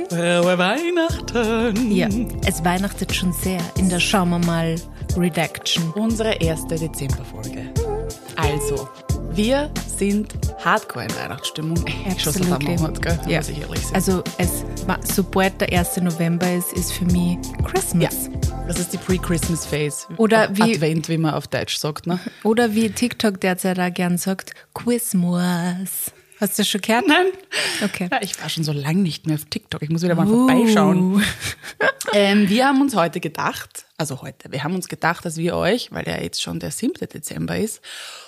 Frohe 0.08 0.56
Weihnachten. 0.56 1.90
Ja, 1.90 2.06
es 2.46 2.64
weihnachtet 2.64 3.12
schon 3.12 3.32
sehr 3.32 3.58
in 3.76 3.88
der 3.88 3.98
Schauen 3.98 4.30
wir 4.30 4.38
mal 4.38 4.76
Redaction. 5.16 5.90
Unsere 5.96 6.34
erste 6.34 6.76
Dezemberfolge. 6.76 7.72
Also, 8.36 8.88
wir 9.32 9.68
sind 9.98 10.32
hardcore 10.64 11.06
in 11.06 11.16
Weihnachtsstimmung. 11.16 11.84
Schon 12.18 12.34
seit 12.34 12.52
einem 12.52 12.76
Monat, 12.76 13.02
gell? 13.02 13.18
Ja. 13.26 13.40
Also, 13.94 14.22
es, 14.38 14.64
sobald 15.12 15.60
der 15.60 15.76
1. 15.76 15.96
November 16.02 16.48
ist, 16.52 16.72
ist 16.74 16.92
für 16.92 17.06
mich 17.06 17.38
Christmas. 17.64 18.30
ja, 18.30 18.51
das 18.66 18.78
ist 18.78 18.92
die 18.92 18.98
Pre-Christmas 18.98 19.66
Phase. 19.66 20.06
Oder 20.16 20.56
wie- 20.56 20.74
Advent, 20.74 21.08
wie 21.08 21.18
man 21.18 21.34
auf 21.34 21.46
Deutsch 21.48 21.76
sagt, 21.76 22.06
ne? 22.06 22.18
Oder 22.42 22.74
wie 22.74 22.90
TikTok 22.90 23.40
derzeit 23.40 23.78
auch 23.78 23.92
gern 23.92 24.18
sagt, 24.18 24.52
Quizmas. 24.74 26.12
Hast 26.40 26.58
du 26.58 26.62
das 26.62 26.68
schon 26.68 26.80
gehört? 26.80 27.06
Nein. 27.06 27.26
Okay. 27.84 28.08
Ja, 28.10 28.18
ich 28.20 28.40
war 28.40 28.48
schon 28.48 28.64
so 28.64 28.72
lange 28.72 29.00
nicht 29.00 29.26
mehr 29.26 29.36
auf 29.36 29.44
TikTok. 29.44 29.80
Ich 29.82 29.90
muss 29.90 30.02
wieder 30.02 30.14
mal 30.16 30.26
vorbeischauen. 30.26 31.14
Uh. 31.16 31.20
Ähm, 32.14 32.48
wir 32.50 32.66
haben 32.66 32.80
uns 32.82 32.94
heute 32.94 33.20
gedacht, 33.20 33.86
also 33.96 34.20
heute, 34.20 34.52
wir 34.52 34.64
haben 34.64 34.74
uns 34.74 34.88
gedacht, 34.88 35.24
dass 35.24 35.38
wir 35.38 35.56
euch, 35.56 35.92
weil 35.92 36.06
ja 36.06 36.20
jetzt 36.20 36.42
schon 36.42 36.58
der 36.58 36.70
7. 36.70 36.92
Dezember 37.08 37.56
ist 37.56 37.80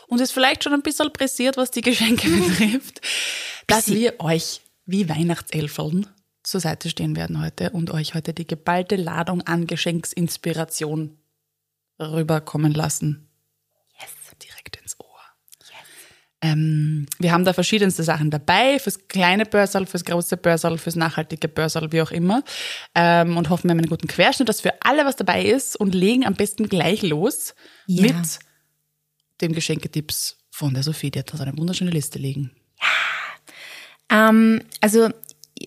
und 0.07 0.21
es 0.23 0.31
vielleicht 0.31 0.65
schon 0.65 0.73
ein 0.73 0.81
bisschen 0.81 1.13
pressiert, 1.13 1.59
was 1.59 1.71
die 1.71 1.83
Geschenke 1.83 2.29
betrifft, 2.31 3.03
dass 3.67 3.89
wir 3.89 4.15
euch 4.21 4.63
wie 4.87 5.07
Weihnachtselfeln 5.09 6.07
zur 6.45 6.61
Seite 6.61 6.89
stehen 6.89 7.17
werden 7.17 7.43
heute 7.43 7.71
und 7.71 7.91
euch 7.91 8.15
heute 8.15 8.33
die 8.33 8.47
geballte 8.47 8.97
Ladung 8.97 9.43
an 9.43 9.67
Geschenksinspiration 9.67 11.19
rüberkommen 11.99 12.73
lassen. 12.73 13.29
Yes. 14.01 14.11
Direkt 14.43 14.77
ins 14.77 14.99
Ohr. 15.01 15.07
Ähm, 16.43 17.07
wir 17.19 17.33
haben 17.33 17.45
da 17.47 17.55
verschiedenste 17.55 18.03
Sachen 18.03 18.31
dabei, 18.31 18.79
fürs 18.79 19.09
kleine 19.09 19.47
Börsal, 19.47 19.87
fürs 19.87 20.05
große 20.05 20.37
Börsal, 20.37 20.77
fürs 20.77 20.97
nachhaltige 20.97 21.49
Börsal, 21.49 21.91
wie 21.93 22.03
auch 22.03 22.11
immer. 22.11 22.43
Ähm, 22.95 23.39
und 23.39 23.49
hoffen, 23.49 23.65
wir 23.65 23.71
haben 23.71 23.79
einen 23.79 23.89
guten 23.89 24.09
Querschnitt, 24.09 24.51
dass 24.51 24.61
für 24.61 24.75
alle 24.83 25.07
was 25.07 25.17
dabei 25.17 25.43
ist 25.45 25.77
und 25.77 25.95
legen 25.95 26.27
am 26.27 26.35
besten 26.35 26.69
gleich 26.69 27.01
los 27.03 27.55
Ja. 27.87 28.03
mit 28.03 28.39
den 29.41 29.55
Geschenketipps 29.55 30.37
von 30.51 30.75
der 30.75 30.83
Sophie. 30.83 31.11
Die 31.11 31.21
hat 31.21 31.31
so 31.31 31.43
eine 31.43 31.57
wunderschöne 31.57 31.91
Liste 31.91 32.19
liegen. 32.19 32.51
Ähm, 34.11 34.61
also, 34.83 35.09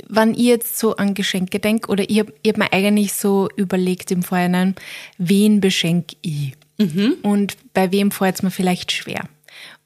wenn 0.07 0.33
ich 0.33 0.39
jetzt 0.39 0.77
so 0.77 0.95
an 0.95 1.13
Geschenke 1.13 1.59
denke, 1.59 1.89
oder 1.89 2.09
ich 2.09 2.19
habe 2.19 2.33
hab 2.45 2.57
mir 2.57 2.73
eigentlich 2.73 3.13
so 3.13 3.49
überlegt 3.55 4.11
im 4.11 4.23
Vorhinein, 4.23 4.75
wen 5.17 5.61
beschenke 5.61 6.15
ich? 6.21 6.53
Und 7.23 7.57
bei 7.73 7.91
wem 7.91 8.11
fällt 8.11 8.35
es 8.35 8.43
mir 8.43 8.51
vielleicht 8.51 8.91
schwer? 8.91 9.23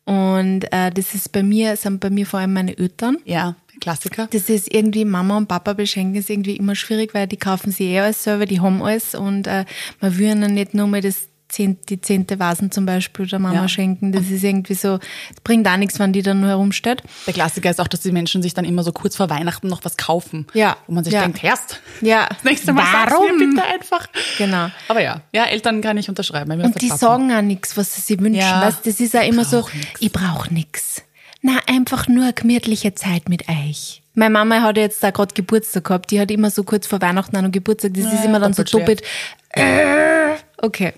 Und 0.06 0.64
äh, 0.72 0.92
das 0.92 1.14
ist 1.14 1.32
bei 1.32 1.44
mir, 1.44 1.78
sind 1.78 2.00
bei 2.00 2.10
mir 2.10 2.26
vor 2.26 2.40
allem 2.40 2.54
meine 2.54 2.78
Eltern. 2.78 3.18
Ja, 3.24 3.56
Klassiker. 3.80 4.28
Das 4.32 4.50
ist 4.50 4.74
irgendwie 4.74 5.06
Mama 5.06 5.38
und 5.38 5.48
Papa 5.48 5.74
beschenken 5.74 6.16
ist 6.16 6.30
irgendwie 6.30 6.56
immer 6.56 6.76
schwierig, 6.76 7.14
weil 7.14 7.28
die 7.28 7.38
kaufen 7.38 7.72
sich 7.72 7.88
eh 7.88 8.00
alles 8.00 8.24
selber, 8.24 8.46
die 8.46 8.60
haben 8.60 8.82
alles 8.82 9.16
und 9.16 9.48
äh, 9.48 9.66
man 10.00 10.18
will 10.18 10.32
ihnen 10.32 10.54
nicht 10.54 10.74
nur 10.74 10.88
mal 10.88 11.02
das 11.02 11.28
zehn, 11.52 11.78
die 11.90 12.00
zehnte 12.02 12.40
Vasen 12.40 12.72
zum 12.72 12.86
Beispiel 12.86 13.28
der 13.28 13.40
Mama 13.40 13.54
Ja. 13.62 13.68
schenken. 13.68 14.12
Das 14.12 14.30
ist 14.30 14.44
irgendwie 14.44 14.74
so, 14.74 14.96
es 15.34 15.42
bringt 15.44 15.68
auch 15.68 15.78
nichts, 15.78 16.00
wenn 16.00 16.14
die 16.14 16.22
dann 16.22 16.40
nur 16.42 16.50
herumsteht. 16.50 17.04
Der 17.28 17.34
Klassiker 17.34 17.70
ist 17.70 17.80
auch, 17.82 17.88
dass 17.88 18.00
die 18.00 18.12
Menschen 18.12 18.42
sich 18.42 18.54
dann 18.54 18.66
immer 18.66 18.84
so 18.84 18.92
kurz 18.92 19.16
vor 19.16 19.30
Weihnachten 19.30 19.68
noch 19.68 19.84
was 19.84 19.98
kaufen. 19.98 20.48
Ja. 20.54 20.78
Wo 20.88 20.94
man 20.94 21.04
sich 21.04 21.14
Ja. 21.14 21.22
denkt, 21.22 21.44
erst. 21.44 21.82
Ja, 22.02 22.28
Das 22.30 22.44
nächste 22.44 22.74
Mal 22.74 22.86
warum? 23.10 23.38
mir 23.38 23.48
bitte 23.50 23.64
einfach. 23.64 24.08
Genau. 24.38 24.70
Aber 24.88 25.02
ja, 25.02 25.22
ja, 25.34 25.46
Eltern 25.46 25.82
kann 25.82 25.98
ich 25.98 26.10
unterschreiben. 26.10 26.60
ist 26.60 26.66
Und 26.66 26.82
die 26.82 26.88
Papa. 26.88 26.98
sagen 27.00 27.32
auch 27.34 27.42
nichts, 27.42 27.76
was 27.78 27.94
sie 27.96 28.02
sich 28.02 28.20
wünschen. 28.20 28.40
Ja. 28.42 28.62
Weißt, 28.66 28.86
das 28.88 29.00
ist 29.00 29.16
auch 29.16 29.24
immer 29.28 29.46
so, 29.46 29.58
nix. 29.74 29.88
ich 30.00 30.12
brauche 30.12 30.54
nichts. 30.54 31.04
Na, 31.42 31.54
einfach 31.68 32.08
nur 32.08 32.24
eine 32.26 32.34
gemütliche 32.34 32.94
Zeit 32.94 33.28
mit 33.28 33.50
euch. 33.50 34.04
Meine 34.14 34.32
Mama 34.32 34.62
hat 34.62 34.78
jetzt 34.78 35.02
da 35.04 35.10
gerade 35.12 35.34
Geburtstag 35.34 35.86
gehabt. 35.86 36.12
Die 36.12 36.20
hat 36.20 36.30
immer 36.32 36.52
so 36.52 36.64
kurz 36.64 36.86
vor 36.86 37.02
Weihnachten 37.02 37.42
noch 37.42 37.52
Geburtstag. 37.52 37.94
Das 37.96 38.06
ist 38.06 38.14
Ja, 38.20 38.26
immer 38.26 38.40
dann 38.40 38.54
so 38.54 38.64
doppelt 38.64 39.02
doppelt. 39.02 39.04
Äh, 39.50 40.36
okay. 40.62 40.94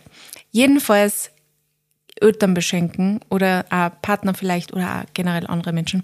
Jedenfalls 0.54 1.32
Eltern 2.22 2.54
beschenken 2.54 3.20
oder 3.30 3.66
auch 3.70 3.90
Partner 4.02 4.34
vielleicht 4.34 4.72
oder 4.72 5.02
auch 5.02 5.14
generell 5.14 5.48
andere 5.48 5.74
Menschen. 5.74 6.04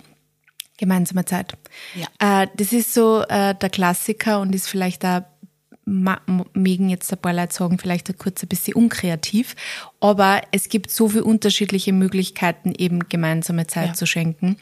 Gemeinsame 0.78 1.24
Zeit. 1.26 1.54
Ja. 1.96 2.44
Äh, 2.44 2.48
das 2.56 2.74
ist 2.74 2.94
so 2.94 3.22
äh, 3.30 3.54
der 3.56 3.70
Klassiker 3.70 4.42
und 4.42 4.54
ist 4.54 4.68
vielleicht 4.68 5.04
da 5.04 5.26
mögen 6.54 6.90
jetzt 6.90 7.12
ein 7.12 7.18
paar 7.18 7.34
Leute 7.34 7.52
sagen, 7.54 7.80
vielleicht 7.80 8.16
kurz 8.20 8.44
ein 8.44 8.48
bisschen 8.48 8.76
unkreativ, 8.76 9.56
aber 10.00 10.42
es 10.52 10.70
gibt 10.70 10.92
so 10.92 11.10
viele 11.10 11.24
unterschiedliche 11.24 11.94
Möglichkeiten, 11.94 12.74
eben 12.78 13.10
gemeinsame 13.10 13.66
Zeit 13.66 13.88
Ja. 13.88 13.94
zu 13.96 14.06
schenken. 14.06 14.58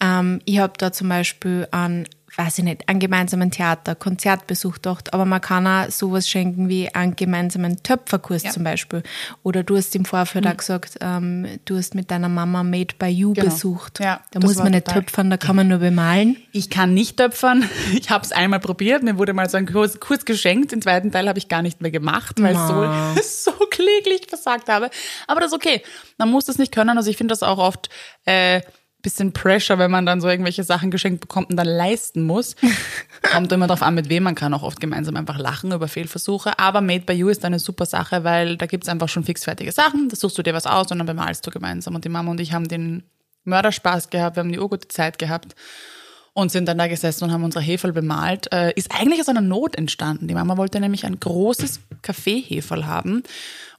Ähm, 0.00 0.40
ich 0.44 0.60
habe 0.60 0.74
da 0.78 0.92
zum 0.92 1.08
Beispiel 1.08 1.66
an, 1.72 2.06
weiß 2.40 2.58
ich 2.58 2.64
nicht, 2.64 2.88
einen 2.88 3.00
gemeinsamen 3.00 3.50
Theater, 3.50 3.96
Konzertbesuch 3.96 4.74
gedacht, 4.74 5.12
aber 5.12 5.24
man 5.24 5.40
kann 5.40 5.66
auch 5.66 5.90
sowas 5.90 6.28
schenken 6.28 6.68
wie 6.68 6.88
einen 6.94 7.16
gemeinsamen 7.16 7.82
Töpferkurs 7.82 8.44
Ja. 8.44 8.50
zum 8.50 8.62
Beispiel. 8.62 9.02
Oder 9.42 9.64
du 9.64 9.76
hast 9.76 9.96
im 9.96 10.04
Vorfeld 10.04 10.46
auch 10.46 10.56
gesagt, 10.56 10.98
ähm, 11.00 11.46
du 11.64 11.76
hast 11.76 11.96
mit 11.96 12.12
deiner 12.12 12.28
Mama 12.28 12.62
Made 12.62 12.94
by 12.96 13.06
You 13.06 13.32
Genau. 13.32 13.46
besucht. 13.46 13.98
Ja, 13.98 14.20
da 14.30 14.38
muss 14.38 14.54
man 14.56 14.70
nicht 14.70 14.86
total- 14.86 15.02
töpfern, 15.02 15.30
da 15.30 15.36
kann 15.36 15.56
man 15.56 15.66
nur 15.66 15.78
bemalen. 15.78 16.36
Ich 16.52 16.70
kann 16.70 16.94
nicht 16.94 17.16
töpfern. 17.16 17.68
Ich 17.92 18.10
habe 18.10 18.24
es 18.24 18.30
einmal 18.30 18.60
probiert. 18.60 19.02
Mir 19.02 19.18
wurde 19.18 19.32
mal 19.32 19.50
so 19.50 19.56
ein 19.56 19.66
Kurs, 19.66 19.98
Kurs 19.98 20.24
geschenkt. 20.24 20.70
Den 20.70 20.80
zweiten 20.80 21.10
Teil 21.10 21.28
habe 21.28 21.38
ich 21.40 21.48
gar 21.48 21.62
nicht 21.62 21.80
mehr 21.82 21.90
gemacht, 21.90 22.40
weil 22.40 22.52
ich 22.54 22.60
so, 22.60 23.50
so 23.52 23.58
kläglich 23.70 24.26
versagt 24.28 24.68
habe. 24.68 24.90
Aber 25.26 25.40
das 25.40 25.48
ist 25.50 25.56
okay. 25.56 25.82
Man 26.18 26.30
muss 26.30 26.44
das 26.44 26.56
nicht 26.58 26.72
können. 26.72 26.96
Also 26.96 27.10
ich 27.10 27.16
finde 27.16 27.32
das 27.32 27.42
auch 27.42 27.58
oft 27.58 27.88
äh, 28.26 28.60
bisschen 29.02 29.32
Pressure, 29.32 29.78
wenn 29.78 29.90
man 29.90 30.06
dann 30.06 30.20
so 30.20 30.28
irgendwelche 30.28 30.64
Sachen 30.64 30.90
geschenkt 30.90 31.20
bekommt 31.20 31.50
und 31.50 31.56
dann 31.56 31.66
leisten 31.66 32.22
muss. 32.22 32.56
Kommt 33.22 33.52
immer 33.52 33.66
darauf 33.66 33.82
an, 33.82 33.94
mit 33.94 34.08
wem 34.08 34.24
man 34.24 34.34
kann 34.34 34.52
auch 34.54 34.62
oft 34.62 34.80
gemeinsam 34.80 35.16
einfach 35.16 35.38
lachen 35.38 35.72
über 35.72 35.88
Fehlversuche. 35.88 36.58
Aber 36.58 36.80
Made 36.80 37.04
by 37.04 37.12
You 37.12 37.28
ist 37.28 37.44
eine 37.44 37.58
super 37.58 37.86
Sache, 37.86 38.24
weil 38.24 38.56
da 38.56 38.66
gibt's 38.66 38.88
einfach 38.88 39.08
schon 39.08 39.24
fixfertige 39.24 39.72
Sachen. 39.72 40.08
Da 40.08 40.16
suchst 40.16 40.36
du 40.38 40.42
dir 40.42 40.54
was 40.54 40.66
aus 40.66 40.90
und 40.90 40.98
dann 40.98 41.06
bemalst 41.06 41.46
du 41.46 41.50
gemeinsam. 41.50 41.94
Und 41.94 42.04
die 42.04 42.08
Mama 42.08 42.30
und 42.30 42.40
ich 42.40 42.52
haben 42.52 42.66
den 42.66 43.04
Mörderspaß 43.44 44.10
gehabt, 44.10 44.36
wir 44.36 44.42
haben 44.42 44.52
die 44.52 44.58
urgute 44.58 44.88
Zeit 44.88 45.18
gehabt 45.18 45.54
und 46.32 46.52
sind 46.52 46.66
dann 46.66 46.78
da 46.78 46.86
gesessen 46.86 47.24
und 47.24 47.32
haben 47.32 47.44
unsere 47.44 47.64
Heferl 47.64 47.92
bemalt. 47.92 48.52
Äh, 48.52 48.72
ist 48.74 48.92
eigentlich 48.94 49.20
aus 49.20 49.28
einer 49.28 49.40
Not 49.40 49.76
entstanden. 49.76 50.28
Die 50.28 50.34
Mama 50.34 50.56
wollte 50.56 50.80
nämlich 50.80 51.04
ein 51.04 51.18
großes 51.18 51.80
Kaffeeheferl 52.02 52.86
haben. 52.86 53.22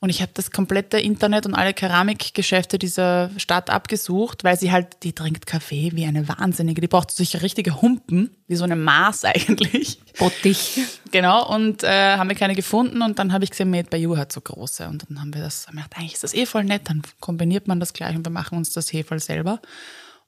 Und 0.02 0.10
ich 0.10 0.22
habe 0.22 0.32
das 0.34 0.52
komplette 0.52 0.98
Internet 0.98 1.46
und 1.46 1.56
alle 1.56 1.74
Keramikgeschäfte 1.74 2.80
dieser 2.80 3.32
Stadt 3.38 3.70
abgesucht, 3.70 4.46
weil 4.46 4.58
sie 4.58 4.72
halt, 4.72 5.04
die 5.04 5.12
trinkt 5.12 5.46
Kaffee 5.46 5.92
wie 5.94 6.06
eine 6.06 6.30
Wahnsinnige. 6.30 6.80
Die 6.80 6.88
braucht 6.88 7.12
sich 7.12 7.42
richtige 7.42 7.82
Humpen, 7.82 8.30
wie 8.48 8.56
so 8.56 8.64
eine 8.64 8.78
Maß 8.78 9.26
eigentlich. 9.26 10.00
Bottich. 10.18 10.81
Genau, 11.12 11.54
und 11.54 11.84
äh, 11.84 12.16
haben 12.16 12.30
wir 12.30 12.36
keine 12.36 12.56
gefunden 12.56 13.02
und 13.02 13.20
dann 13.20 13.34
habe 13.34 13.44
ich 13.44 13.50
gesehen, 13.50 13.72
Made 13.72 13.90
by 13.90 13.98
You 13.98 14.16
hat 14.16 14.31
so 14.31 14.42
große 14.42 14.88
und 14.88 15.06
dann 15.10 15.20
haben 15.20 15.34
wir 15.34 15.42
das, 15.42 15.68
haben 15.68 15.76
wir 15.76 15.84
gedacht, 15.84 16.00
eigentlich 16.00 16.14
ist 16.14 16.24
das 16.24 16.34
eh 16.34 16.46
voll 16.46 16.64
nett, 16.64 16.84
dann 16.86 17.02
kombiniert 17.20 17.68
man 17.68 17.80
das 17.80 17.94
gleich 17.94 18.16
und 18.16 18.26
wir 18.26 18.31
machen 18.31 18.58
uns 18.58 18.72
das 18.72 18.94
Heferl 18.94 19.20
selber. 19.20 19.60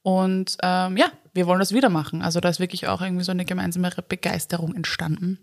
Und 0.04 0.58
ähm, 0.64 0.98
ja, 0.98 1.12
wir 1.34 1.48
wollen 1.48 1.60
das 1.60 1.74
wieder 1.74 1.90
machen. 1.90 2.22
Also 2.22 2.40
da 2.40 2.50
ist 2.50 2.60
wirklich 2.60 2.88
auch 2.88 3.02
irgendwie 3.02 3.24
so 3.24 3.32
eine 3.32 3.46
gemeinsame 3.46 3.92
Begeisterung 4.08 4.76
entstanden, 4.76 5.40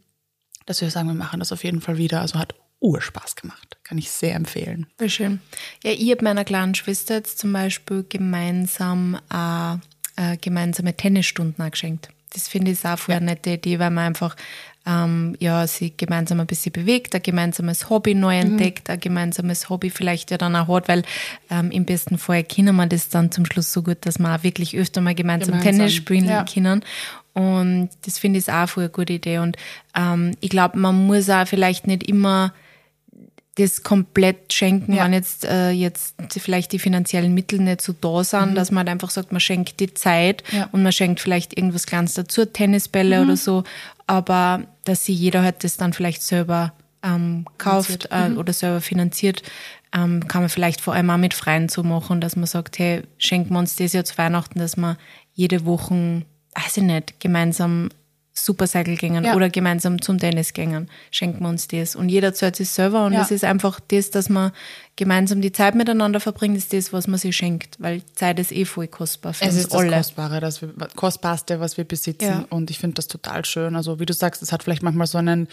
dass 0.67 0.81
wir 0.81 0.91
sagen, 0.91 1.09
wir 1.09 1.15
machen 1.15 1.41
das 1.41 1.53
auf 1.53 1.65
jeden 1.65 1.81
Fall 1.81 1.99
wieder. 1.99 2.21
Also 2.21 2.39
hat 2.39 2.55
Urspaß 2.81 3.37
gemacht, 3.37 3.79
kann 3.83 3.99
ich 3.99 4.11
sehr 4.11 4.35
empfehlen. 4.35 4.87
Voll 4.99 5.11
schön. 5.11 5.41
Ja, 5.83 5.91
ich 5.91 6.11
habe 6.11 6.25
meiner 6.25 6.45
kleinen 6.45 6.75
Schwester 6.75 7.15
jetzt 7.15 7.39
zum 7.39 7.53
Beispiel 7.53 8.05
gemeinsam 8.09 9.19
äh, 9.33 9.75
äh, 10.17 10.37
gemeinsame 10.37 10.95
Tennisstunden 10.95 11.71
geschenkt. 11.71 12.11
Das 12.33 12.49
finde 12.49 12.71
ich 12.73 12.85
auch 12.85 12.99
voll 12.99 13.15
eine 13.15 13.27
nette 13.27 13.51
Idee, 13.51 13.79
weil 13.79 13.91
man 13.91 14.07
einfach 14.07 14.37
ähm, 14.89 15.37
ja, 15.39 15.67
sich 15.67 15.97
gemeinsam 15.99 16.41
ein 16.41 16.47
bisschen 16.47 16.73
bewegt, 16.73 17.15
ein 17.15 17.23
gemeinsames 17.23 17.91
Hobby 17.91 18.15
neu 18.15 18.37
Mhm. 18.37 18.53
entdeckt, 18.53 18.89
ein 18.89 18.99
gemeinsames 19.01 19.69
Hobby 19.69 19.91
vielleicht 19.91 20.31
ja 20.31 20.39
dann 20.39 20.57
auch 20.57 20.69
hat, 20.69 20.89
weil 20.89 21.03
ähm, 21.51 21.71
im 21.71 21.85
besten 21.85 22.17
Fall 22.17 22.43
kennen 22.45 22.75
wir 22.77 22.87
das 22.87 23.11
dann 23.11 23.31
zum 23.31 23.45
Schluss 23.45 23.73
so 23.73 23.83
gut, 23.83 23.99
dass 24.03 24.19
wir 24.19 24.35
auch 24.35 24.43
wirklich 24.45 24.77
öfter 24.79 25.01
mal 25.03 25.15
gemeinsam, 25.15 25.59
Gemeinsam, 25.59 25.73
Tennis 25.79 25.95
spielen 25.95 26.25
ja. 26.25 26.45
können. 26.45 26.83
Und 27.35 27.91
das 28.07 28.19
finde 28.19 28.39
ich 28.39 28.51
auch 28.51 28.69
voll 28.69 28.85
eine 28.85 28.91
gute 28.91 29.13
Idee. 29.13 29.39
Und 29.39 29.57
ähm, 29.95 30.33
ich 30.41 30.49
glaube, 30.51 30.79
man 30.79 31.07
muss 31.07 31.29
auch 31.29 31.47
vielleicht 31.47 31.87
nicht 31.87 32.05
immer 32.09 32.53
das 33.57 33.83
komplett 33.83 34.53
schenken, 34.53 34.93
Ja. 34.95 35.05
wenn 35.05 35.13
jetzt, 35.13 35.45
äh, 35.45 35.71
jetzt 35.71 36.15
vielleicht 36.29 36.71
die 36.73 36.79
finanziellen 36.79 37.35
Mittel 37.35 37.59
nicht 37.61 37.81
so 37.83 37.93
da 37.93 38.23
sind, 38.23 38.55
dass 38.55 38.71
man 38.71 38.79
halt 38.79 38.89
einfach 38.91 39.11
sagt, 39.11 39.33
man 39.33 39.41
schenkt 39.41 39.81
die 39.81 39.93
Zeit 39.95 40.45
Mhm. 40.53 40.59
Ja. 40.59 40.65
Mhm. 40.67 40.71
und 40.73 40.83
man 40.85 40.93
schenkt 40.93 41.21
vielleicht 41.21 41.57
irgendwas 41.59 41.87
Kleines 41.87 42.15
dazu, 42.15 42.45
Tennisbälle 42.47 43.21
oder 43.23 43.37
so, 43.37 43.65
aber 44.09 44.65
dass 44.85 45.05
sich 45.05 45.17
jeder 45.19 45.43
halt 45.43 45.63
das 45.63 45.77
dann 45.77 45.93
vielleicht 45.93 46.23
selber 46.23 46.73
ähm, 47.05 47.45
kauft 47.59 48.09
äh, 48.11 48.31
Mhm. 48.31 48.39
oder 48.39 48.53
selber 48.53 48.81
finanziert, 48.81 49.43
ähm, 49.95 50.27
kann 50.27 50.43
man 50.43 50.49
vielleicht 50.49 50.81
vor 50.81 50.95
allem 50.95 51.11
auch 51.11 51.17
mit 51.17 51.33
Freien 51.35 51.69
so 51.69 51.85
machen, 51.85 52.21
dass 52.21 52.35
man 52.35 52.47
sagt, 52.47 52.79
hey, 52.81 53.03
schenken 53.19 53.53
wir 53.55 53.61
uns 53.61 53.77
das 53.77 53.93
Jahr 53.93 54.05
zu 54.05 54.19
Weihnachten, 54.19 54.59
dass 54.59 54.77
wir 54.77 54.99
jede 55.33 55.65
Woche, 55.65 56.23
weiß 56.57 56.79
ich 56.79 56.83
nicht, 56.83 57.21
gemeinsam 57.21 57.91
Supercycle 58.45 58.97
gängen 58.97 59.25
Ja. 59.25 59.35
oder 59.35 59.49
gemeinsam 59.51 60.01
zum 60.03 60.19
Tennis 60.19 60.53
gängen, 60.53 60.89
schenken 61.11 61.41
wir 61.43 61.49
uns 61.49 61.69
das. 61.69 61.97
Und 61.97 62.09
jeder 62.09 62.35
zahlt 62.35 62.57
sich 62.57 62.69
selber 62.71 63.05
und 63.07 63.13
Ja. 63.13 63.23
es 63.23 63.31
ist 63.31 63.45
einfach 63.45 63.81
das, 63.89 64.11
dass 64.11 64.29
man 64.29 64.53
gemeinsam 64.97 65.41
die 65.41 65.53
Zeit 65.53 65.75
miteinander 65.75 66.21
verbringt, 66.21 66.57
ist 66.57 66.73
das, 66.73 66.93
was 66.93 67.07
man 67.07 67.19
sich 67.19 67.37
schenkt, 67.37 67.77
weil 67.81 68.03
Zeit 68.15 68.39
ist 68.39 68.51
eh 68.53 68.65
voll 68.65 68.89
kostbar 68.89 69.35
für 69.35 69.45
Es 69.45 69.53
uns 69.55 69.61
ist 69.65 69.73
das 69.73 69.81
alle. 69.81 69.97
Kostbare, 69.97 70.41
das 70.41 70.61
wir, 70.63 70.71
Kostbarste, 70.97 71.61
was 71.61 71.77
wir 71.77 71.85
besitzen. 71.85 72.25
Ja. 72.25 72.45
Und 72.51 72.71
ich 72.71 72.79
finde 72.79 72.95
das 72.95 73.07
total 73.09 73.45
schön. 73.45 73.77
Also 73.77 74.01
wie 74.01 74.07
du 74.07 74.13
sagst, 74.13 74.43
es 74.43 74.51
hat 74.53 74.63
vielleicht 74.63 74.83
manchmal 74.83 75.07
so 75.07 75.19
einen 75.19 75.49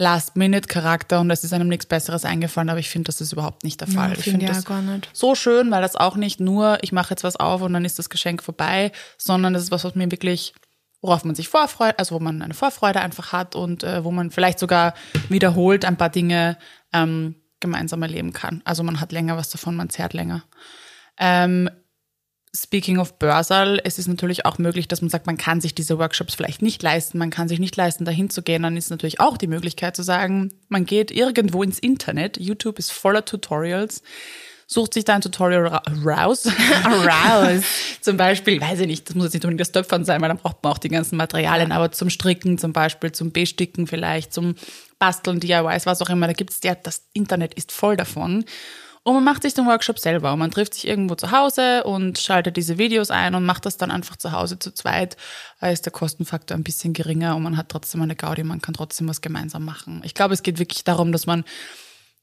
Last-Minute-Charakter 0.00 1.20
und 1.20 1.30
es 1.30 1.44
ist 1.44 1.52
einem 1.52 1.68
nichts 1.68 1.86
Besseres 1.86 2.24
eingefallen, 2.24 2.70
aber 2.70 2.78
ich 2.80 2.88
finde, 2.88 3.06
das 3.06 3.20
ist 3.20 3.32
überhaupt 3.32 3.64
nicht 3.64 3.80
der 3.80 3.88
Fall. 3.88 4.12
ich 4.12 4.20
finde 4.24 4.46
ich 4.46 4.50
das 4.52 4.64
gar 4.64 4.80
nicht. 4.80 5.08
so 5.12 5.34
schön, 5.34 5.70
weil 5.70 5.82
das 5.82 5.96
auch 5.96 6.16
nicht 6.16 6.40
nur, 6.40 6.78
ich 6.82 6.92
mache 6.92 7.10
jetzt 7.10 7.24
was 7.24 7.36
auf 7.36 7.62
und 7.62 7.72
dann 7.72 7.84
ist 7.84 7.98
das 7.98 8.08
Geschenk 8.08 8.42
vorbei, 8.42 8.92
sondern 9.16 9.54
das 9.54 9.64
ist 9.64 9.70
was, 9.70 9.84
was 9.84 9.94
mir 9.94 10.10
wirklich, 10.10 10.54
worauf 11.00 11.24
man 11.24 11.34
sich 11.34 11.48
vorfreut, 11.48 11.94
also 11.98 12.14
wo 12.14 12.20
man 12.20 12.42
eine 12.42 12.54
Vorfreude 12.54 13.00
einfach 13.00 13.32
hat 13.32 13.54
und 13.54 13.84
äh, 13.84 14.04
wo 14.04 14.10
man 14.10 14.30
vielleicht 14.30 14.58
sogar 14.58 14.94
wiederholt 15.28 15.84
ein 15.84 15.96
paar 15.96 16.10
Dinge 16.10 16.58
ähm, 16.92 17.36
gemeinsam 17.60 18.02
erleben 18.02 18.32
kann. 18.32 18.62
Also 18.64 18.82
man 18.82 19.00
hat 19.00 19.12
länger 19.12 19.36
was 19.36 19.50
davon, 19.50 19.76
man 19.76 19.90
zehrt 19.90 20.12
länger. 20.14 20.44
Ähm, 21.18 21.68
Speaking 22.56 22.98
of 22.98 23.18
Börsal, 23.18 23.78
es 23.84 23.98
ist 23.98 24.08
natürlich 24.08 24.46
auch 24.46 24.58
möglich, 24.58 24.88
dass 24.88 25.02
man 25.02 25.10
sagt, 25.10 25.26
man 25.26 25.36
kann 25.36 25.60
sich 25.60 25.74
diese 25.74 25.98
Workshops 25.98 26.34
vielleicht 26.34 26.62
nicht 26.62 26.82
leisten, 26.82 27.18
man 27.18 27.30
kann 27.30 27.46
sich 27.46 27.58
nicht 27.58 27.76
leisten, 27.76 28.06
dahin 28.06 28.30
zu 28.30 28.42
gehen. 28.42 28.62
Dann 28.62 28.76
ist 28.76 28.90
natürlich 28.90 29.20
auch 29.20 29.36
die 29.36 29.46
Möglichkeit 29.46 29.94
zu 29.94 30.02
sagen, 30.02 30.50
man 30.68 30.86
geht 30.86 31.10
irgendwo 31.10 31.62
ins 31.62 31.78
Internet. 31.78 32.38
YouTube 32.40 32.78
ist 32.78 32.90
voller 32.90 33.24
Tutorials, 33.24 34.02
sucht 34.68 34.94
sich 34.94 35.04
da 35.04 35.14
ein 35.14 35.22
Tutorial 35.22 35.66
ra 35.66 35.82
raus. 36.04 36.46
Raus. 36.84 37.62
zum 38.02 38.16
Beispiel, 38.18 38.60
weiß 38.60 38.80
ich 38.80 38.86
nicht, 38.86 39.08
das 39.08 39.16
muss 39.16 39.24
jetzt 39.24 39.34
nicht 39.34 39.44
unbedingt 39.44 39.62
das 39.62 39.72
Töpfern 39.72 40.04
sein, 40.04 40.20
weil 40.20 40.28
dann 40.28 40.36
braucht 40.36 40.62
man 40.62 40.72
auch 40.72 40.78
die 40.78 40.90
ganzen 40.90 41.16
Materialien, 41.16 41.72
aber 41.72 41.90
zum 41.90 42.10
Stricken 42.10 42.58
zum 42.58 42.72
Beispiel, 42.72 43.10
zum 43.10 43.32
Besticken 43.32 43.86
vielleicht, 43.86 44.32
zum 44.32 44.54
Basteln, 44.98 45.40
DIYs, 45.40 45.86
was 45.86 46.02
auch 46.02 46.10
immer, 46.10 46.26
da 46.26 46.34
gibt's 46.34 46.60
ja, 46.62 46.74
das 46.74 47.02
Internet 47.14 47.54
ist 47.54 47.72
voll 47.72 47.96
davon. 47.96 48.44
Und 49.04 49.14
man 49.14 49.24
macht 49.24 49.42
sich 49.42 49.54
den 49.54 49.64
Workshop 49.64 49.98
selber 49.98 50.34
und 50.34 50.38
man 50.38 50.50
trifft 50.50 50.74
sich 50.74 50.86
irgendwo 50.86 51.14
zu 51.14 51.30
Hause 51.30 51.84
und 51.84 52.18
schaltet 52.18 52.58
diese 52.58 52.76
Videos 52.76 53.10
ein 53.10 53.34
und 53.34 53.46
macht 53.46 53.64
das 53.64 53.78
dann 53.78 53.90
einfach 53.90 54.16
zu 54.16 54.32
Hause 54.32 54.58
zu 54.58 54.74
zweit. 54.74 55.16
Da 55.62 55.70
ist 55.70 55.86
der 55.86 55.92
Kostenfaktor 55.92 56.54
ein 56.54 56.64
bisschen 56.64 56.92
geringer 56.92 57.34
und 57.34 57.42
man 57.42 57.56
hat 57.56 57.70
trotzdem 57.70 58.02
eine 58.02 58.16
Gaudi, 58.16 58.44
man 58.44 58.60
kann 58.60 58.74
trotzdem 58.74 59.08
was 59.08 59.22
gemeinsam 59.22 59.64
machen. 59.64 60.02
Ich 60.04 60.12
glaube, 60.12 60.34
es 60.34 60.42
geht 60.42 60.58
wirklich 60.58 60.84
darum, 60.84 61.10
dass 61.10 61.24
man 61.24 61.44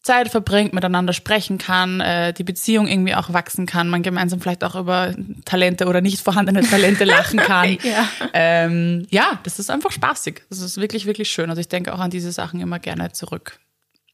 Zeit 0.06 0.30
verbringt, 0.30 0.72
miteinander 0.72 1.14
sprechen 1.14 1.58
kann, 1.58 2.00
äh, 2.00 2.32
die 2.32 2.44
Beziehung 2.44 2.88
irgendwie 2.88 3.16
auch 3.16 3.34
wachsen 3.34 3.66
kann, 3.66 3.90
man 3.90 4.04
gemeinsam 4.04 4.40
vielleicht 4.40 4.64
auch 4.64 4.76
über 4.76 5.16
Talente 5.46 5.88
oder 5.88 6.00
nicht 6.00 6.22
vorhandene 6.22 6.62
Talente 6.62 7.04
lachen 7.06 7.40
kann. 7.40 7.78
Ja. 7.82 8.08
Ähm, 8.34 9.08
ja, 9.10 9.40
das 9.42 9.58
ist 9.58 9.72
einfach 9.72 9.92
spaßig. 9.92 10.44
Das 10.50 10.60
ist 10.60 10.78
wirklich, 10.78 11.08
wirklich 11.08 11.32
schön. 11.32 11.50
Also 11.50 11.60
ich 11.60 11.70
denke 11.70 11.92
auch 11.92 12.00
an 12.00 12.12
diese 12.12 12.32
Sachen 12.32 12.60
immer 12.60 12.78
gerne 12.78 13.14
zurück. 13.14 13.60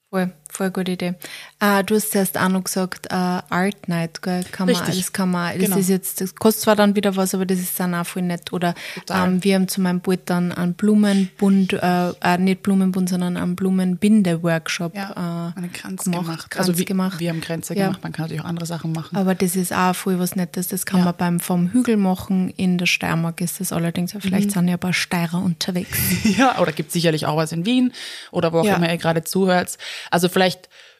Voll, 0.10 0.32
voll 0.52 0.70
gute 0.72 0.92
Idee. 0.92 1.14
Äh, 1.60 1.84
du 1.84 1.96
hast 1.96 2.14
erst 2.16 2.38
auch 2.38 2.50
noch 2.50 2.64
gesagt, 2.64 3.08
äh, 3.08 3.14
Art 3.16 3.88
Night, 3.88 4.22
gell? 4.22 4.44
Kann 4.52 4.68
man, 4.72 4.76
das 4.86 5.14
kann 5.14 5.32
man, 5.32 5.54
das 5.58 5.66
Genau. 5.66 5.78
ist 5.78 5.90
jetzt, 5.90 6.22
das 6.22 6.36
kostet 6.36 6.64
zwar 6.64 6.76
dann 6.76 6.96
wieder 6.96 7.16
was, 7.16 7.34
aber 7.34 7.46
das 7.46 7.60
ist 7.60 7.80
dann 7.80 7.96
auch 7.96 8.06
voll 8.06 8.24
nett. 8.24 8.52
Oder 8.54 8.74
ähm, 9.10 9.44
wir 9.44 9.56
haben 9.56 9.68
zu 9.68 9.82
meinem 9.82 10.00
Bund 10.02 10.22
dann 10.26 10.52
einen 10.52 10.74
Blumenbund, 10.74 11.74
äh, 11.74 12.10
äh, 12.22 12.38
nicht 12.38 12.64
Blumenbund, 12.64 13.10
sondern 13.10 13.38
einen 13.38 13.56
Blumenbinde-Workshop 13.56 14.96
Ja, 14.96 15.52
äh, 15.56 15.58
einen 15.58 15.72
Kranz 15.74 16.04
gemacht. 16.04 16.26
gemacht. 16.26 16.52
Kranz 16.52 16.68
also 16.70 16.80
wie, 16.80 16.86
gemacht. 16.86 17.20
wir 17.20 17.30
haben 17.30 17.42
Grenze 17.42 17.76
Ja. 17.76 17.86
gemacht. 17.88 18.04
Man 18.04 18.12
kann 18.12 18.24
natürlich 18.24 18.42
auch 18.44 18.48
andere 18.48 18.66
Sachen 18.66 18.92
machen. 18.92 19.16
Aber 19.18 19.36
das 19.36 19.56
ist 19.56 19.74
auch 19.74 19.96
voll 19.96 20.20
was 20.20 20.36
Nettes. 20.36 20.68
Das 20.68 20.86
kann 20.86 21.00
Ja. 21.00 21.06
man 21.06 21.16
beim 21.18 21.40
vom 21.40 21.70
Hügel 21.72 21.98
machen. 21.98 22.50
In 22.58 22.78
der 22.78 22.86
Steiermark 22.86 23.42
ist 23.42 23.60
das 23.60 23.72
allerdings. 23.72 24.16
Vielleicht 24.20 24.48
Mhm. 24.48 24.52
sind 24.52 24.68
ja 24.68 24.74
ein 24.76 24.80
paar 24.80 24.94
Steirer 24.94 25.42
unterwegs. 25.44 25.98
Ja, 26.38 26.60
oder 26.60 26.72
gibt 26.72 26.92
sicherlich 26.92 27.26
auch 27.26 27.36
was 27.38 27.52
in 27.52 27.66
Wien 27.66 27.92
oder 28.32 28.54
wo 28.54 28.60
auch 28.60 28.66
immer 28.66 28.90
ihr 28.90 28.98
gerade 28.98 29.24
zuhört. 29.24 29.78
Also 30.10 30.30
vielleicht 30.30 30.41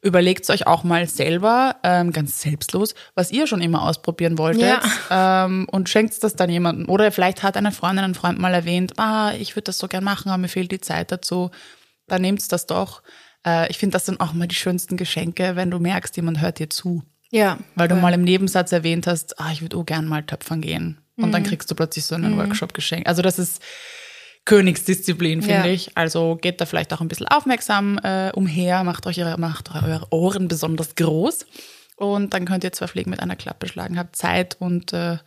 überlegt 0.02 0.50
euch 0.50 0.66
auch 0.68 0.84
mal 0.84 1.08
selber, 1.08 1.76
ähm, 1.84 2.12
ganz 2.12 2.42
selbstlos, 2.42 2.96
was 3.16 3.32
ihr 3.32 3.46
schon 3.48 3.62
immer 3.62 3.84
ausprobieren 3.84 4.38
wolltet 4.38 4.80
ähm, 5.12 5.68
und 5.72 5.90
schenkt 5.90 6.24
das 6.24 6.36
dann 6.36 6.50
jemandem. 6.50 6.90
Oder 6.90 7.12
vielleicht 7.12 7.44
hat 7.44 7.56
eine 7.58 7.72
Freundin, 7.72 8.06
ein 8.06 8.16
Freund 8.16 8.40
mal 8.40 8.54
erwähnt, 8.54 8.94
ah, 8.98 9.32
ich 9.40 9.56
würde 9.56 9.66
das 9.66 9.78
so 9.78 9.88
gern 9.88 10.04
machen, 10.04 10.30
aber 10.30 10.40
mir 10.40 10.48
fehlt 10.48 10.72
die 10.72 10.82
Zeit 10.82 11.12
dazu. 11.12 11.52
Dann 12.08 12.22
nehmt 12.22 12.52
das 12.52 12.66
doch. 12.66 13.04
Äh, 13.46 13.70
ich 13.70 13.78
finde 13.78 13.94
das 13.94 14.06
sind 14.08 14.20
auch 14.20 14.34
mal 14.34 14.48
die 14.48 14.56
schönsten 14.56 14.98
Geschenke, 14.98 15.56
wenn 15.56 15.70
du 15.72 15.80
merkst, 15.80 16.16
jemand 16.16 16.42
hört 16.42 16.60
dir 16.60 16.70
zu. 16.70 17.04
Ja. 17.30 17.58
Weil 17.76 17.88
du 17.88 17.96
mal 17.96 18.14
im 18.14 18.24
Nebensatz 18.24 18.72
erwähnt 18.72 19.08
hast, 19.08 19.40
ah, 19.40 19.52
ich 19.54 19.62
würde 19.62 19.78
auch 19.78 19.86
gern 19.86 20.06
mal 20.08 20.24
töpfern 20.24 20.62
gehen. 20.62 20.98
Und 21.16 21.28
Mhm. 21.28 21.32
dann 21.32 21.44
kriegst 21.44 21.70
du 21.70 21.76
plötzlich 21.76 22.06
so 22.06 22.16
einen 22.16 22.38
Workshop 22.38 22.74
geschenkt. 22.74 23.08
Also 23.08 23.22
das 23.22 23.38
ist 23.38 23.62
Königsdisziplin, 24.46 25.42
finde 25.42 25.68
Ja. 25.68 25.74
ich. 25.74 25.96
Also 25.98 26.36
geht 26.36 26.60
da 26.62 26.66
vielleicht 26.66 26.94
auch 26.94 27.02
ein 27.02 27.08
bisschen 27.08 27.28
aufmerksam 27.28 28.00
äh, 28.04 28.32
umher, 28.34 28.84
macht 28.84 29.06
euch 29.08 29.18
ihre, 29.18 29.38
macht 29.40 29.70
eure 29.74 30.08
Ohren 30.12 30.48
besonders 30.48 30.96
groß. 30.96 31.46
Und 31.96 32.34
dann 32.34 32.46
könnt 32.46 32.64
ihr 32.64 32.72
zwei 32.72 32.88
Fliegen 32.88 33.12
mit 33.12 33.20
einer 33.20 33.36
Klappe 33.36 33.68
schlagen, 33.68 33.98
habt 34.00 34.16
Zeit 34.16 34.58
und 34.60 34.92
äh, 34.94 35.18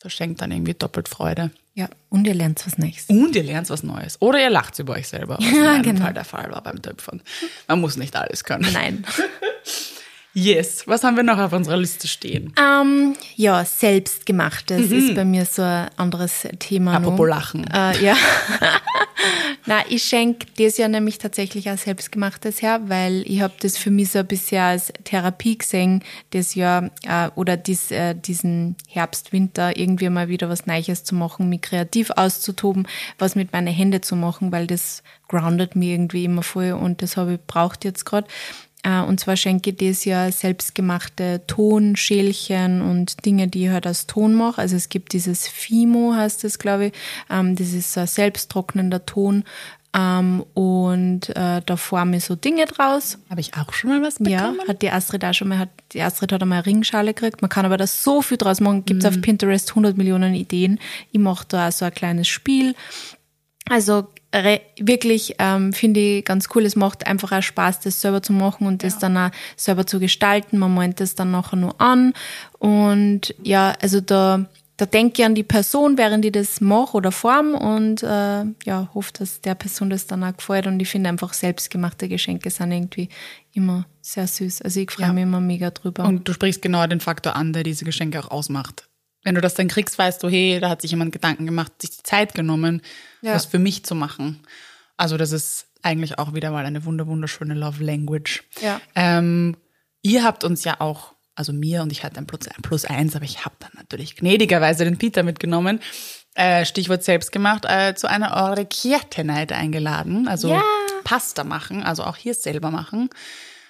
verschenkt 0.00 0.40
dann 0.40 0.50
irgendwie 0.50 0.74
doppelt 0.74 1.08
Freude. 1.08 1.50
Ja. 1.74 1.88
Und 2.08 2.26
ihr 2.26 2.34
lernt 2.34 2.64
was 2.66 2.78
Neues. 2.78 3.04
Und 3.08 3.36
ihr 3.36 3.42
lernt 3.44 3.68
was 3.70 3.82
Neues. 3.82 4.20
Oder 4.20 4.40
ihr 4.40 4.50
lacht 4.50 4.78
über 4.78 4.94
euch 4.94 5.06
selber, 5.08 5.36
was 5.38 5.46
in 5.48 5.54
Ja, 5.56 5.62
meinem 5.64 5.82
genau. 5.82 6.04
Fall 6.04 6.14
der 6.14 6.24
Fall 6.24 6.50
war 6.50 6.62
beim 6.62 6.80
Töpfern. 6.82 7.22
Man 7.68 7.80
muss 7.80 7.96
nicht 7.96 8.16
alles 8.16 8.42
können. 8.44 8.66
Nein. 8.72 9.04
Yes. 10.38 10.86
Was 10.86 11.02
haben 11.02 11.16
wir 11.16 11.24
noch 11.24 11.38
auf 11.38 11.52
unserer 11.52 11.76
Liste 11.76 12.06
stehen? 12.06 12.52
Ähm, 12.58 13.16
ja, 13.34 13.64
selbstgemachtes 13.64 14.92
ist 14.92 15.14
bei 15.16 15.24
mir 15.24 15.44
so 15.44 15.62
ein 15.62 15.88
anderes 15.96 16.46
Thema. 16.60 16.92
noch. 16.92 17.00
Mhm. 17.00 17.06
Apropos 17.06 17.28
Lachen. 17.28 17.66
Äh, 17.72 18.04
ja. 18.04 18.16
Na, 19.66 19.80
ich 19.88 20.04
schenke 20.04 20.46
das 20.56 20.78
ja 20.78 20.86
nämlich 20.86 21.18
tatsächlich 21.18 21.68
als 21.68 21.82
selbstgemachtes 21.82 22.62
her, 22.62 22.82
weil 22.86 23.22
ich 23.26 23.40
habe 23.40 23.54
das 23.60 23.76
für 23.76 23.90
mich 23.90 24.10
so 24.10 24.20
ein 24.20 24.26
bisschen 24.26 24.62
als 24.62 24.92
Therapie 25.02 25.58
gesehen, 25.58 26.04
das 26.30 26.54
Jahr 26.54 26.90
äh, 27.02 27.28
oder 27.34 27.56
dies, 27.56 27.90
äh, 27.90 28.14
diesen 28.14 28.76
Herbst, 28.86 29.32
Winter 29.32 29.76
irgendwie 29.76 30.08
mal 30.08 30.28
wieder 30.28 30.48
was 30.48 30.66
Neues 30.66 31.02
zu 31.02 31.16
machen, 31.16 31.48
mich 31.48 31.62
kreativ 31.62 32.10
auszutoben, 32.14 32.86
was 33.18 33.34
mit 33.34 33.52
meinen 33.52 33.74
Händen 33.74 34.02
zu 34.02 34.14
machen, 34.14 34.52
weil 34.52 34.68
das 34.68 35.02
groundet 35.26 35.74
mir 35.74 35.94
irgendwie 35.94 36.24
immer 36.24 36.42
voll 36.42 36.72
und 36.72 37.02
das 37.02 37.16
habe 37.16 37.34
ich 37.34 37.40
braucht 37.40 37.84
jetzt 37.84 38.04
gerade. 38.04 38.28
Äh, 38.84 39.00
Und 39.00 39.18
zwar 39.20 39.36
schenke 39.36 39.70
ich 39.70 39.76
das 39.76 40.04
ja 40.04 40.30
selbstgemachte 40.30 41.42
Tonschälchen 41.46 42.80
und 42.82 43.24
Dinge, 43.26 43.48
die 43.48 43.64
ich 43.66 43.70
halt 43.70 43.86
aus 43.86 44.06
Ton 44.06 44.34
mache. 44.34 44.60
Also 44.60 44.76
es 44.76 44.88
gibt 44.88 45.12
dieses 45.12 45.48
Fimo, 45.48 46.14
heißt 46.14 46.44
das, 46.44 46.58
glaube 46.58 46.86
ich. 46.86 46.92
Ähm, 47.30 47.56
Das 47.56 47.72
ist 47.72 47.92
so 47.92 48.00
ein 48.00 48.06
selbsttrocknender 48.06 49.04
Ton. 49.04 49.44
Ähm, 49.96 50.44
Und 50.54 51.30
äh, 51.30 51.62
da 51.64 51.76
forme 51.76 52.18
ich 52.18 52.24
so 52.24 52.36
Dinge 52.36 52.66
draus. 52.66 53.18
Habe 53.30 53.40
ich 53.40 53.54
auch 53.56 53.72
schon 53.72 53.90
mal 53.90 54.02
was 54.02 54.16
Ja, 54.20 54.50
bekommen? 54.50 54.68
hat 54.68 54.82
die 54.82 54.90
Astrid 54.90 55.24
auch 55.24 55.32
schon 55.34 55.48
mal, 55.48 55.58
hat, 55.58 55.70
die 55.92 56.02
Astrid 56.02 56.30
hat 56.30 56.42
einmal 56.42 56.58
eine 56.58 56.66
Ringschale 56.66 57.14
gekriegt. 57.14 57.40
Man 57.42 57.48
kann 57.48 57.64
aber 57.66 57.78
da 57.78 57.86
so 57.86 58.20
viel 58.22 58.36
draus 58.36 58.60
machen. 58.60 58.84
Gibt 58.84 59.02
es 59.02 59.08
auf 59.08 59.20
Pinterest 59.22 59.70
100 59.70 59.96
Millionen 59.96 60.34
Ideen. 60.34 60.78
Ich 61.10 61.18
mache 61.18 61.46
da 61.48 61.68
auch 61.68 61.72
so 61.72 61.84
ein 61.86 61.94
kleines 61.94 62.28
Spiel. 62.28 62.74
Also 63.68 64.06
wirklich 64.78 65.36
ähm, 65.38 65.72
finde 65.72 66.00
ich 66.00 66.24
ganz 66.24 66.48
cool. 66.54 66.64
Es 66.64 66.76
macht 66.76 67.06
einfach 67.06 67.32
auch 67.32 67.42
Spaß, 67.42 67.80
das 67.80 68.00
selber 68.00 68.22
zu 68.22 68.32
machen 68.32 68.66
und 68.66 68.82
das 68.84 68.98
dann 68.98 69.16
auch 69.16 69.30
selber 69.56 69.86
zu 69.86 69.98
gestalten. 70.00 70.58
Man 70.58 70.74
meint 70.74 71.00
das 71.00 71.14
dann 71.14 71.30
nachher 71.30 71.56
nur 71.56 71.80
an. 71.80 72.12
Und 72.58 73.34
ja, 73.42 73.74
also 73.80 74.00
da, 74.00 74.44
da 74.76 74.86
denke 74.86 75.22
ich 75.22 75.26
an 75.26 75.34
die 75.34 75.42
Person, 75.44 75.96
während 75.98 76.24
ich 76.24 76.32
das 76.32 76.60
mache 76.60 76.96
oder 76.96 77.10
form 77.10 77.54
und 77.54 78.02
äh, 78.02 78.44
ja, 78.64 78.88
hoffe, 78.94 79.12
dass 79.18 79.40
der 79.40 79.54
Person 79.54 79.90
das 79.90 80.06
dann 80.06 80.22
auch 80.22 80.36
gefällt. 80.36 80.66
Und 80.66 80.78
ich 80.80 80.88
finde 80.88 81.08
einfach 81.08 81.32
selbstgemachte 81.32 82.08
Geschenke 82.08 82.50
sind 82.50 82.72
irgendwie 82.72 83.08
immer 83.54 83.86
sehr 84.02 84.26
süß. 84.26 84.62
Also 84.62 84.80
ich 84.80 84.90
freue 84.90 85.06
Ja. 85.06 85.12
mich 85.12 85.22
immer 85.22 85.40
mega 85.40 85.70
drüber. 85.70 86.04
Und 86.04 86.28
du 86.28 86.32
sprichst 86.32 86.62
genau 86.62 86.86
den 86.86 87.00
Faktor 87.00 87.34
an, 87.34 87.52
der 87.52 87.62
diese 87.62 87.84
Geschenke 87.84 88.20
auch 88.20 88.30
ausmacht. 88.30 88.87
Wenn 89.24 89.34
du 89.34 89.40
das 89.40 89.54
dann 89.54 89.68
kriegst, 89.68 89.98
weißt 89.98 90.22
du, 90.22 90.28
hey, 90.28 90.58
da 90.60 90.70
hat 90.70 90.82
sich 90.82 90.90
jemand 90.92 91.12
Gedanken 91.12 91.44
gemacht, 91.46 91.72
sich 91.80 91.90
die 91.90 92.02
Zeit 92.02 92.34
genommen, 92.34 92.82
Ja. 93.20 93.34
was 93.34 93.46
für 93.46 93.58
mich 93.58 93.84
zu 93.84 93.94
machen. 93.94 94.40
Also 94.96 95.16
das 95.16 95.32
ist 95.32 95.66
eigentlich 95.82 96.18
auch 96.18 96.34
wieder 96.34 96.50
mal 96.50 96.64
eine 96.66 96.84
wunder 96.84 97.06
wunderschöne 97.06 97.54
Love 97.54 97.84
Language. 97.84 98.42
Ja. 98.60 98.80
Ähm, 98.94 99.56
ihr 100.02 100.24
habt 100.24 100.44
uns 100.44 100.64
ja 100.64 100.80
auch, 100.80 101.14
also 101.34 101.52
mir 101.52 101.82
und 101.82 101.92
ich 101.92 102.02
hatte 102.04 102.18
ein 102.18 102.26
Plus, 102.26 102.40
Plus 102.62 102.84
eins, 102.84 103.14
aber 103.14 103.24
ich 103.24 103.44
habe 103.44 103.54
dann 103.60 103.70
natürlich 103.76 104.16
gnädigerweise 104.16 104.84
den 104.84 104.98
Peter 104.98 105.22
mitgenommen. 105.22 105.80
Äh, 106.34 106.64
Stichwort 106.64 107.02
selbst 107.04 107.32
gemacht, 107.32 107.64
äh, 107.68 107.94
zu 107.94 108.08
einer 108.08 108.36
Orecchiette-Night 108.50 109.52
eingeladen. 109.52 110.28
Also 110.28 110.48
Ja. 110.50 110.62
Pasta 111.04 111.42
machen, 111.44 111.82
also 111.82 112.04
auch 112.04 112.16
hier 112.16 112.34
selber 112.34 112.70
machen. 112.70 113.08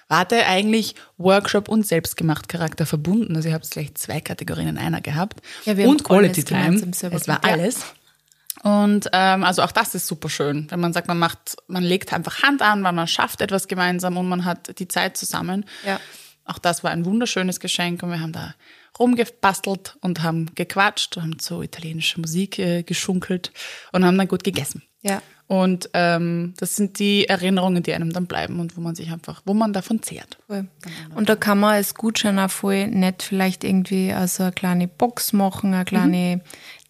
Warte 0.09 0.45
eigentlich 0.47 0.95
Workshop 1.17 1.69
und 1.69 1.85
selbstgemacht 1.85 2.49
Charakter 2.49 2.85
verbunden. 2.85 3.35
Also 3.35 3.49
ihr 3.49 3.53
habt 3.53 3.69
gleich 3.69 3.93
zwei 3.93 4.19
Kategorien 4.19 4.67
in 4.67 4.77
einer 4.77 5.01
gehabt. 5.01 5.41
Ja, 5.65 5.77
wir 5.77 5.85
haben 5.85 5.91
und 5.91 6.03
Quality 6.03 6.43
Time. 6.43 6.81
Es 6.91 7.27
war 7.27 7.43
alles. 7.43 7.85
Und 8.63 9.07
ähm, 9.13 9.43
also 9.43 9.61
auch 9.61 9.71
das 9.71 9.95
ist 9.95 10.07
super 10.07 10.29
schön, 10.29 10.69
wenn 10.69 10.79
man 10.79 10.91
sagt, 10.91 11.07
man 11.07 11.19
macht, 11.19 11.55
man 11.67 11.83
legt 11.83 12.11
einfach 12.11 12.43
Hand 12.43 12.61
an, 12.61 12.83
weil 12.83 12.91
man 12.91 13.07
schafft 13.07 13.41
etwas 13.41 13.67
gemeinsam 13.67 14.17
und 14.17 14.27
man 14.27 14.43
hat 14.43 14.79
die 14.79 14.87
Zeit 14.87 15.15
zusammen. 15.15 15.65
Ja. 15.85 15.99
Auch 16.43 16.57
das 16.57 16.83
war 16.83 16.91
ein 16.91 17.05
wunderschönes 17.05 17.59
Geschenk 17.59 18.03
und 18.03 18.09
wir 18.09 18.19
haben 18.19 18.33
da 18.33 18.55
rumgebastelt 18.97 19.95
und 20.01 20.23
haben 20.23 20.53
gequatscht 20.55 21.15
und 21.15 21.23
haben 21.23 21.37
so 21.39 21.61
italienische 21.61 22.19
Musik 22.19 22.59
äh, 22.59 22.83
geschunkelt 22.83 23.53
und 23.93 24.03
haben 24.03 24.17
dann 24.17 24.27
gut 24.27 24.43
gegessen. 24.43 24.83
Ja. 25.01 25.21
Und 25.49 25.89
ähm, 25.95 26.53
das 26.57 26.75
sind 26.75 26.99
die 26.99 27.27
Erinnerungen, 27.27 27.81
die 27.81 27.91
einem 27.91 28.13
dann 28.13 28.27
bleiben 28.27 28.59
und 28.59 28.77
wo 28.77 28.81
man 28.81 28.93
sich 28.93 29.11
einfach, 29.11 29.41
wo 29.45 29.55
man 29.55 29.73
davon 29.73 30.03
zehrt. 30.03 30.37
Voll. 30.45 30.67
Und 31.15 31.27
da 31.27 31.35
kann 31.35 31.59
man 31.59 31.73
als 31.73 31.95
Gutschein 31.95 32.37
auch 32.37 32.51
voll 32.51 32.85
nett 32.85 33.23
vielleicht 33.23 33.63
irgendwie 33.63 34.13
also 34.13 34.43
eine 34.43 34.51
kleine 34.51 34.87
Box 34.87 35.33
machen, 35.33 35.73
eine 35.73 35.85
kleine 35.85 36.41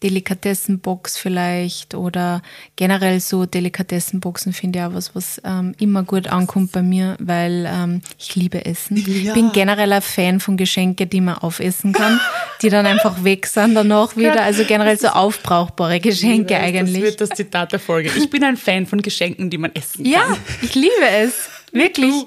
Delikatessenbox 0.02 1.18
vielleicht 1.18 1.94
oder 1.94 2.42
generell 2.76 3.20
so 3.20 3.46
Delikatessenboxen 3.46 4.52
finde 4.52 4.78
ich 4.78 4.84
auch 4.84 4.94
was, 4.94 5.14
was 5.14 5.40
ähm, 5.44 5.74
immer 5.78 6.02
gut 6.02 6.28
ankommt 6.28 6.72
bei 6.72 6.82
mir, 6.82 7.16
weil 7.20 7.68
ähm, 7.70 8.02
ich 8.18 8.34
liebe 8.34 8.64
Essen. 8.64 8.96
Ja. 8.96 9.34
Bin 9.34 9.52
generell 9.52 9.92
ein 9.92 10.02
Fan 10.02 10.40
von 10.40 10.56
Geschenke, 10.56 11.06
die 11.06 11.20
man 11.20 11.36
aufessen 11.36 11.92
kann, 11.92 12.20
die 12.62 12.70
dann 12.70 12.86
einfach 12.86 13.24
weg 13.24 13.46
sind 13.46 13.74
danach 13.74 14.16
wieder. 14.16 14.42
Also 14.42 14.64
generell 14.64 14.98
so 14.98 15.08
aufbrauchbare 15.08 16.00
Geschenke 16.00 16.54
Das 16.54 16.62
eigentlich. 16.62 17.02
wird 17.02 17.20
das 17.20 17.30
Zitat 17.30 17.72
der 17.72 17.78
Folge. 17.80 18.10
Ich 18.16 18.30
bin 18.30 18.42
ein 18.44 18.56
Fan 18.56 18.86
von 18.86 19.02
Geschenken, 19.02 19.50
die 19.50 19.58
man 19.58 19.74
essen 19.74 20.04
kann. 20.04 20.12
Ja, 20.12 20.36
ich 20.62 20.74
liebe 20.74 20.90
es. 21.10 21.50
Wirklich. 21.72 22.14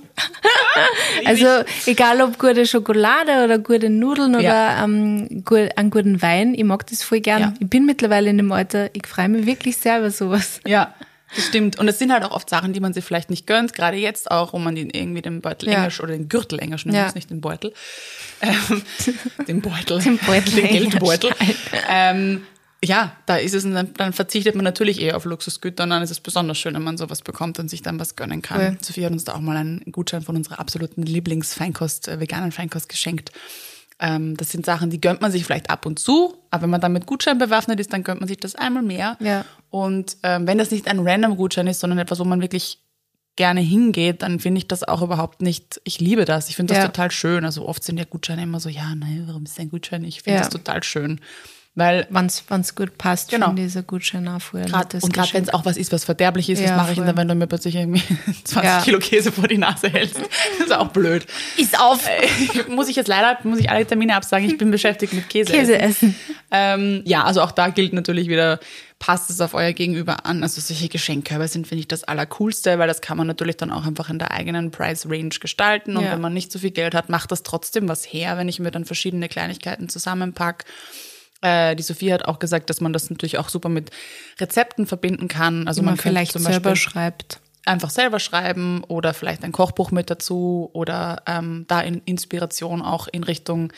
Also 1.26 1.64
egal 1.86 2.22
ob 2.22 2.38
gute 2.40 2.66
Schokolade 2.66 3.44
oder 3.46 3.60
gute 3.60 3.90
Nudeln 3.90 4.36
oder 4.36 4.44
Ja. 4.44 4.84
ähm, 4.84 5.44
gut, 5.46 5.70
einen 5.78 5.90
guten 5.92 6.22
Wein, 6.22 6.54
ich 6.56 6.64
mag 6.64 6.86
das 6.88 7.04
voll 7.04 7.20
gern. 7.22 7.42
Ja. 7.42 7.54
Ich 7.60 7.70
bin 7.70 7.86
mittlerweile 7.86 8.30
in 8.30 8.38
dem 8.38 8.52
Alter, 8.52 8.90
ich 8.94 9.06
freue 9.08 9.30
mich 9.30 9.46
wirklich 9.46 9.78
sehr 9.78 10.00
über 10.00 10.10
sowas. 10.12 10.60
Ja, 10.66 10.94
das 11.36 11.46
stimmt. 11.46 11.80
Und 11.80 11.88
es 11.88 12.00
sind 12.00 12.12
halt 12.12 12.24
auch 12.24 12.32
oft 12.32 12.50
Sachen, 12.50 12.74
die 12.74 12.80
man 12.80 12.94
sich 12.94 13.04
vielleicht 13.06 13.30
nicht 13.30 13.46
gönnt, 13.48 13.74
gerade 13.74 13.98
jetzt 13.98 14.32
auch, 14.32 14.54
wo 14.54 14.58
man 14.60 14.76
den 14.76 14.90
irgendwie 14.90 15.22
den 15.22 15.42
Beutel 15.42 15.70
Ja. 15.70 15.76
englisch 15.80 16.00
oder 16.02 16.14
den 16.14 16.28
Gürtel 16.28 16.60
englisch 16.60 16.86
nimmt, 16.86 16.98
Ja. 16.98 17.12
nicht 17.14 17.30
den 17.30 17.42
Beutel. 17.42 17.74
Ähm, 18.42 18.82
den 19.48 19.62
Beutel. 19.62 20.00
Den 20.02 20.18
Beutel 20.18 20.54
den 20.56 20.68
Geldbeutel. 20.68 21.32
Ähm, 21.90 22.46
ja, 22.84 23.16
da 23.26 23.38
ist 23.38 23.54
es, 23.56 23.64
dann, 23.64 23.94
dann 23.94 24.14
verzichtet 24.14 24.56
man 24.56 24.64
natürlich 24.64 25.02
eher 25.02 25.16
auf 25.16 25.26
Luxusgüter 25.26 25.84
und 25.86 25.90
dann 25.90 26.04
ist 26.04 26.12
es 26.12 26.20
besonders 26.20 26.58
schön, 26.58 26.74
wenn 26.76 26.84
man 26.84 26.98
sowas 26.98 27.22
bekommt 27.22 27.58
und 27.60 27.70
sich 27.70 27.82
dann 27.82 28.00
was 28.00 28.16
gönnen 28.16 28.42
kann. 28.42 28.60
Voll. 28.60 28.78
Sophie 28.82 29.06
hat 29.06 29.12
uns 29.14 29.24
da 29.24 29.34
auch 29.36 29.40
mal 29.40 29.56
einen 29.58 29.82
Gutschein 29.92 30.22
von 30.22 30.36
unserer 30.36 30.60
absoluten 30.60 31.04
Lieblingsfeinkost, 31.04 32.08
äh, 32.10 32.20
veganen 32.20 32.52
Feinkost 32.52 32.90
geschenkt. 32.90 33.32
Ähm, 34.00 34.36
das 34.38 34.52
sind 34.52 34.66
Sachen, 34.66 34.90
die 34.90 35.00
gönnt 35.00 35.22
man 35.22 35.32
sich 35.32 35.46
vielleicht 35.46 35.70
ab 35.70 35.86
und 35.86 36.00
zu, 36.00 36.36
aber 36.52 36.64
wenn 36.64 36.72
man 36.72 36.82
dann 36.82 36.94
mit 36.94 37.06
Gutschein 37.06 37.38
bewaffnet 37.38 37.80
ist, 37.80 37.94
dann 37.94 38.04
gönnt 38.04 38.20
man 38.20 38.28
sich 38.28 38.38
das 38.38 38.56
einmal 38.56 38.84
mehr. 38.84 39.18
Ja. 39.22 39.46
Und 39.70 40.18
ähm, 40.24 40.46
wenn 40.48 40.58
das 40.58 40.72
nicht 40.72 40.88
ein 40.88 41.00
random 41.00 41.38
Gutschein 41.38 41.68
ist, 41.68 41.80
sondern 41.80 42.00
etwas, 42.00 42.20
wo 42.20 42.24
man 42.26 42.42
wirklich 42.42 42.80
gerne 43.36 43.62
hingeht, 43.62 44.22
dann 44.22 44.40
finde 44.40 44.60
ich 44.60 44.68
das 44.68 44.84
auch 44.84 45.02
überhaupt 45.02 45.42
nicht, 45.42 45.82
ich 45.86 46.00
liebe 46.00 46.26
das, 46.26 46.50
ich 46.50 46.56
finde 46.56 46.74
das 46.74 46.84
Ja. 46.84 46.88
total 46.90 47.10
schön. 47.12 47.46
Also 47.46 47.68
oft 47.68 47.84
sind 47.84 47.98
ja 47.98 48.04
Gutscheine 48.06 48.44
immer 48.44 48.60
so, 48.60 48.70
ja, 48.70 48.94
nein, 48.94 49.24
warum 49.26 49.44
ist 49.44 49.60
ein 49.60 49.70
Gutschein? 49.70 50.04
Ich 50.04 50.22
finde 50.22 50.36
Ja. 50.38 50.44
das 50.44 50.50
total 50.50 50.84
schön. 50.84 51.20
Weil 51.76 52.06
Wenn 52.12 52.28
es 52.28 52.76
gut 52.76 53.00
passt, 53.00 53.32
Genau. 53.32 53.48
finde 53.48 53.64
ich 53.64 53.68
dieser 53.70 53.82
Gutschein 53.82 54.28
auch 54.28 54.40
ein 54.54 54.66
Grad, 54.68 54.94
und 54.94 55.12
gerade 55.12 55.34
wenn 55.34 55.42
es 55.44 55.50
auch 55.54 55.66
was 55.66 55.76
ist, 55.76 55.92
was 55.92 56.04
verderblich 56.06 56.48
ist, 56.52 56.62
was 56.62 56.70
Ja, 56.70 56.78
mache 56.78 56.92
ich 56.92 57.00
denn 57.00 57.18
wenn 57.18 57.28
du 57.28 57.34
mir 57.34 57.48
plötzlich 57.48 57.76
irgendwie 57.76 58.04
20 58.44 58.64
Ja. 58.64 58.82
Kilo 58.82 59.00
Käse 59.00 59.32
vor 59.32 59.48
die 59.48 59.58
Nase 59.58 59.90
hältst? 59.90 60.18
Das 60.18 60.68
ist 60.68 60.72
auch 60.72 60.90
blöd. 60.90 61.26
Ist 61.58 61.80
auf 61.80 62.08
muss 62.70 62.90
ich 62.90 62.96
jetzt 62.96 63.08
leider, 63.08 63.40
muss 63.44 63.58
ich 63.58 63.72
alle 63.72 63.88
Termine 63.88 64.16
absagen, 64.16 64.48
ich 64.48 64.58
bin 64.60 64.70
beschäftigt 64.70 65.14
mit 65.14 65.28
Käse. 65.30 65.52
Käse 65.52 65.80
essen. 65.80 66.16
Ähm, 66.52 67.02
ja, 67.06 67.24
also 67.24 67.42
auch 67.42 67.52
da 67.52 67.70
gilt 67.70 67.94
natürlich 67.94 68.28
wieder, 68.30 68.60
passt 69.00 69.32
es 69.32 69.42
auf 69.42 69.56
euer 69.56 69.74
Gegenüber 69.74 70.28
an. 70.28 70.44
Also 70.44 70.62
solche 70.62 70.90
Geschenkkörbe 70.90 71.48
sind, 71.48 71.66
finde 71.68 71.80
ich, 71.80 71.88
das 71.88 72.04
Allercoolste, 72.04 72.78
weil 72.78 72.88
das 72.88 73.02
kann 73.02 73.18
man 73.18 73.26
natürlich 73.26 73.58
dann 73.58 73.72
auch 73.72 73.88
einfach 73.88 74.12
in 74.12 74.20
der 74.20 74.30
eigenen 74.30 74.70
Price 74.70 75.08
Range 75.10 75.30
gestalten. 75.30 75.98
Und 75.98 76.04
Ja. 76.06 76.12
wenn 76.12 76.22
man 76.22 76.34
nicht 76.36 76.52
so 76.52 76.60
viel 76.60 76.70
Geld 76.72 76.94
hat, 76.94 77.10
macht 77.10 77.32
das 77.32 77.42
trotzdem 77.42 77.90
was 77.90 78.06
her, 78.06 78.38
wenn 78.38 78.48
ich 78.48 78.60
mir 78.60 78.70
dann 78.70 78.86
verschiedene 78.86 79.28
Kleinigkeiten 79.28 79.90
zusammenpack. 79.90 80.66
Äh, 81.44 81.76
die 81.76 81.84
Sophie 81.84 82.12
hat 82.14 82.26
auch 82.26 82.40
gesagt, 82.40 82.70
dass 82.70 82.82
man 82.82 82.94
das 82.94 83.10
natürlich 83.10 83.38
auch 83.38 83.50
super 83.50 83.70
mit 83.70 83.92
Rezepten 84.40 84.88
verbinden 84.88 85.28
kann. 85.28 85.68
Also 85.68 85.82
Die 85.82 85.86
man 85.86 85.96
könnte 85.98 86.10
vielleicht 86.10 86.32
zum 86.32 86.42
selber 86.44 86.72
Beispiel 86.72 86.92
schreibt. 86.92 87.40
einfach 87.66 87.90
selber 87.90 88.20
schreiben 88.20 88.84
oder 88.86 89.14
vielleicht 89.14 89.44
ein 89.44 89.52
Kochbuch 89.52 89.92
mit 89.92 90.10
dazu 90.10 90.70
oder 90.74 91.22
ähm, 91.28 91.66
da 91.68 91.82
in 91.82 92.02
Inspiration 92.06 92.82
auch 92.82 93.08
in 93.12 93.24
Richtung 93.24 93.72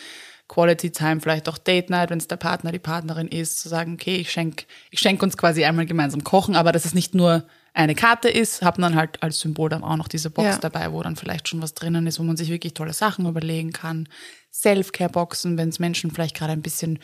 Quality 0.47 0.91
Time, 0.91 1.21
vielleicht 1.21 1.49
auch 1.49 1.57
Date 1.57 1.89
Night, 1.89 2.11
wenn 2.11 2.19
es 2.19 2.27
der 2.27 2.35
Partner, 2.37 2.71
die 2.71 2.77
Partnerin 2.77 3.27
ist, 3.27 3.59
zu 3.59 3.67
sagen, 3.67 3.95
okay, 3.95 4.17
ich 4.17 4.31
schenke 4.31 4.65
ich 4.91 4.99
schenk 4.99 5.23
uns 5.23 5.37
quasi 5.37 5.65
einmal 5.65 5.87
gemeinsam 5.87 6.23
kochen, 6.23 6.55
aber 6.55 6.71
dass 6.71 6.85
es 6.85 6.93
nicht 6.93 7.15
nur 7.15 7.45
eine 7.73 7.95
Karte 7.95 8.29
ist, 8.29 8.61
hat 8.61 8.77
man 8.77 8.93
halt 8.95 9.21
als 9.23 9.39
Symbol 9.39 9.69
dann 9.69 9.83
auch 9.83 9.97
noch 9.97 10.07
diese 10.07 10.29
Box 10.29 10.47
Ja. 10.47 10.57
dabei, 10.59 10.91
wo 10.93 11.01
dann 11.01 11.15
vielleicht 11.15 11.49
schon 11.49 11.63
was 11.63 11.73
drinnen 11.73 12.05
ist, 12.05 12.19
wo 12.19 12.23
man 12.23 12.37
sich 12.37 12.49
wirklich 12.49 12.75
tolle 12.75 12.93
Sachen 12.93 13.25
überlegen 13.27 13.73
kann. 13.73 14.07
Self-Care-Boxen, 14.53 15.57
wenn 15.57 15.69
es 15.69 15.79
Menschen 15.79 16.11
vielleicht 16.11 16.35
gerade 16.37 16.53
ein 16.53 16.61
bisschen 16.61 16.99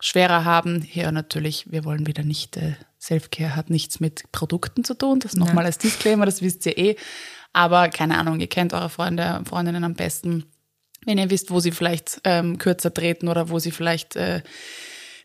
schwerer 0.00 0.44
haben. 0.44 0.82
Hier 0.82 1.10
natürlich, 1.12 1.70
wir 1.70 1.84
wollen 1.84 2.06
wieder 2.06 2.22
nicht, 2.22 2.56
äh, 2.56 2.74
Self-Care 3.00 3.54
hat 3.56 3.70
nichts 3.70 4.00
mit 4.00 4.30
Produkten 4.32 4.84
zu 4.84 4.94
tun. 4.94 5.20
Das 5.20 5.34
nochmal 5.36 5.64
als 5.64 5.78
Disclaimer, 5.78 6.26
das 6.26 6.42
wisst 6.42 6.66
ihr 6.66 6.76
eh. 6.76 6.96
Aber 7.52 7.88
keine 7.88 8.18
Ahnung, 8.18 8.40
ihr 8.40 8.48
kennt 8.48 8.74
eure 8.74 8.90
Freunde, 8.90 9.42
Freundinnen 9.48 9.84
am 9.84 9.94
besten. 9.94 10.44
Wenn 11.06 11.18
ihr 11.18 11.30
wisst, 11.30 11.50
wo 11.50 11.60
sie 11.60 11.70
vielleicht 11.70 12.20
ähm, 12.24 12.58
kürzer 12.58 12.92
treten 12.92 13.28
oder 13.28 13.48
wo 13.48 13.58
sie 13.58 13.70
vielleicht 13.70 14.16
äh, 14.16 14.42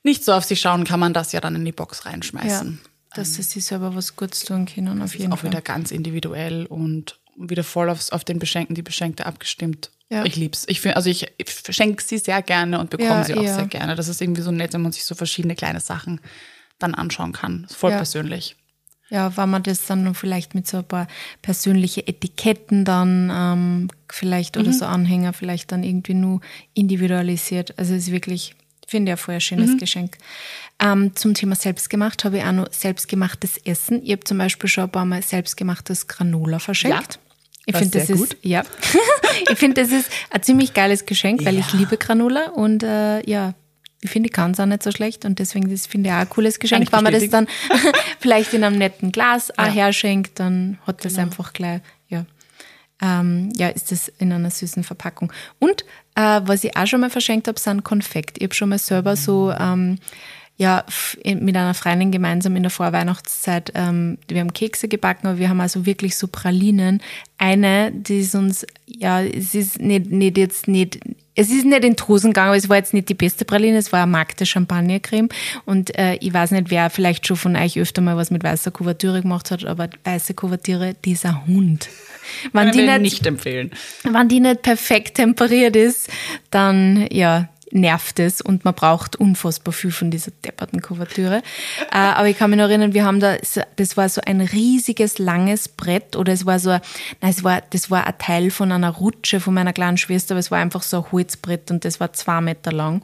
nicht 0.04 0.24
so 0.24 0.34
auf 0.34 0.46
sie 0.46 0.56
schauen, 0.56 0.84
kann 0.84 1.00
man 1.00 1.13
das 1.13 1.32
ja 1.32 1.42
dann 1.42 1.56
in 1.56 1.66
die 1.66 1.72
Box 1.72 2.04
Ja. 2.06 2.12
reinschmeißen. 2.12 2.80
Dass 3.13 3.34
sie 3.34 3.42
sich 3.42 3.66
selber 3.66 3.94
was 3.96 4.16
Gutes 4.16 4.46
tun 4.46 4.66
können, 4.66 5.01
auf 5.01 5.16
jeden 5.16 5.34
Auch 5.34 5.40
Fall. 5.40 5.50
wieder 5.51 5.62
ganz 5.62 5.92
individuell 5.92 6.66
und 6.66 7.20
wieder 7.38 7.63
voll 7.63 7.90
aufs, 7.90 8.12
auf 8.12 8.24
den 8.24 8.40
Beschenkten, 8.40 8.75
die 8.75 8.84
Beschenkte 8.84 9.25
abgestimmt. 9.25 9.92
Ja. 10.12 10.25
Ich 10.25 10.36
lieb's. 10.36 10.65
Ich 10.68 10.86
also 10.96 11.10
ich, 11.10 11.25
ich 11.38 11.50
verschenke 11.50 12.03
sie 12.03 12.18
sehr 12.18 12.41
gerne 12.41 12.80
und 12.80 12.89
bekomme 12.89 13.10
Ja, 13.10 13.24
sie 13.24 13.34
auch 13.36 13.44
ja. 13.44 13.56
sehr 13.56 13.65
gerne. 13.68 13.96
Das 13.96 14.10
ist 14.10 14.22
irgendwie 14.22 14.41
so 14.41 14.51
nett, 14.51 14.74
wenn 14.74 14.82
man 14.82 14.91
sich 14.91 15.06
so 15.06 15.15
verschiedene 15.15 15.56
kleine 15.56 15.80
Sachen 15.80 16.20
dann 16.80 16.94
anschauen 16.96 17.32
kann. 17.32 17.65
Voll 17.74 17.91
persönlich. 17.91 18.58
Ja, 19.10 19.36
wenn 19.38 19.50
man 19.50 19.63
das 19.63 19.86
dann 19.86 20.13
vielleicht 20.15 20.53
mit 20.56 20.68
so 20.68 20.77
ein 20.77 20.84
paar 20.86 21.08
persönliche 21.41 22.08
Etiketten 22.08 22.84
dann 22.86 23.30
ähm, 23.34 23.88
vielleicht 24.10 24.56
Mhm. 24.56 24.62
oder 24.63 24.74
so 24.74 24.86
Anhänger 24.86 25.34
vielleicht 25.34 25.72
dann 25.72 25.84
irgendwie 25.84 26.13
nur 26.13 26.41
individualisiert. 26.74 27.77
Also 27.80 27.94
es 27.94 28.08
ist 28.08 28.12
wirklich, 28.12 28.56
finde 28.88 29.12
ich, 29.12 29.13
ein 29.13 29.18
voll 29.18 29.39
schönes 29.39 29.72
Mhm. 29.72 29.77
Geschenk. 29.77 30.18
Ähm, 30.80 31.15
zum 31.15 31.34
Thema 31.34 31.56
selbstgemacht 31.56 32.24
habe 32.25 32.38
ich 32.39 32.44
auch 32.44 32.51
noch 32.51 32.68
selbstgemachtes 32.72 33.58
Essen. 33.65 34.01
Ich 34.03 34.12
habe 34.12 34.24
zum 34.24 34.38
Beispiel 34.38 34.70
schon 34.70 34.86
ein 34.86 34.91
paar 34.91 35.06
Mal 35.06 35.22
selbstgemachtes 35.22 36.08
Granola 36.08 36.60
verschenkt. 36.60 37.15
Ja, 37.15 37.31
Ich 37.65 37.75
finde, 37.75 38.00
das 38.00 38.10
ist, 38.10 38.38
ja. 38.41 38.63
ich 39.50 39.58
finde, 39.60 39.82
das 39.82 39.91
ist 39.91 40.10
ein 40.32 40.41
ziemlich 40.44 40.74
geiles 40.74 41.06
Geschenk, 41.06 41.46
weil 41.46 41.58
ich 41.60 41.72
Ja. 41.72 41.80
liebe 41.80 41.98
Granola 41.98 42.50
und 42.50 42.84
äh, 42.84 43.22
ja, 43.30 43.53
ich 44.03 44.10
finde, 44.10 44.27
ich 44.27 44.34
kann 44.34 44.51
es 44.51 44.60
auch 44.60 44.65
nicht 44.65 44.82
so 44.82 44.91
schlecht 44.91 45.25
und 45.25 45.38
deswegen 45.38 45.70
das 45.70 45.86
finde 45.86 46.10
ich 46.10 46.15
auch 46.15 46.20
ein 46.20 46.30
cooles 46.30 46.58
Geschenk. 46.60 46.84
ich 46.84 46.91
Wenn 46.91 47.03
man 47.03 47.13
das 47.13 47.30
dann 47.30 47.48
vielleicht 48.20 48.53
in 48.53 48.63
einem 48.63 48.77
netten 48.80 49.12
Glas 49.12 49.51
auch 49.60 49.65
Ja. 49.65 49.72
herschenkt, 49.72 50.39
dann 50.39 50.80
hat 50.88 51.06
das 51.06 51.13
Genau. 51.13 51.27
einfach 51.27 51.53
gleich, 51.53 51.82
ja. 52.10 52.25
Ähm, 53.03 53.51
ja, 53.56 53.68
ist 53.70 53.91
das 53.91 54.10
in 54.20 54.32
einer 54.32 54.50
süßen 54.51 54.84
Verpackung. 54.84 55.32
Und 55.60 55.86
äh, 56.15 56.41
was 56.44 56.63
ich 56.63 56.75
auch 56.77 56.86
schon 56.88 57.01
mal 57.01 57.10
verschenkt 57.10 57.48
habe, 57.48 57.60
sind 57.60 57.84
Konfekt. 57.84 58.38
Ich 58.38 58.44
habe 58.44 58.53
schon 58.56 58.70
mal 58.70 58.77
selber 58.80 59.15
so 59.15 59.51
ähm, 59.51 59.98
ja, 60.58 60.86
mit 61.24 61.55
einer 61.55 61.74
Freundin 61.74 62.12
gemeinsam 62.12 62.55
in 62.55 62.63
der 62.63 62.70
Vorweihnachtszeit, 62.70 63.72
ähm, 63.74 64.20
wir 64.27 64.41
haben 64.41 64.53
Kekse 64.53 64.88
gebacken, 64.88 65.27
aber 65.27 65.39
wir 65.39 65.50
haben 65.50 65.60
also 65.60 65.86
wirklich 65.86 66.15
so 66.15 66.27
Pralinen. 66.27 67.01
Eine, 67.39 67.91
die 67.91 68.20
ist 68.20 68.36
uns, 68.36 68.67
ja, 68.86 69.24
es 69.24 69.55
ist 69.55 69.79
nicht, 69.79 70.12
nicht 70.12 70.38
jetzt 70.38 70.67
nicht, 70.67 71.00
es 71.34 71.50
ist 71.50 71.65
nicht 71.65 71.84
in 71.84 71.96
Hosen 72.08 72.31
gegangen, 72.31 72.50
aber 72.50 72.58
es 72.58 72.70
war 72.70 72.77
jetzt 72.77 72.93
nicht 72.93 73.10
die 73.10 73.15
beste 73.15 73.43
Praline, 73.43 73.77
es 73.77 73.91
war 73.91 74.03
eine 74.03 74.12
Magde 74.12 74.46
Champagnercreme 74.46 75.29
und 75.65 75.98
äh, 75.98 76.15
ich 76.15 76.31
weiß 76.31 76.51
nicht, 76.51 76.70
wer 76.70 76.91
vielleicht 76.91 77.25
schon 77.25 77.38
von 77.38 77.55
euch 77.55 77.79
öfter 77.79 78.01
mal 78.01 78.17
was 78.17 78.29
mit 78.29 78.43
weißer 78.43 78.70
Kuvertüre 78.70 79.24
gemacht 79.24 79.50
hat, 79.50 79.65
aber 79.65 79.89
weiße 80.03 80.36
Kuvertüre, 80.36 80.96
dieser 81.05 81.48
Hund. 81.48 81.89
Wenn 82.53 82.70
Können 82.70 82.88
die 82.88 83.00
nicht, 83.00 83.13
nicht 83.13 83.25
empfehlen. 83.25 83.72
wenn 84.03 84.27
die 84.27 84.41
nicht 84.41 84.62
perfekt 84.62 85.15
temperiert 85.15 85.75
ist, 85.75 86.10
dann 86.51 87.08
ja 87.10 87.50
nervt 87.72 88.20
es 88.20 88.42
und 88.42 88.66
man 88.66 88.74
braucht 88.74 89.16
unfassbar 89.16 89.74
viel 89.74 89.92
von 89.92 90.12
dieser 90.12 90.32
depperten 90.46 90.82
Kuvertüre. 90.82 91.42
äh, 91.92 91.98
aber 91.98 92.28
ich 92.28 92.38
kann 92.38 92.50
mich 92.50 92.58
noch 92.58 92.66
erinnern, 92.70 92.94
wir 92.94 93.06
haben 93.06 93.20
da, 93.20 93.38
das 93.75 93.98
war 93.98 94.10
so 94.10 94.22
ein 94.25 94.42
riesiges, 94.42 95.18
langes 95.20 95.68
Brett 95.68 96.16
oder 96.16 96.34
es 96.34 96.46
war 96.46 96.60
so, 96.60 96.72
ein- 96.72 96.82
nein, 97.22 97.32
es 97.32 97.44
war, 97.44 97.62
das 97.70 97.90
war 97.90 98.06
ein 98.08 98.18
Teil 98.18 98.51
von 98.51 98.72
einer 98.72 98.90
Rutsche 98.90 99.40
von 99.40 99.54
meiner 99.54 99.74
kleinen 99.74 99.98
Schwester, 99.98 100.34
aber 100.36 100.40
es 100.40 100.51
war 100.51 100.60
einfach 100.60 100.84
so 100.84 100.98
ein 101.04 101.12
Holzbrett 101.12 101.72
und 101.72 101.86
das 101.86 102.00
war 102.00 102.13
zwei 102.13 102.42
Meter 102.42 102.72
lang. 102.72 103.01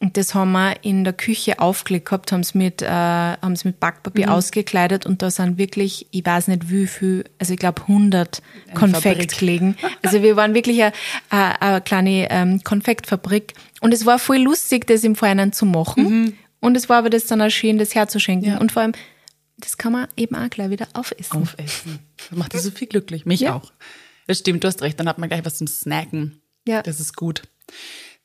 Und 0.00 0.16
das 0.16 0.32
haben 0.34 0.52
wir 0.52 0.76
in 0.84 1.02
der 1.02 1.12
Küche 1.12 1.58
aufgelegt 1.58 2.06
gehabt, 2.06 2.30
haben 2.30 2.40
es 2.42 2.54
mit, 2.54 2.82
äh, 2.82 2.86
haben 2.88 3.52
es 3.52 3.64
mit 3.64 3.80
Backpapier 3.80 4.32
ausgekleidet 4.32 5.06
und 5.06 5.22
da 5.22 5.30
sind 5.30 5.58
wirklich, 5.58 6.06
ich 6.12 6.24
weiß 6.24 6.46
nicht 6.46 6.70
wie 6.70 6.86
viel, 6.86 7.24
also 7.40 7.52
ich 7.54 7.58
glaube 7.58 7.82
100 7.82 8.40
Konfekt 8.74 9.02
Fabrik. 9.32 9.38
gelegen. 9.38 9.76
Also 10.02 10.22
wir 10.22 10.36
waren 10.36 10.54
wirklich 10.54 10.80
eine, 10.82 10.92
eine, 11.30 11.60
eine 11.62 11.80
kleine 11.80 12.30
ähm, 12.30 12.62
Konfektfabrik 12.62 13.54
und 13.80 13.92
es 13.92 14.06
war 14.06 14.20
voll 14.20 14.38
lustig, 14.38 14.86
das 14.86 15.02
im 15.02 15.16
Vorhinein 15.16 15.52
zu 15.52 15.66
machen. 15.66 16.36
Und 16.60 16.76
es 16.76 16.88
war 16.88 16.98
aber 16.98 17.10
das 17.10 17.26
dann 17.26 17.42
auch 17.42 17.50
schön, 17.50 17.78
das 17.78 17.94
herzuschenken. 17.96 18.50
Ja. 18.52 18.58
Und 18.58 18.70
vor 18.70 18.82
allem, 18.82 18.92
das 19.58 19.78
kann 19.78 19.92
man 19.92 20.06
eben 20.16 20.36
auch 20.36 20.48
gleich 20.48 20.70
wieder 20.70 20.86
aufessen. 20.94 21.42
Aufessen. 21.42 21.98
Das 22.16 22.38
macht 22.38 22.52
die 22.52 22.58
so 22.58 22.70
viel 22.70 22.86
glücklich. 22.86 23.26
Mich 23.26 23.40
Ja. 23.40 23.56
auch. 23.56 23.72
Das 24.28 24.38
stimmt, 24.38 24.62
du 24.62 24.68
hast 24.68 24.80
recht, 24.82 24.98
dann 25.00 25.08
hat 25.08 25.18
man 25.18 25.28
gleich 25.28 25.44
was 25.44 25.58
zum 25.58 25.66
Snacken. 25.66 26.40
Ja. 26.68 26.82
Das 26.82 27.00
ist 27.00 27.16
gut. 27.16 27.42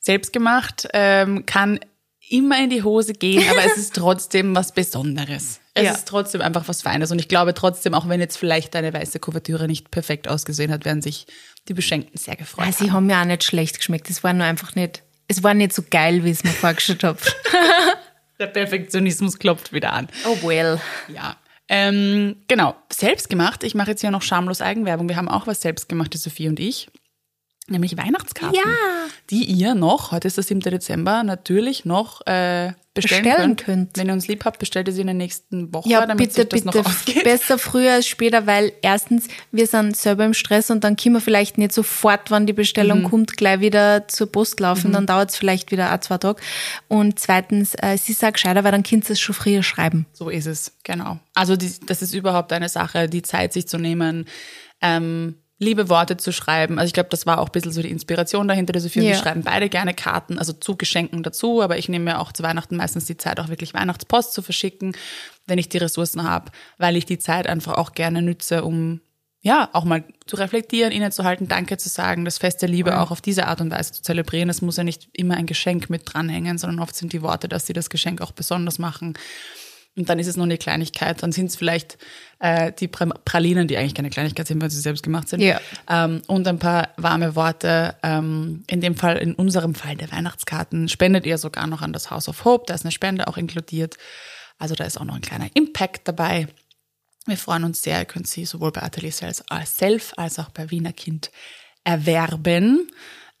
Selbstgemacht 0.04 0.86
ähm, 0.92 1.46
kann 1.46 1.80
immer 2.28 2.62
in 2.62 2.68
die 2.70 2.82
Hose 2.82 3.14
gehen, 3.14 3.42
aber 3.50 3.64
es 3.64 3.76
ist 3.78 3.94
trotzdem 3.96 4.54
was 4.54 4.72
Besonderes. 4.72 5.60
Es 5.74 5.82
Ja. 5.84 5.92
ist 5.92 6.06
trotzdem 6.06 6.40
einfach 6.42 6.68
was 6.68 6.82
Feines. 6.82 7.10
Und 7.10 7.18
ich 7.18 7.28
glaube 7.28 7.54
trotzdem, 7.54 7.94
auch 7.94 8.08
wenn 8.08 8.20
jetzt 8.20 8.36
vielleicht 8.36 8.74
deine 8.74 8.92
weiße 8.92 9.18
Kuvertüre 9.18 9.66
nicht 9.66 9.90
perfekt 9.90 10.28
ausgesehen 10.28 10.70
hat, 10.70 10.84
werden 10.84 11.00
sich 11.02 11.26
die 11.68 11.74
Beschenkten 11.74 12.18
sehr 12.18 12.36
gefreut 12.36 12.66
Ja, 12.66 12.72
sie 12.72 12.92
haben. 12.92 13.06
mir 13.06 13.18
auch 13.18 13.24
nicht 13.24 13.44
schlecht 13.44 13.78
geschmeckt. 13.78 14.10
Es 14.10 14.22
war 14.22 14.32
nur 14.34 14.44
einfach 14.46 14.74
nicht, 14.74 15.02
es 15.26 15.42
war 15.42 15.54
nicht 15.54 15.72
so 15.72 15.82
geil, 15.90 16.22
wie 16.24 16.30
ich 16.30 16.38
es 16.38 16.44
mir 16.44 16.50
vorgestellt 16.50 17.02
habe. 17.02 17.18
Der 18.38 18.46
Perfektionismus 18.48 19.38
klopft 19.38 19.72
wieder 19.72 19.92
an. 19.94 20.08
Oh 20.26 20.36
well. 20.46 20.80
Ja. 21.08 21.36
Ähm, 21.68 22.36
genau, 22.46 22.76
selbstgemacht. 22.92 23.64
Ich 23.64 23.74
mache 23.74 23.90
jetzt 23.92 24.02
hier 24.02 24.10
noch 24.10 24.22
schamlos 24.22 24.60
Eigenwerbung. 24.60 25.08
Wir 25.08 25.16
haben 25.16 25.28
auch 25.30 25.46
was 25.46 25.62
selbstgemacht, 25.62 26.12
die 26.12 26.18
Sophie 26.18 26.48
und 26.48 26.60
ich. 26.60 26.88
Nämlich 27.66 27.96
Weihnachtskarten. 27.96 28.58
Ja. 28.58 28.70
Die 29.30 29.44
ihr 29.44 29.74
noch, 29.74 30.12
heute 30.12 30.28
ist 30.28 30.36
der 30.36 30.44
7. 30.44 30.60
Dezember, 30.60 31.22
natürlich 31.22 31.86
noch 31.86 32.20
äh, 32.26 32.72
bestellen, 32.92 33.22
Bestellen 33.24 33.36
könnt. 33.56 33.64
könnt. 33.64 33.96
Wenn 33.96 34.08
ihr 34.08 34.12
uns 34.12 34.28
lieb 34.28 34.44
habt, 34.44 34.58
bestellt 34.58 34.86
ihr 34.86 34.92
sie 34.92 35.00
in 35.00 35.06
der 35.06 35.14
nächsten 35.14 35.72
Woche, 35.72 35.88
Ja, 35.88 36.04
damit 36.04 36.18
bitte, 36.28 36.34
sich 36.42 36.48
das 36.50 36.60
bitte. 36.62 36.76
noch 36.78 36.86
ausgeht. 36.86 37.24
Besser 37.24 37.56
früher 37.58 37.94
als 37.94 38.06
später, 38.06 38.46
weil 38.46 38.72
erstens, 38.82 39.28
wir 39.50 39.66
sind 39.66 39.96
selber 39.96 40.26
im 40.26 40.34
Stress 40.34 40.70
und 40.70 40.84
dann 40.84 40.96
können 40.96 41.14
wir 41.14 41.20
vielleicht 41.22 41.56
nicht 41.56 41.72
sofort, 41.72 42.30
wann 42.30 42.46
die 42.46 42.52
Bestellung 42.52 43.00
Mhm. 43.00 43.10
kommt, 43.10 43.36
gleich 43.38 43.60
wieder 43.60 44.08
zur 44.08 44.30
Post 44.30 44.60
laufen. 44.60 44.92
Dann 44.92 45.06
dauert 45.06 45.30
es 45.30 45.36
vielleicht 45.38 45.72
wieder 45.72 45.90
ein, 45.90 46.02
zwei 46.02 46.18
Tage. 46.18 46.42
Und 46.88 47.18
zweitens, 47.18 47.74
äh, 47.76 47.94
ist 47.94 48.22
auch 48.22 48.32
gescheiter, 48.32 48.62
weil 48.64 48.72
dann 48.72 48.82
könnt 48.82 49.06
ihr 49.08 49.12
es 49.14 49.20
schon 49.20 49.34
früher 49.34 49.62
schreiben. 49.62 50.04
So 50.12 50.28
ist 50.28 50.46
es, 50.46 50.72
genau. 50.82 51.18
Also 51.34 51.56
die, 51.56 51.72
das 51.86 52.02
ist 52.02 52.12
überhaupt 52.14 52.52
eine 52.52 52.68
Sache, 52.68 53.08
die 53.08 53.22
Zeit 53.22 53.54
sich 53.54 53.66
zu 53.66 53.78
nehmen, 53.78 54.26
ähm, 54.82 55.36
liebe 55.64 55.88
Worte 55.88 56.16
zu 56.16 56.32
schreiben. 56.32 56.78
Also 56.78 56.86
ich 56.88 56.92
glaube, 56.92 57.08
das 57.10 57.26
war 57.26 57.38
auch 57.38 57.46
ein 57.46 57.52
bisschen 57.52 57.72
so 57.72 57.82
die 57.82 57.90
Inspiration 57.90 58.46
dahinter. 58.46 58.78
Sophie 58.78 59.00
und 59.00 59.06
Ja. 59.06 59.12
wir 59.12 59.18
schreiben 59.18 59.42
beide 59.42 59.68
gerne 59.68 59.94
Karten, 59.94 60.38
also 60.38 60.52
zu 60.52 60.76
Geschenken 60.76 61.22
dazu, 61.22 61.62
aber 61.62 61.78
ich 61.78 61.88
nehme 61.88 62.04
mir 62.06 62.20
auch 62.20 62.32
zu 62.32 62.42
Weihnachten 62.42 62.76
meistens 62.76 63.06
die 63.06 63.16
Zeit, 63.16 63.40
auch 63.40 63.48
wirklich 63.48 63.74
Weihnachtspost 63.74 64.32
zu 64.32 64.42
verschicken, 64.42 64.96
wenn 65.46 65.58
ich 65.58 65.68
die 65.68 65.78
Ressourcen 65.78 66.22
habe, 66.22 66.50
weil 66.78 66.96
ich 66.96 67.06
die 67.06 67.18
Zeit 67.18 67.46
einfach 67.46 67.74
auch 67.74 67.92
gerne 67.92 68.22
nütze, 68.22 68.64
um 68.64 69.00
ja, 69.40 69.68
auch 69.74 69.84
mal 69.84 70.02
zu 70.26 70.36
reflektieren, 70.36 70.90
innezuhalten, 70.90 71.48
Danke 71.48 71.76
zu 71.76 71.90
sagen, 71.90 72.24
das 72.24 72.38
Fest 72.38 72.62
der 72.62 72.68
Liebe 72.70 72.98
auch 72.98 73.10
auf 73.10 73.20
diese 73.20 73.46
Art 73.46 73.60
und 73.60 73.70
Weise 73.70 73.92
zu 73.92 74.02
zelebrieren. 74.02 74.48
Es 74.48 74.62
muss 74.62 74.78
ja 74.78 74.84
nicht 74.84 75.10
immer 75.12 75.36
ein 75.36 75.44
Geschenk 75.44 75.90
mit 75.90 76.02
dranhängen, 76.06 76.56
sondern 76.56 76.80
oft 76.80 76.96
sind 76.96 77.12
die 77.12 77.20
Worte, 77.20 77.46
dass 77.46 77.66
sie 77.66 77.74
das 77.74 77.90
Geschenk 77.90 78.22
auch 78.22 78.32
besonders 78.32 78.78
machen. 78.78 79.12
Und 79.96 80.08
dann 80.08 80.18
ist 80.18 80.26
es 80.26 80.36
nur 80.36 80.44
eine 80.44 80.58
Kleinigkeit. 80.58 81.22
Dann 81.22 81.30
sind 81.30 81.46
es 81.46 81.56
vielleicht 81.56 81.98
äh, 82.40 82.72
die 82.72 82.88
Pra- 82.88 83.14
Pralinen, 83.24 83.68
die 83.68 83.76
eigentlich 83.76 83.94
keine 83.94 84.10
Kleinigkeit 84.10 84.48
sind, 84.48 84.60
weil 84.60 84.70
sie 84.70 84.80
selbst 84.80 85.04
gemacht 85.04 85.28
sind. 85.28 85.40
Ja. 85.40 85.60
Ähm, 85.88 86.22
und 86.26 86.48
ein 86.48 86.58
paar 86.58 86.88
warme 86.96 87.36
Worte. 87.36 87.94
Ähm, 88.02 88.64
in 88.66 88.80
dem 88.80 88.96
Fall, 88.96 89.18
in 89.18 89.34
unserem 89.34 89.74
Fall 89.76 89.94
der 89.96 90.10
Weihnachtskarten, 90.10 90.88
spendet 90.88 91.26
ihr 91.26 91.38
sogar 91.38 91.68
noch 91.68 91.80
an 91.80 91.92
das 91.92 92.10
House 92.10 92.28
of 92.28 92.44
Hope. 92.44 92.64
Da 92.66 92.74
ist 92.74 92.84
eine 92.84 92.90
Spende 92.90 93.28
auch 93.28 93.36
inkludiert. 93.36 93.96
Also 94.58 94.74
da 94.74 94.84
ist 94.84 95.00
auch 95.00 95.04
noch 95.04 95.14
ein 95.14 95.20
kleiner 95.20 95.48
Impact 95.54 96.08
dabei. 96.08 96.48
Wir 97.26 97.36
freuen 97.36 97.64
uns 97.64 97.80
sehr. 97.82 98.00
Ihr 98.00 98.04
könnt 98.04 98.26
sie 98.26 98.44
sowohl 98.44 98.72
bei 98.72 98.82
Atelier 98.82 99.12
Self 99.12 100.12
als 100.16 100.38
auch 100.38 100.50
bei 100.50 100.70
Wiener 100.70 100.92
Kind 100.92 101.30
erwerben. 101.84 102.90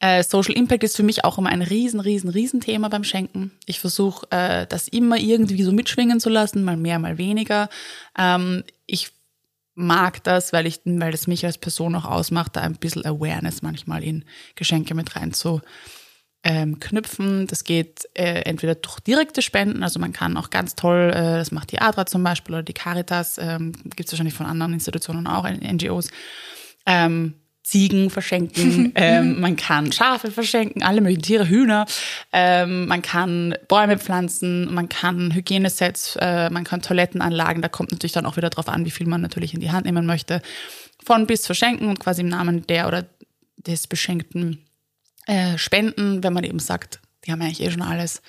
Äh, 0.00 0.22
Social 0.22 0.54
Impact 0.54 0.84
ist 0.84 0.96
für 0.96 1.02
mich 1.02 1.24
auch 1.24 1.38
immer 1.38 1.50
ein 1.50 1.62
riesen, 1.62 2.00
riesen, 2.00 2.30
riesen 2.30 2.60
Thema 2.60 2.88
beim 2.88 3.04
Schenken. 3.04 3.52
Ich 3.66 3.80
versuche, 3.80 4.26
äh, 4.30 4.66
das 4.66 4.88
immer 4.88 5.16
irgendwie 5.16 5.62
so 5.62 5.72
mitschwingen 5.72 6.20
zu 6.20 6.28
lassen, 6.28 6.64
mal 6.64 6.76
mehr, 6.76 6.98
mal 6.98 7.18
weniger. 7.18 7.68
Ähm, 8.18 8.64
ich 8.86 9.12
mag 9.74 10.22
das, 10.24 10.52
weil 10.52 10.66
ich, 10.66 10.80
weil 10.84 11.12
das 11.12 11.26
mich 11.26 11.44
als 11.44 11.58
Person 11.58 11.94
auch 11.94 12.04
ausmacht, 12.04 12.56
da 12.56 12.60
ein 12.60 12.76
bisschen 12.76 13.04
Awareness 13.04 13.62
manchmal 13.62 14.02
in 14.04 14.24
Geschenke 14.54 14.94
mit 14.94 15.16
rein 15.16 15.32
zu 15.32 15.60
ähm, 16.44 16.78
knüpfen. 16.78 17.46
Das 17.46 17.64
geht 17.64 18.08
äh, 18.14 18.42
entweder 18.42 18.74
durch 18.74 19.00
direkte 19.00 19.42
Spenden, 19.42 19.82
also 19.82 19.98
man 19.98 20.12
kann 20.12 20.36
auch 20.36 20.50
ganz 20.50 20.74
toll, 20.74 21.10
äh, 21.12 21.38
das 21.38 21.50
macht 21.50 21.72
die 21.72 21.80
ADRA 21.80 22.06
zum 22.06 22.22
Beispiel 22.22 22.54
oder 22.54 22.62
die 22.62 22.74
Caritas, 22.74 23.38
ähm, 23.38 23.72
gibt 23.96 24.06
es 24.06 24.12
wahrscheinlich 24.12 24.34
von 24.34 24.46
anderen 24.46 24.74
Institutionen 24.74 25.26
auch, 25.26 25.48
NGOs, 25.48 26.08
ähm, 26.86 27.34
Ziegen 27.64 28.10
verschenken, 28.10 28.92
ähm, 28.94 29.40
man 29.40 29.56
kann 29.56 29.90
Schafe 29.90 30.30
verschenken, 30.30 30.82
alle 30.82 31.00
möglichen 31.00 31.22
Tiere, 31.22 31.48
Hühner, 31.48 31.86
ähm, 32.32 32.86
man 32.86 33.02
kann 33.02 33.56
Bäume 33.68 33.98
pflanzen, 33.98 34.72
man 34.72 34.88
kann 34.88 35.34
Hygienesets, 35.34 36.16
äh, 36.20 36.50
man 36.50 36.64
kann 36.64 36.82
Toilettenanlagen, 36.82 37.62
da 37.62 37.68
kommt 37.68 37.90
natürlich 37.90 38.12
dann 38.12 38.26
auch 38.26 38.36
wieder 38.36 38.50
drauf 38.50 38.68
an, 38.68 38.84
wie 38.84 38.90
viel 38.90 39.06
man 39.06 39.22
natürlich 39.22 39.54
in 39.54 39.60
die 39.60 39.72
Hand 39.72 39.86
nehmen 39.86 40.04
möchte, 40.04 40.42
von 41.02 41.26
bis 41.26 41.46
verschenken 41.46 41.88
und 41.88 41.98
quasi 41.98 42.20
im 42.20 42.28
Namen 42.28 42.66
der 42.66 42.86
oder 42.86 43.06
des 43.56 43.86
Beschenkten 43.86 44.64
äh, 45.26 45.56
spenden, 45.56 46.22
wenn 46.22 46.34
man 46.34 46.44
eben 46.44 46.58
sagt, 46.58 47.00
die 47.24 47.32
haben 47.32 47.40
eigentlich 47.40 47.62
eh 47.62 47.70
schon 47.70 47.82
alles. 47.82 48.20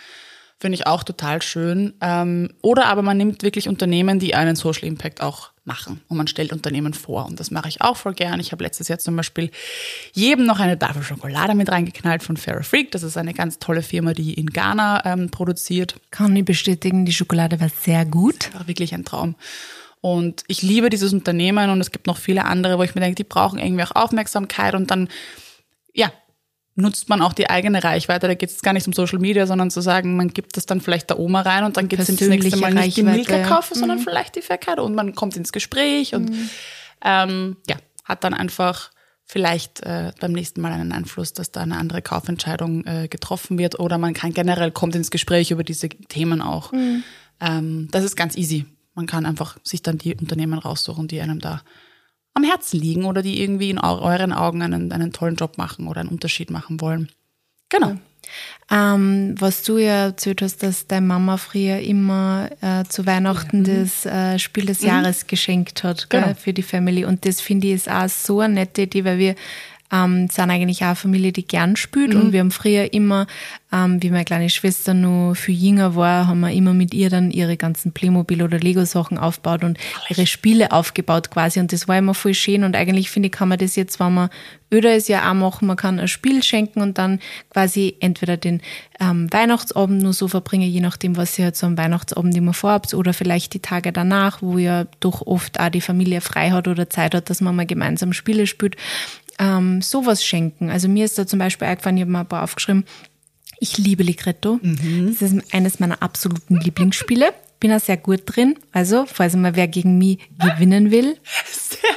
Finde 0.57 0.75
ich 0.75 0.87
auch 0.87 1.03
total 1.03 1.41
schön. 1.41 1.93
Ähm, 2.01 2.49
oder 2.61 2.85
aber 2.85 3.01
man 3.01 3.17
nimmt 3.17 3.43
wirklich 3.43 3.67
Unternehmen, 3.67 4.19
die 4.19 4.35
einen 4.35 4.55
Social 4.55 4.87
Impact 4.87 5.21
auch 5.21 5.51
machen 5.65 6.01
und 6.07 6.15
man 6.15 6.27
stellt 6.27 6.53
Unternehmen 6.53 6.93
vor. 6.93 7.25
Und 7.25 7.39
das 7.39 7.51
mache 7.51 7.67
ich 7.67 7.81
auch 7.81 7.97
voll 7.97 8.13
gern. 8.13 8.39
Ich 8.39 8.51
habe 8.51 8.63
letztes 8.63 8.87
Jahr 8.87 8.99
zum 8.99 9.15
Beispiel 9.15 9.51
jedem 10.13 10.45
noch 10.45 10.59
eine 10.59 10.79
Tafel 10.79 11.03
Schokolade 11.03 11.55
mit 11.55 11.69
reingeknallt 11.69 12.23
von 12.23 12.37
Farrah 12.37 12.63
Freak. 12.63 12.91
Das 12.91 13.03
ist 13.03 13.17
eine 13.17 13.33
ganz 13.33 13.59
tolle 13.59 13.81
Firma, 13.81 14.13
die 14.13 14.33
in 14.35 14.47
Ghana 14.47 15.03
ähm, 15.05 15.29
produziert. 15.29 15.95
Kann 16.11 16.35
ich 16.35 16.45
bestätigen, 16.45 17.05
die 17.05 17.13
Schokolade 17.13 17.59
war 17.59 17.69
sehr 17.69 18.05
gut. 18.05 18.53
War 18.53 18.67
wirklich 18.67 18.93
ein 18.93 19.03
Traum. 19.03 19.35
Und 19.99 20.43
ich 20.47 20.61
liebe 20.61 20.89
dieses 20.91 21.13
Unternehmen 21.13 21.71
und 21.71 21.81
es 21.81 21.91
gibt 21.91 22.05
noch 22.05 22.17
viele 22.17 22.45
andere, 22.45 22.77
wo 22.77 22.83
ich 22.83 22.93
mir 22.93 23.01
denke, 23.01 23.15
die 23.15 23.23
brauchen 23.23 23.59
irgendwie 23.59 23.83
auch 23.83 23.95
Aufmerksamkeit 23.95 24.75
und 24.75 24.91
dann, 24.91 25.09
ja, 25.93 26.11
nutzt 26.75 27.07
man 27.09 27.21
auch 27.21 27.33
die 27.33 27.49
eigene 27.49 27.83
Reichweite. 27.83 28.27
Da 28.27 28.33
geht 28.33 28.49
es 28.49 28.61
gar 28.61 28.73
nicht 28.73 28.85
um 28.85 28.93
Social 28.93 29.19
Media, 29.19 29.47
sondern 29.47 29.71
zu 29.71 29.81
sagen, 29.81 30.15
man 30.15 30.29
gibt 30.29 30.57
das 30.57 30.65
dann 30.65 30.81
vielleicht 30.81 31.09
der 31.09 31.19
Oma 31.19 31.41
rein 31.41 31.63
und 31.63 31.77
dann 31.77 31.87
gibt 31.87 32.01
es 32.01 32.13
das 32.13 32.27
nächste 32.27 32.57
Mal 32.57 32.73
nicht 32.73 32.97
die 32.97 33.03
Milka 33.03 33.43
kaufen, 33.43 33.75
sondern 33.75 33.99
vielleicht 33.99 34.35
die 34.35 34.41
Verkarte 34.41 34.83
und 34.83 34.93
man 34.93 35.15
kommt 35.15 35.37
ins 35.37 35.51
Gespräch 35.51 36.13
und 36.13 36.31
ähm, 37.03 37.57
ja, 37.67 37.77
hat 38.03 38.23
dann 38.23 38.33
einfach 38.33 38.91
vielleicht 39.23 39.81
äh, 39.81 40.11
beim 40.19 40.33
nächsten 40.33 40.61
Mal 40.61 40.71
einen 40.71 40.91
Einfluss, 40.91 41.33
dass 41.33 41.51
da 41.51 41.61
eine 41.61 41.77
andere 41.77 42.01
Kaufentscheidung 42.01 42.85
äh, 42.85 43.07
getroffen 43.07 43.57
wird 43.57 43.79
oder 43.79 43.97
man 43.97 44.13
kann 44.13 44.33
generell 44.33 44.71
kommt 44.71 44.95
ins 44.95 45.09
Gespräch 45.11 45.51
über 45.51 45.63
diese 45.63 45.89
Themen 45.89 46.41
auch. 46.41 46.71
Ähm, 47.39 47.87
das 47.91 48.03
ist 48.03 48.15
ganz 48.15 48.37
easy. 48.37 48.65
Man 48.93 49.07
kann 49.07 49.25
einfach 49.25 49.57
sich 49.63 49.81
dann 49.81 49.97
die 49.97 50.15
Unternehmen 50.15 50.59
raussuchen, 50.59 51.07
die 51.07 51.21
einem 51.21 51.39
da 51.39 51.61
am 52.35 52.43
Herzen 52.43 52.79
liegen 52.79 53.05
oder 53.05 53.21
die 53.23 53.41
irgendwie 53.41 53.69
in 53.71 53.79
eu- 53.79 53.99
euren 54.01 54.31
Augen 54.31 54.61
einen, 54.61 54.91
einen 54.91 55.11
tollen 55.11 55.35
Job 55.35 55.57
machen 55.57 55.87
oder 55.87 56.01
einen 56.01 56.09
Unterschied 56.09 56.51
machen 56.51 56.79
wollen. 56.81 57.09
Genau. 57.69 57.95
Ähm, 58.71 59.35
was 59.39 59.61
du 59.61 59.77
ja 59.77 60.05
erzählt 60.05 60.41
hast, 60.41 60.63
dass 60.63 60.87
deine 60.87 61.05
Mama 61.05 61.37
früher 61.37 61.79
immer 61.79 62.49
äh, 62.61 62.83
zu 62.85 63.05
Weihnachten 63.05 63.63
das 63.63 64.05
äh, 64.05 64.39
Spiel 64.39 64.65
des 64.65 64.81
Jahres 64.81 65.27
geschenkt 65.27 65.83
hat 65.83 66.09
gell, 66.09 66.21
Genau. 66.23 66.33
für 66.35 66.51
die 66.53 66.63
Family. 66.63 67.05
Und 67.05 67.25
das 67.25 67.39
finde 67.41 67.67
ich 67.67 67.73
ist 67.73 67.89
auch 67.89 68.09
so 68.09 68.39
eine 68.39 68.55
nette 68.55 68.83
Idee, 68.83 69.05
weil 69.05 69.19
wir 69.19 69.35
ähm, 69.91 70.27
sind 70.29 70.49
eigentlich 70.49 70.81
auch 70.81 70.87
eine 70.87 70.95
Familie, 70.95 71.31
die 71.31 71.45
gern 71.45 71.75
spielt. 71.75 72.15
Und 72.15 72.31
wir 72.31 72.39
haben 72.39 72.51
früher 72.51 72.91
immer, 72.93 73.27
ähm, 73.71 74.01
wie 74.01 74.09
meine 74.09 74.25
kleine 74.25 74.49
Schwester 74.49 74.93
noch 74.93 75.35
viel 75.35 75.55
jünger 75.55 75.95
war, 75.95 76.27
haben 76.27 76.39
wir 76.39 76.51
immer 76.51 76.73
mit 76.73 76.93
ihr 76.93 77.09
dann 77.09 77.29
ihre 77.29 77.55
ganzen 77.55 77.91
Playmobil- 77.91 78.43
oder 78.43 78.59
Lego-Sachen 78.59 79.17
aufgebaut 79.17 79.63
und 79.63 79.77
ihre 80.09 80.25
Spiele 80.25 80.71
aufgebaut 80.71 81.29
quasi. 81.29 81.59
Und 81.59 81.71
das 81.71 81.87
war 81.87 81.97
immer 81.97 82.13
voll 82.13 82.33
schön. 82.33 82.63
Und 82.63 82.75
eigentlich 82.75 83.11
finde 83.11 83.27
ich, 83.27 83.31
kann 83.33 83.49
man 83.49 83.59
das 83.59 83.75
jetzt, 83.75 83.99
wenn 83.99 84.13
man 84.13 84.29
öder 84.71 84.95
ist, 84.95 85.07
ja 85.07 85.29
auch 85.29 85.35
machen. 85.35 85.67
Man 85.67 85.77
kann 85.77 85.99
ein 85.99 86.07
Spiel 86.07 86.41
schenken 86.41 86.81
und 86.81 86.97
dann 86.97 87.19
quasi 87.51 87.95
entweder 87.99 88.37
den 88.37 88.61
ähm, 88.99 89.31
Weihnachtsabend 89.31 90.01
nur 90.01 90.13
so 90.13 90.27
verbringen, 90.27 90.69
je 90.69 90.81
nachdem, 90.81 91.15
was 91.15 91.37
ihr 91.37 91.45
halt 91.45 91.55
so 91.55 91.67
am 91.67 91.77
Weihnachtsabend 91.77 92.35
immer 92.35 92.53
vorhabt, 92.53 92.93
oder 92.93 93.13
vielleicht 93.13 93.53
die 93.53 93.59
Tage 93.59 93.91
danach, 93.91 94.41
wo 94.41 94.57
ja 94.57 94.85
doch 94.99 95.21
oft 95.21 95.59
auch 95.59 95.69
die 95.69 95.81
Familie 95.81 96.21
frei 96.21 96.51
hat 96.51 96.67
oder 96.67 96.89
Zeit 96.89 97.13
hat, 97.13 97.29
dass 97.29 97.41
man 97.41 97.55
mal 97.55 97.65
gemeinsam 97.65 98.13
Spiele 98.13 98.47
spielt. 98.47 98.75
Ähm, 99.37 99.81
sowas 99.81 100.23
schenken. 100.23 100.69
Also 100.69 100.87
mir 100.87 101.05
ist 101.05 101.17
da 101.17 101.27
zum 101.27 101.39
Beispiel 101.39 101.67
eingefallen, 101.67 101.97
ich 101.97 102.01
habe 102.01 102.11
mal 102.11 102.21
ein 102.21 102.27
paar 102.27 102.43
aufgeschrieben, 102.43 102.85
ich 103.59 103.77
liebe 103.77 104.03
Ligretto. 104.03 104.59
Das 105.07 105.21
ist 105.21 105.53
eines 105.53 105.79
meiner 105.79 106.01
absoluten 106.01 106.57
Lieblingsspiele. 106.57 107.33
Bin 107.59 107.71
da 107.71 107.79
sehr 107.79 107.97
gut 107.97 108.21
drin. 108.25 108.55
Also, 108.73 109.05
falls 109.05 109.35
mal 109.35 109.55
wer 109.55 109.67
gegen 109.67 109.97
mich 109.97 110.19
gewinnen 110.39 110.91
will, 110.91 111.17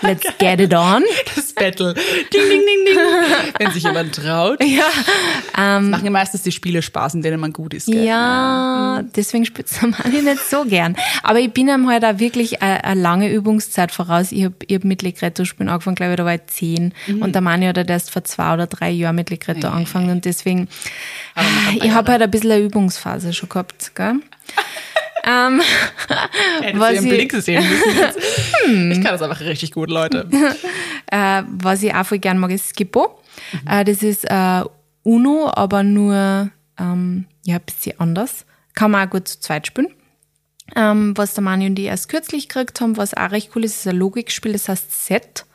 let's 0.02 0.22
get 0.38 0.60
it 0.60 0.72
on. 0.72 1.02
Das 1.34 1.52
Battle. 1.52 1.94
Ding, 1.94 2.30
ding, 2.32 2.48
ding, 2.48 2.84
ding. 2.86 2.98
Wenn 3.58 3.70
sich 3.72 3.82
jemand 3.82 4.14
traut. 4.14 4.62
Ja, 4.68 4.84
Das 5.56 5.82
machen 5.82 6.04
ja 6.04 6.10
meistens 6.10 6.42
die 6.42 6.52
Spiele 6.52 6.82
Spaß, 6.82 7.14
in 7.14 7.22
denen 7.22 7.40
man 7.40 7.52
gut 7.52 7.74
ist. 7.74 7.86
Gell? 7.86 8.04
ja, 8.04 9.02
deswegen 9.16 9.44
spielt 9.44 9.68
es 9.70 9.80
Mani 9.82 10.22
nicht 10.22 10.38
so 10.48 10.64
gern. 10.64 10.94
Aber 11.22 11.40
ich 11.40 11.52
bin 11.52 11.68
ihm 11.68 11.88
halt 11.88 12.04
auch 12.04 12.18
wirklich 12.18 12.62
eine, 12.62 12.84
eine 12.84 13.00
lange 13.00 13.32
Übungszeit 13.32 13.90
voraus. 13.90 14.30
Ich 14.30 14.44
habe 14.44 14.54
hab 14.70 14.84
mit 14.84 15.02
Ligretto 15.02 15.44
spielen 15.44 15.68
angefangen, 15.68 15.96
glaube 15.96 16.12
ich, 16.12 16.16
da 16.18 16.24
war 16.24 16.34
ich 16.34 16.46
zehn. 16.46 16.92
Und 17.20 17.34
der 17.34 17.40
Mani 17.42 17.66
hat 17.66 17.90
erst 17.90 18.10
vor 18.10 18.22
zwei 18.24 18.54
oder 18.54 18.66
drei 18.68 18.90
Jahren 18.90 19.16
mit 19.16 19.30
Ligretto 19.30 19.68
angefangen. 19.68 20.10
Und 20.10 20.24
deswegen, 20.24 20.68
ich 21.82 21.90
habe 21.90 22.12
halt 22.12 22.22
ein 22.22 22.30
bisschen 22.30 22.52
eine 22.52 22.62
Übungsphase 22.62 23.32
schon 23.32 23.48
gehabt. 23.48 23.92
Gell? 23.94 24.14
ähm, 25.24 25.60
was 26.74 26.92
ich- 27.02 27.08
Blick 27.08 27.32
sehen 27.32 27.64
müssen. 27.68 27.98
jetzt. 27.98 28.18
Ich 28.68 29.00
kann 29.02 29.12
das 29.12 29.22
einfach 29.22 29.40
richtig 29.40 29.72
gut, 29.72 29.90
Leute. 29.90 30.28
Äh, 31.10 31.42
was 31.48 31.82
ich 31.82 31.94
auch 31.94 32.04
voll 32.04 32.18
gern 32.18 32.36
mag, 32.38 32.50
ist 32.50 32.68
Skippo. 32.68 33.18
Mhm. 33.52 33.66
Äh, 33.66 33.84
das 33.84 34.02
ist 34.02 34.24
äh, 34.24 34.62
Uno, 35.04 35.50
aber 35.54 35.82
nur 35.82 36.50
ähm, 36.78 37.24
ja, 37.46 37.56
ein 37.56 37.62
bisschen 37.64 37.98
anders. 37.98 38.44
Kann 38.74 38.90
man 38.90 39.06
auch 39.08 39.10
gut 39.10 39.26
zu 39.26 39.40
zweit 39.40 39.66
spielen. 39.66 39.88
Ähm, 40.76 41.16
was 41.16 41.32
der 41.32 41.42
Mani 41.44 41.64
und 41.66 41.78
ich 41.78 41.86
erst 41.86 42.10
kürzlich 42.10 42.46
gekriegt 42.50 42.78
haben, 42.82 42.98
was 42.98 43.14
auch 43.14 43.30
recht 43.30 43.52
cool 43.56 43.64
ist, 43.64 43.76
ist 43.76 43.88
ein 43.88 43.96
Logikspiel, 43.96 44.52
das 44.52 44.68
heißt 44.68 45.06
Set. 45.06 45.46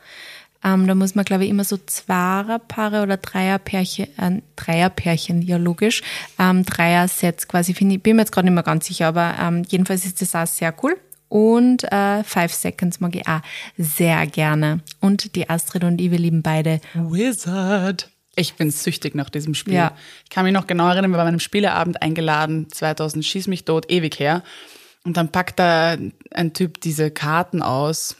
Ähm, 0.64 0.86
da 0.86 0.94
muss 0.94 1.14
man, 1.14 1.24
glaube 1.24 1.44
ich, 1.44 1.50
immer 1.50 1.64
so 1.64 1.76
Zwarer-Paare 1.76 3.02
oder 3.02 3.16
Dreier-Pärchen, 3.18 4.06
äh, 4.18 4.40
Dreier-Pärchen, 4.56 5.42
ja 5.42 5.58
logisch, 5.58 6.02
ähm, 6.38 6.64
Dreier-Sets 6.64 7.48
quasi, 7.48 7.74
finde 7.74 7.96
ich, 7.96 8.02
bin 8.02 8.16
mir 8.16 8.22
jetzt 8.22 8.32
gerade 8.32 8.46
nicht 8.46 8.54
mehr 8.54 8.62
ganz 8.62 8.86
sicher, 8.86 9.08
aber 9.08 9.34
ähm, 9.40 9.62
jedenfalls 9.68 10.04
ist 10.06 10.22
das 10.22 10.34
auch 10.34 10.46
sehr 10.46 10.74
cool. 10.82 10.96
Und 11.28 11.84
äh, 11.92 12.22
Five 12.22 12.54
Seconds 12.54 13.00
mag 13.00 13.16
ich 13.16 13.26
auch 13.26 13.40
sehr 13.76 14.24
gerne. 14.26 14.80
Und 15.00 15.34
die 15.34 15.50
Astrid 15.50 15.82
und 15.84 16.00
ich, 16.00 16.10
wir 16.10 16.18
lieben 16.18 16.42
beide 16.42 16.80
Wizard. 16.94 18.08
Ich 18.36 18.54
bin 18.54 18.70
süchtig 18.70 19.14
nach 19.14 19.30
diesem 19.30 19.54
Spiel. 19.54 19.74
Ja. 19.74 19.96
Ich 20.24 20.30
kann 20.30 20.44
mich 20.44 20.52
noch 20.52 20.66
genau 20.66 20.88
erinnern, 20.88 21.10
wir 21.10 21.18
waren 21.18 21.26
bei 21.26 21.28
einem 21.28 21.40
Spieleabend 21.40 22.02
eingeladen, 22.02 22.68
2000, 22.70 23.24
schieß 23.24 23.46
mich 23.48 23.64
tot, 23.64 23.90
ewig 23.90 24.18
her. 24.18 24.42
Und 25.04 25.16
dann 25.16 25.30
packt 25.30 25.58
da 25.58 25.96
ein 26.30 26.52
Typ 26.52 26.80
diese 26.80 27.10
Karten 27.10 27.62
aus. 27.62 28.16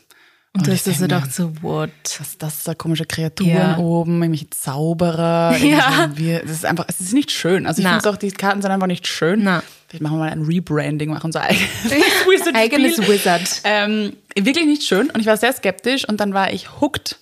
Und, 0.57 0.69
du 0.69 0.73
hast 0.73 0.87
dir 0.87 0.93
gedacht, 0.93 1.35
so, 1.35 1.53
what? 1.63 1.91
Was 2.05 2.29
ist 2.29 2.43
das 2.43 2.63
da 2.63 2.75
komische 2.75 3.05
Kreaturen 3.05 3.51
ja. 3.51 3.77
oben, 3.77 4.23
irgendwelche 4.23 4.51
Zauberer. 4.51 5.57
Ja. 5.65 6.11
Wir, 6.15 6.41
das 6.41 6.53
ist 6.53 6.65
einfach, 6.65 6.85
es 6.89 7.01
ist 7.01 7.13
nicht 7.13 7.33
schön. 7.33 7.67
Also 7.67 7.83
ich 7.83 7.89
finde 7.89 8.09
auch, 8.09 8.17
die 8.17 8.31
Karten 8.31 8.63
sind 8.63 8.71
einfach 8.71 8.87
nicht 8.87 9.09
schön. 9.09 9.43
Na. 9.43 9.65
Vielleicht 9.89 10.03
machen 10.03 10.19
wir 10.19 10.25
mal 10.25 10.31
ein 10.31 10.43
Rebranding, 10.43 11.11
machen 11.11 11.27
unser 11.27 11.43
eigenes 11.43 11.69
Wizard. 12.29 12.55
eigenes 12.55 12.99
Wizard. 12.99 13.63
Ähm, 13.65 14.13
wirklich 14.37 14.67
nicht 14.67 14.85
schön. 14.85 15.11
Und 15.11 15.21
ich 15.21 15.27
war 15.27 15.37
sehr 15.37 15.53
skeptisch 15.53 16.09
und 16.09 16.21
dann 16.21 16.35
war 16.35 16.53
ich 16.53 16.81
hooked 16.81 17.19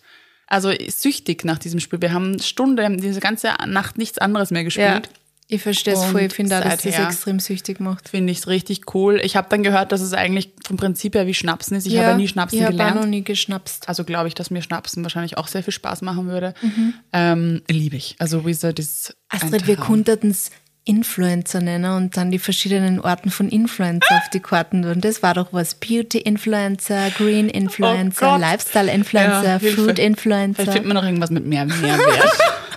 also 0.52 0.70
süchtig 0.88 1.44
nach 1.46 1.56
diesem 1.56 1.80
Spiel. 1.80 2.02
Wir 2.02 2.12
haben 2.12 2.38
Stunde, 2.38 2.86
diese 2.98 3.20
ganze 3.20 3.54
Nacht 3.66 3.96
nichts 3.96 4.18
anderes 4.18 4.50
mehr 4.50 4.64
gespielt. 4.64 5.06
Ja. 5.06 5.21
Ich 5.52 5.60
verstehe 5.60 5.92
es 5.92 6.04
voll. 6.04 6.22
Ich 6.22 6.32
finde 6.32 6.58
dass 6.58 6.82
das 6.82 6.98
extrem 6.98 7.38
süchtig 7.38 7.78
macht. 7.78 8.08
Finde 8.08 8.32
ich 8.32 8.38
es 8.38 8.48
richtig 8.48 8.94
cool. 8.94 9.20
Ich 9.22 9.36
habe 9.36 9.48
dann 9.50 9.62
gehört, 9.62 9.92
dass 9.92 10.00
es 10.00 10.14
eigentlich 10.14 10.54
vom 10.66 10.78
Prinzip 10.78 11.14
her 11.14 11.26
wie 11.26 11.34
Schnapsen 11.34 11.76
ist. 11.76 11.86
Ich 11.86 11.92
ja, 11.92 12.00
habe 12.00 12.12
ja 12.12 12.16
nie 12.16 12.26
Schnapsen 12.26 12.58
ich 12.58 12.66
gelernt. 12.66 12.90
Ich 12.90 12.96
habe 12.96 13.00
noch 13.04 13.10
nie 13.10 13.22
geschnapst. 13.22 13.86
Also 13.86 14.04
glaube 14.04 14.28
ich, 14.28 14.34
dass 14.34 14.50
mir 14.50 14.62
Schnapsen 14.62 15.02
wahrscheinlich 15.02 15.36
auch 15.36 15.48
sehr 15.48 15.62
viel 15.62 15.74
Spaß 15.74 16.00
machen 16.00 16.26
würde. 16.28 16.54
Mhm. 16.62 16.94
Ähm, 17.12 17.62
Liebe 17.68 17.96
ich. 17.96 18.16
Also 18.18 18.46
Wizard 18.46 18.78
ist 18.78 19.14
Astrid, 19.28 19.66
wir 19.66 19.76
kunderten 19.76 20.30
es 20.30 20.50
Influencer 20.84 21.60
nennen 21.60 21.92
und 21.96 22.16
dann 22.16 22.30
die 22.30 22.38
verschiedenen 22.38 22.98
Orten 22.98 23.30
von 23.30 23.50
Influencer 23.50 24.16
auf 24.16 24.30
die 24.32 24.40
Karten. 24.40 24.86
Und 24.86 25.04
das 25.04 25.22
war 25.22 25.34
doch 25.34 25.52
was. 25.52 25.74
Beauty-Influencer, 25.74 27.10
Green-Influencer, 27.10 28.34
oh 28.34 28.38
Lifestyle-Influencer, 28.38 29.44
ja, 29.44 29.58
Food-Influencer. 29.58 30.62
Vielleicht 30.62 30.72
findet 30.72 30.86
man 30.86 30.96
noch 30.96 31.04
irgendwas 31.04 31.30
mit 31.30 31.44
mehr 31.44 31.66
Mehrwert. 31.66 32.32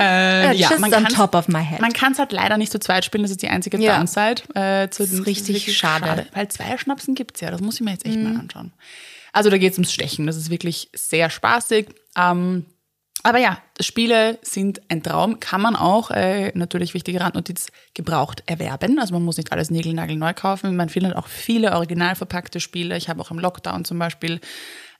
äh, 0.00 0.54
ja, 0.56 0.70
man 0.78 0.92
on 0.94 1.04
top 1.06 1.34
of 1.34 1.48
my 1.48 1.64
head. 1.64 1.80
Man 1.80 1.92
kann 1.92 2.12
es 2.12 2.18
halt 2.18 2.32
leider 2.32 2.56
nicht 2.56 2.72
zu 2.72 2.78
zweit 2.78 3.04
spielen, 3.04 3.22
das 3.22 3.30
ist 3.30 3.42
die 3.42 3.48
einzige 3.48 3.78
ja. 3.78 3.96
Downside. 3.96 4.42
Äh, 4.54 4.88
zu, 4.90 5.02
das 5.02 5.12
ist 5.12 5.26
richtig 5.26 5.66
das 5.66 5.74
schade. 5.74 6.06
schade. 6.06 6.26
Weil 6.32 6.48
zwei 6.48 6.76
Schnapsen 6.78 7.14
gibt 7.14 7.36
es 7.36 7.40
ja, 7.40 7.50
das 7.50 7.60
muss 7.60 7.76
ich 7.76 7.80
mir 7.82 7.92
jetzt 7.92 8.06
echt 8.06 8.16
mhm. 8.16 8.32
mal 8.32 8.40
anschauen. 8.40 8.72
Also 9.32 9.50
da 9.50 9.58
geht 9.58 9.72
es 9.72 9.78
ums 9.78 9.92
Stechen, 9.92 10.26
das 10.26 10.36
ist 10.36 10.50
wirklich 10.50 10.90
sehr 10.94 11.30
spaßig. 11.30 11.88
Ähm, 12.16 12.66
aber 13.24 13.38
ja, 13.38 13.58
Spiele 13.80 14.38
sind 14.42 14.82
ein 14.88 15.02
Traum, 15.02 15.38
kann 15.38 15.60
man 15.60 15.76
auch, 15.76 16.10
äh, 16.10 16.50
natürlich 16.54 16.92
wichtige 16.92 17.20
Randnotiz, 17.20 17.68
gebraucht 17.94 18.42
erwerben. 18.46 18.98
Also 18.98 19.14
man 19.14 19.22
muss 19.22 19.36
nicht 19.36 19.52
alles 19.52 19.70
Nägelnagel 19.70 20.16
neu 20.16 20.34
kaufen. 20.34 20.74
Man 20.74 20.88
findet 20.88 21.14
auch 21.14 21.28
viele 21.28 21.72
original 21.72 22.16
verpackte 22.16 22.58
Spiele. 22.58 22.96
Ich 22.96 23.08
habe 23.08 23.20
auch 23.20 23.30
im 23.30 23.38
Lockdown 23.38 23.84
zum 23.84 23.98
Beispiel 23.98 24.40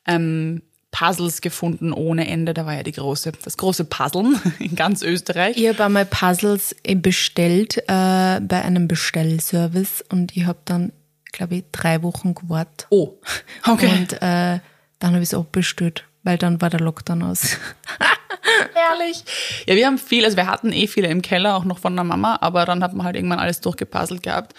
ähm, 0.06 0.62
Puzzles 0.92 1.40
gefunden 1.40 1.92
ohne 1.92 2.28
Ende. 2.28 2.54
Da 2.54 2.64
war 2.64 2.74
ja 2.74 2.84
die 2.84 2.92
große, 2.92 3.32
das 3.42 3.56
große 3.56 3.84
Puzzeln 3.86 4.40
in 4.60 4.76
ganz 4.76 5.02
Österreich. 5.02 5.56
Ich 5.56 5.68
habe 5.68 5.84
einmal 5.84 6.06
Puzzles 6.06 6.76
bestellt 6.96 7.78
äh, 7.78 8.40
bei 8.40 8.62
einem 8.62 8.86
Bestellservice 8.86 10.04
und 10.08 10.36
ich 10.36 10.46
habe 10.46 10.60
dann, 10.64 10.92
glaube 11.32 11.56
ich, 11.56 11.64
drei 11.72 12.02
Wochen 12.04 12.34
gewartet. 12.34 12.86
Oh, 12.90 13.14
okay. 13.66 13.88
Und 13.88 14.12
äh, 14.14 14.60
dann 15.00 15.14
habe 15.14 15.18
ich 15.18 15.30
es 15.30 15.34
abbestellt 15.34 16.04
weil 16.22 16.38
dann 16.38 16.60
war 16.60 16.70
der 16.70 16.80
Lockdown 16.80 17.22
aus. 17.22 17.56
Herrlich. 18.74 19.24
Ja, 19.66 19.74
wir 19.74 19.86
haben 19.86 19.98
viel, 19.98 20.24
also 20.24 20.36
wir 20.36 20.46
hatten 20.46 20.72
eh 20.72 20.86
viele 20.86 21.08
im 21.08 21.22
Keller, 21.22 21.56
auch 21.56 21.64
noch 21.64 21.78
von 21.78 21.94
der 21.94 22.04
Mama, 22.04 22.38
aber 22.40 22.64
dann 22.64 22.82
hat 22.82 22.94
man 22.94 23.06
halt 23.06 23.16
irgendwann 23.16 23.38
alles 23.38 23.60
durchgepuzzelt 23.60 24.22
gehabt. 24.22 24.54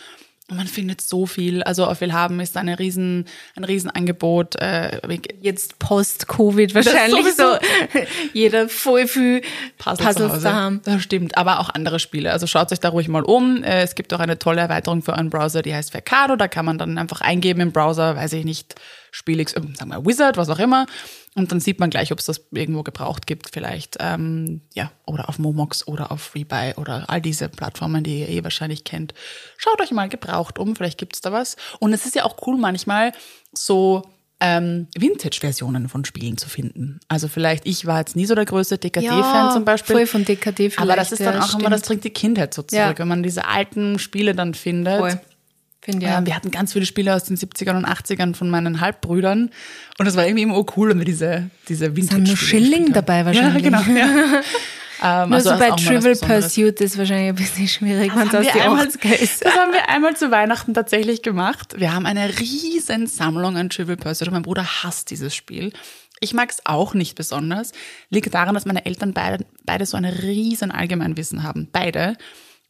Und 0.54 0.58
man 0.58 0.68
findet 0.68 1.02
so 1.02 1.26
viel. 1.26 1.64
Also 1.64 1.88
auf 1.88 2.00
Willhaben 2.00 2.40
ist 2.40 2.58
eine 2.58 2.78
riesen, 2.78 3.26
ein 3.56 3.64
Riesenangebot. 3.64 4.56
Äh, 4.62 5.00
Jetzt 5.42 5.80
post-Covid 5.80 6.76
wahrscheinlich 6.76 7.34
so 7.36 7.58
jeder 8.34 8.70
voll 8.70 9.08
viel 9.08 9.42
Puzzles, 9.80 10.16
Puzzles 10.16 10.42
zu 10.44 10.54
haben. 10.54 10.80
Das 10.86 11.02
stimmt, 11.02 11.40
aber 11.40 11.60
auch 11.60 11.72
andere 11.72 11.98
Spiele. 11.98 12.32
Also 12.32 12.46
schaut 12.46 12.72
euch 12.72 12.80
da 12.80 12.90
ruhig 12.90 13.08
mal 13.08 13.24
um. 13.24 13.64
Äh, 13.64 13.82
es 13.82 13.96
gibt 13.96 14.14
auch 14.14 14.20
eine 14.20 14.38
tolle 14.38 14.62
Erweiterung 14.62 15.02
für 15.02 15.14
euren 15.14 15.32
Browser, 15.32 15.64
die 15.64 15.74
heißt 15.74 15.90
Vercado. 15.90 16.36
Da 16.36 16.48
kann 16.48 16.66
man 16.66 16.78
dann 16.78 17.00
einfach 17.00 17.22
eingeben 17.22 17.60
im 17.60 17.72
Browser, 17.72 18.16
weiß 18.16 18.34
ich 18.34 18.46
nicht, 18.46 18.76
Spiel 19.10 19.40
X, 19.40 19.54
sagen 19.54 19.90
wir 19.90 20.06
Wizard, 20.06 20.38
was 20.38 20.50
auch 20.50 20.60
immer. 20.60 20.86
Und 21.36 21.52
dann 21.52 21.60
sieht 21.60 21.80
man 21.80 21.90
gleich, 21.90 22.12
ob 22.12 22.20
es 22.20 22.26
das 22.26 22.46
irgendwo 22.52 22.84
gebraucht 22.84 23.26
gibt, 23.26 23.50
vielleicht. 23.52 23.98
Ähm, 24.00 24.62
ja, 24.74 24.92
oder 25.06 25.30
auf 25.30 25.40
Momox 25.40 25.88
oder 25.88 26.12
auf 26.12 26.22
Freebuy 26.22 26.74
oder 26.76 27.10
all 27.10 27.22
diese 27.22 27.50
Plattformen, 27.50 28.04
die 28.04 28.20
ihr 28.20 28.30
eh 28.30 28.44
wahrscheinlich 28.44 28.84
kennt. 28.84 29.14
Schaut 29.58 29.82
euch 29.82 29.92
mal 29.92 30.10
gebraucht 30.10 30.60
um, 30.60 30.76
vielleicht 30.76 30.98
gibt 30.98 31.16
es 31.16 31.22
da 31.22 31.32
was. 31.32 31.56
Und 31.80 31.94
es 31.94 32.06
ist 32.06 32.16
ja 32.16 32.26
auch 32.26 32.38
cool 32.46 32.58
manchmal 32.58 33.14
so 33.52 34.04
ähm, 34.40 34.88
Vintage-Versionen 34.96 35.90
von 35.90 36.06
Spielen 36.06 36.38
zu 36.38 36.50
finden. 36.50 37.00
Also 37.08 37.28
vielleicht, 37.28 37.66
ich 37.66 37.86
war 37.86 38.00
jetzt 38.00 38.16
nie 38.16 38.26
so 38.26 38.36
der 38.36 38.46
größte 38.46 38.78
DKD-Fan 38.78 39.20
ja, 39.20 39.52
zum 39.54 39.64
Beispiel. 39.64 39.96
Voll 39.96 40.08
von 40.08 40.26
DKD 40.26 40.70
vielleicht. 40.70 40.80
Aber 40.80 40.96
das 40.96 41.14
ist 41.14 41.22
dann 41.22 41.36
ja, 41.36 41.42
auch 41.42 41.48
stimmt. 41.48 41.62
immer, 41.62 41.70
das 41.70 41.84
bringt 41.84 42.04
die 42.04 42.10
Kindheit 42.10 42.54
so 42.54 42.62
zurück, 42.62 42.82
ja. 42.82 42.98
wenn 42.98 43.08
man 43.08 43.24
diese 43.24 43.48
alten 43.48 44.00
Spiele 44.00 44.36
dann 44.36 44.54
findet. 44.54 45.00
Voll. 45.00 45.22
Finde 45.84 46.06
ja. 46.06 46.26
wir 46.26 46.34
hatten 46.34 46.50
ganz 46.50 46.72
viele 46.72 46.86
Spiele 46.86 47.14
aus 47.14 47.26
den 47.26 47.36
70ern 47.36 47.76
und 47.76 47.86
80ern 47.86 48.36
von 48.36 48.50
meinen 48.50 48.80
Halbbrüdern. 48.80 49.50
Und 50.00 50.08
es 50.08 50.16
war 50.16 50.26
irgendwie 50.26 50.44
immer 50.44 50.64
cool, 50.78 50.90
wenn 50.90 51.00
wir 51.00 51.06
diese, 51.06 51.50
diese 51.68 51.94
Vintage 51.94 52.16
Sind 52.16 52.28
nur 52.28 52.38
Schilling 52.38 52.94
dabei 52.94 53.26
wahrscheinlich. 53.26 53.66
Ja, 53.66 53.82
genau. 53.82 54.00
Ja. 54.00 54.42
ähm, 55.26 55.34
also 55.34 55.50
bei 55.58 55.72
Trivial 55.72 56.16
Pursuit 56.16 56.80
ist 56.80 56.98
wahrscheinlich 56.98 57.30
ein 57.30 57.36
bisschen 57.36 57.68
schwierig, 57.68 58.16
wenn 58.16 58.30
das 58.30 58.48
die 58.54 58.62
einmal, 58.62 58.88
Das 58.94 59.58
haben 59.58 59.74
wir 59.74 59.90
einmal 59.90 60.16
zu 60.16 60.32
Weihnachten 60.32 60.74
tatsächlich 60.74 61.22
gemacht. 61.22 61.74
Wir 61.78 61.94
haben 61.94 62.06
eine 62.06 62.30
riesen 62.40 63.08
Sammlung 63.08 63.58
an 63.58 63.70
Trivial 63.70 63.98
Pursuit 63.98 64.30
und 64.30 64.36
mein 64.36 64.44
Bruder 64.44 64.64
hasst 64.64 65.12
dieses 65.12 65.36
Spiel. 65.36 65.74
Ich 66.22 66.34
mag 66.34 66.50
es 66.50 66.66
auch 66.66 66.94
nicht 66.94 67.16
besonders. 67.16 67.74
Liegt 68.10 68.34
daran, 68.34 68.54
dass 68.54 68.64
meine 68.64 68.86
Eltern 68.86 69.12
beide, 69.12 69.46
beide 69.66 69.86
so 69.86 69.98
ein 69.98 70.06
riesen 70.06 70.72
Allgemeinwissen 70.72 71.44
haben. 71.44 71.68
Beide. 71.74 72.16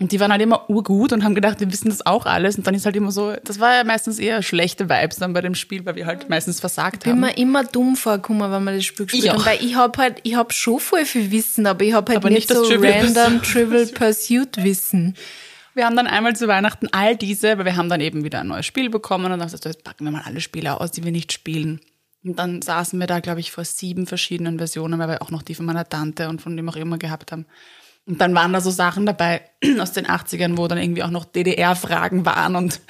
Und 0.03 0.11
die 0.11 0.19
waren 0.19 0.33
halt 0.33 0.41
immer 0.41 0.69
urgut 0.69 1.13
und 1.13 1.23
haben 1.23 1.33
gedacht, 1.33 1.61
wir 1.61 1.71
wissen 1.71 1.87
das 1.87 2.05
auch 2.05 2.25
alles. 2.25 2.57
Und 2.57 2.67
dann 2.67 2.75
ist 2.75 2.85
halt 2.85 2.97
immer 2.97 3.13
so, 3.13 3.37
das 3.45 3.61
war 3.61 3.73
ja 3.73 3.85
meistens 3.85 4.19
eher 4.19 4.43
schlechte 4.43 4.89
Vibes 4.89 5.15
dann 5.15 5.31
bei 5.31 5.39
dem 5.39 5.55
Spiel, 5.55 5.85
weil 5.85 5.95
wir 5.95 6.05
halt 6.05 6.27
meistens 6.27 6.59
versagt 6.59 7.05
haben. 7.05 7.19
Ich 7.19 7.21
bin 7.21 7.21
mir 7.21 7.37
immer 7.37 7.63
dumm 7.63 7.95
vorgekommen, 7.95 8.51
wenn 8.51 8.65
wir 8.65 8.73
das 8.73 8.83
Spiel 8.83 9.05
gespielt 9.05 9.31
haben. 9.31 9.45
Weil 9.45 9.63
ich 9.63 9.75
habe 9.75 9.97
halt, 9.97 10.17
ich 10.23 10.35
habe 10.35 10.51
schon 10.51 10.81
voll 10.81 11.05
viel 11.05 11.31
Wissen, 11.31 11.65
aber 11.65 11.85
ich 11.85 11.93
habe 11.93 12.11
halt 12.11 12.17
aber 12.17 12.29
nicht, 12.29 12.49
nicht 12.49 12.59
so 12.59 12.67
Trivial 12.67 13.01
random 13.01 13.41
Trivial 13.43 13.85
Pursuit 13.85 14.61
Wissen. 14.61 15.15
Wir 15.73 15.85
haben 15.85 15.95
dann 15.95 16.07
einmal 16.07 16.35
zu 16.35 16.49
Weihnachten 16.49 16.89
all 16.91 17.15
diese, 17.15 17.57
weil 17.57 17.63
wir 17.63 17.77
haben 17.77 17.87
dann 17.87 18.01
eben 18.01 18.25
wieder 18.25 18.41
ein 18.41 18.47
neues 18.47 18.65
Spiel 18.65 18.89
bekommen 18.89 19.23
und 19.23 19.31
dann 19.31 19.39
dachte 19.39 19.55
ich, 19.55 19.63
jetzt 19.63 19.85
packen 19.85 20.03
wir 20.03 20.11
mal 20.11 20.23
alle 20.25 20.41
Spiele 20.41 20.81
aus, 20.81 20.91
die 20.91 21.05
wir 21.05 21.13
nicht 21.13 21.31
spielen. 21.31 21.79
Und 22.25 22.39
dann 22.39 22.61
saßen 22.61 22.99
wir 22.99 23.07
da, 23.07 23.21
glaube 23.21 23.39
ich, 23.39 23.53
vor 23.53 23.63
sieben 23.63 24.05
verschiedenen 24.05 24.57
Versionen, 24.57 24.99
weil 24.99 25.07
wir 25.07 25.21
auch 25.21 25.31
noch 25.31 25.43
die 25.43 25.55
von 25.55 25.65
meiner 25.65 25.87
Tante 25.87 26.27
und 26.27 26.41
von 26.41 26.57
dem 26.57 26.67
auch 26.67 26.75
immer 26.75 26.97
gehabt 26.97 27.31
haben. 27.31 27.45
Und 28.05 28.19
dann 28.19 28.35
waren 28.35 28.51
da 28.51 28.59
so 28.59 28.69
Sachen 28.69 29.05
dabei 29.05 29.41
aus 29.79 29.93
den 29.93 30.05
80ern, 30.05 30.57
wo 30.57 30.67
dann 30.67 30.77
irgendwie 30.77 31.03
auch 31.03 31.09
noch 31.09 31.25
DDR-Fragen 31.25 32.25
waren 32.25 32.55
und 32.55 32.81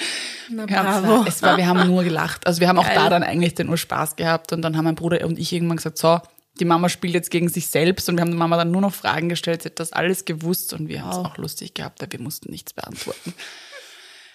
Na, 0.50 0.66
bravo. 0.66 1.24
es 1.28 1.44
war, 1.44 1.56
wir 1.58 1.68
haben 1.68 1.88
nur 1.88 2.04
gelacht. 2.04 2.48
Also 2.48 2.62
wir 2.62 2.68
haben 2.68 2.80
auch 2.80 2.86
Geil. 2.86 2.96
da 2.96 3.10
dann 3.10 3.24
eigentlich 3.24 3.54
den 3.54 3.70
Urspaß 3.70 4.16
gehabt 4.16 4.54
und 4.54 4.64
dann 4.64 4.76
haben 4.76 4.86
mein 4.86 4.96
Bruder 4.96 5.26
und 5.26 5.38
ich 5.38 5.54
irgendwann 5.54 5.78
gesagt, 5.78 6.00
so, 6.00 6.20
die 6.60 6.66
Mama 6.66 6.90
spielt 6.90 7.14
jetzt 7.14 7.30
gegen 7.30 7.48
sich 7.48 7.68
selbst 7.68 8.10
und 8.10 8.16
wir 8.16 8.22
haben 8.22 8.32
der 8.32 8.40
Mama 8.40 8.58
dann 8.58 8.72
nur 8.72 8.82
noch 8.82 8.94
Fragen 8.94 9.30
gestellt, 9.30 9.64
sie 9.64 9.70
hat 9.70 9.80
das 9.80 9.94
alles 9.94 10.26
gewusst 10.26 10.74
und 10.74 10.88
wir 10.88 10.98
wow. 10.98 11.04
haben 11.04 11.12
es 11.12 11.32
auch 11.32 11.38
lustig 11.38 11.76
gehabt, 11.76 12.02
weil 12.02 12.12
wir 12.12 12.20
mussten 12.20 12.50
nichts 12.50 12.74
beantworten. 12.74 13.34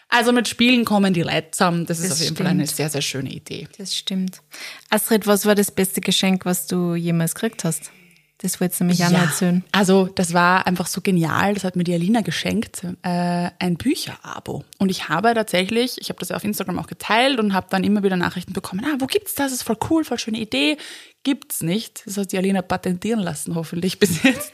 Also 0.09 0.33
mit 0.33 0.49
Spielen 0.49 0.85
kommen 0.85 1.12
die 1.12 1.23
Leute 1.23 1.51
zusammen. 1.51 1.85
Das, 1.85 1.99
das 1.99 2.07
ist 2.07 2.12
auf 2.12 2.19
jeden 2.21 2.37
stimmt. 2.37 2.38
Fall 2.38 2.47
eine 2.47 2.67
sehr, 2.67 2.88
sehr 2.88 3.03
schöne 3.03 3.31
Idee. 3.31 3.69
Das 3.77 3.95
stimmt. 3.95 4.41
Astrid, 4.88 5.27
was 5.27 5.45
war 5.45 5.55
das 5.55 5.71
beste 5.71 6.01
Geschenk, 6.01 6.47
was 6.47 6.67
du 6.67 6.95
jemals 6.95 7.35
gekriegt 7.35 7.64
hast? 7.64 7.91
Das 8.40 8.61
du 8.61 8.85
nämlich 8.85 9.05
auch 9.05 9.11
noch 9.11 9.20
erzählen. 9.20 9.64
Also 9.72 10.07
das 10.14 10.33
war 10.33 10.64
einfach 10.66 10.87
so 10.87 11.01
genial, 11.01 11.55
das 11.55 11.64
hat 11.64 11.74
mir 11.74 11.83
die 11.83 11.92
Alina 11.92 12.20
geschenkt, 12.20 12.85
äh, 13.03 13.51
ein 13.59 13.77
Bücherabo. 13.77 14.64
Und 14.79 14.90
ich 14.90 15.09
habe 15.09 15.35
tatsächlich, 15.35 16.01
ich 16.01 16.09
habe 16.09 16.20
das 16.20 16.29
ja 16.29 16.37
auf 16.37 16.44
Instagram 16.44 16.79
auch 16.79 16.87
geteilt 16.87 17.40
und 17.40 17.53
habe 17.53 17.66
dann 17.70 17.83
immer 17.83 18.05
wieder 18.05 18.16
Nachrichten 18.16 18.53
bekommen, 18.53 18.85
ah, 18.85 18.96
wo 19.01 19.07
gibt's 19.07 19.35
das? 19.35 19.46
Das 19.46 19.53
ist 19.55 19.62
voll 19.64 19.79
cool, 19.90 20.05
voll 20.05 20.20
schöne 20.20 20.38
Idee. 20.38 20.77
Gibt's 21.24 21.62
nicht. 21.62 22.03
Das 22.07 22.16
hat 22.16 22.31
die 22.31 22.38
Alina 22.38 22.62
patentieren 22.62 23.20
lassen, 23.20 23.57
hoffentlich 23.57 23.98
bis 23.98 24.22
jetzt. 24.22 24.53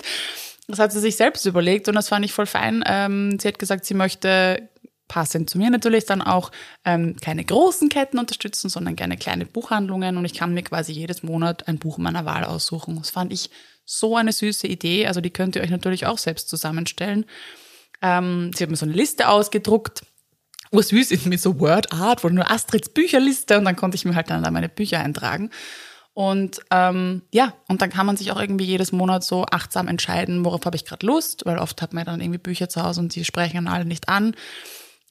Das 0.67 0.79
hat 0.79 0.93
sie 0.93 1.01
sich 1.01 1.17
selbst 1.17 1.45
überlegt 1.45 1.87
und 1.87 1.95
das 1.95 2.09
fand 2.09 2.25
ich 2.25 2.33
voll 2.33 2.47
fein. 2.47 2.83
Ähm, 2.87 3.39
sie 3.39 3.49
hat 3.49 3.59
gesagt, 3.59 3.85
sie 3.85 3.93
möchte 3.93 4.67
passend 5.09 5.51
zu 5.51 5.59
mir 5.59 5.71
natürlich 5.71 6.07
dann 6.07 6.23
auch 6.23 6.51
ähm, 6.85 7.17
keine 7.21 7.45
großen 7.45 7.89
Ketten 7.91 8.19
unterstützen, 8.19 8.71
sondern 8.71 8.97
gerne 8.97 9.17
kleine 9.17 9.45
Buchhandlungen 9.45 10.17
und 10.17 10.25
ich 10.25 10.35
kann 10.35 10.55
mir 10.55 10.63
quasi 10.63 10.93
jedes 10.93 11.23
Monat 11.23 11.69
ein 11.69 11.79
Buch 11.79 11.99
meiner 11.99 12.25
Wahl 12.25 12.45
aussuchen. 12.45 12.97
Das 12.97 13.11
fand 13.11 13.33
ich 13.33 13.51
so 13.85 14.17
eine 14.17 14.33
süße 14.33 14.67
Idee. 14.67 15.07
Also 15.07 15.21
die 15.21 15.31
könnt 15.31 15.57
ihr 15.57 15.63
euch 15.63 15.71
natürlich 15.71 16.07
auch 16.07 16.19
selbst 16.19 16.49
zusammenstellen. 16.49 17.27
Ähm, 18.03 18.51
sie 18.55 18.63
hat 18.63 18.71
mir 18.71 18.77
so 18.77 18.87
eine 18.87 18.95
Liste 18.95 19.29
ausgedruckt. 19.29 20.03
Ursüß 20.73 21.11
ist 21.11 21.27
mit 21.27 21.41
so 21.41 21.61
Word 21.61 21.93
Art, 21.93 22.25
wo 22.25 22.29
nur 22.29 22.51
Astrids 22.51 22.89
Bücherliste 22.89 23.59
und 23.59 23.65
dann 23.65 23.77
konnte 23.77 23.95
ich 23.95 24.05
mir 24.05 24.15
halt 24.15 24.31
dann 24.31 24.43
da 24.43 24.51
meine 24.51 24.69
Bücher 24.69 25.01
eintragen. 25.01 25.51
Und 26.15 26.61
ähm, 26.71 27.23
ja, 27.33 27.55
und 27.69 27.83
dann 27.83 27.91
kann 27.91 28.07
man 28.07 28.17
sich 28.17 28.31
auch 28.31 28.41
irgendwie 28.41 28.65
jedes 28.65 28.93
Monat 28.93 29.25
so 29.25 29.45
achtsam 29.47 29.89
entscheiden, 29.89 30.45
worauf 30.45 30.65
habe 30.65 30.77
ich 30.77 30.85
gerade 30.85 31.05
Lust, 31.05 31.45
weil 31.45 31.59
oft 31.59 31.83
hat 31.83 31.93
man 31.93 32.05
dann 32.05 32.21
irgendwie 32.21 32.39
Bücher 32.39 32.69
zu 32.69 32.83
Hause 32.83 33.01
und 33.01 33.15
die 33.15 33.25
sprechen 33.25 33.67
alle 33.67 33.85
nicht 33.85 34.09
an. 34.09 34.37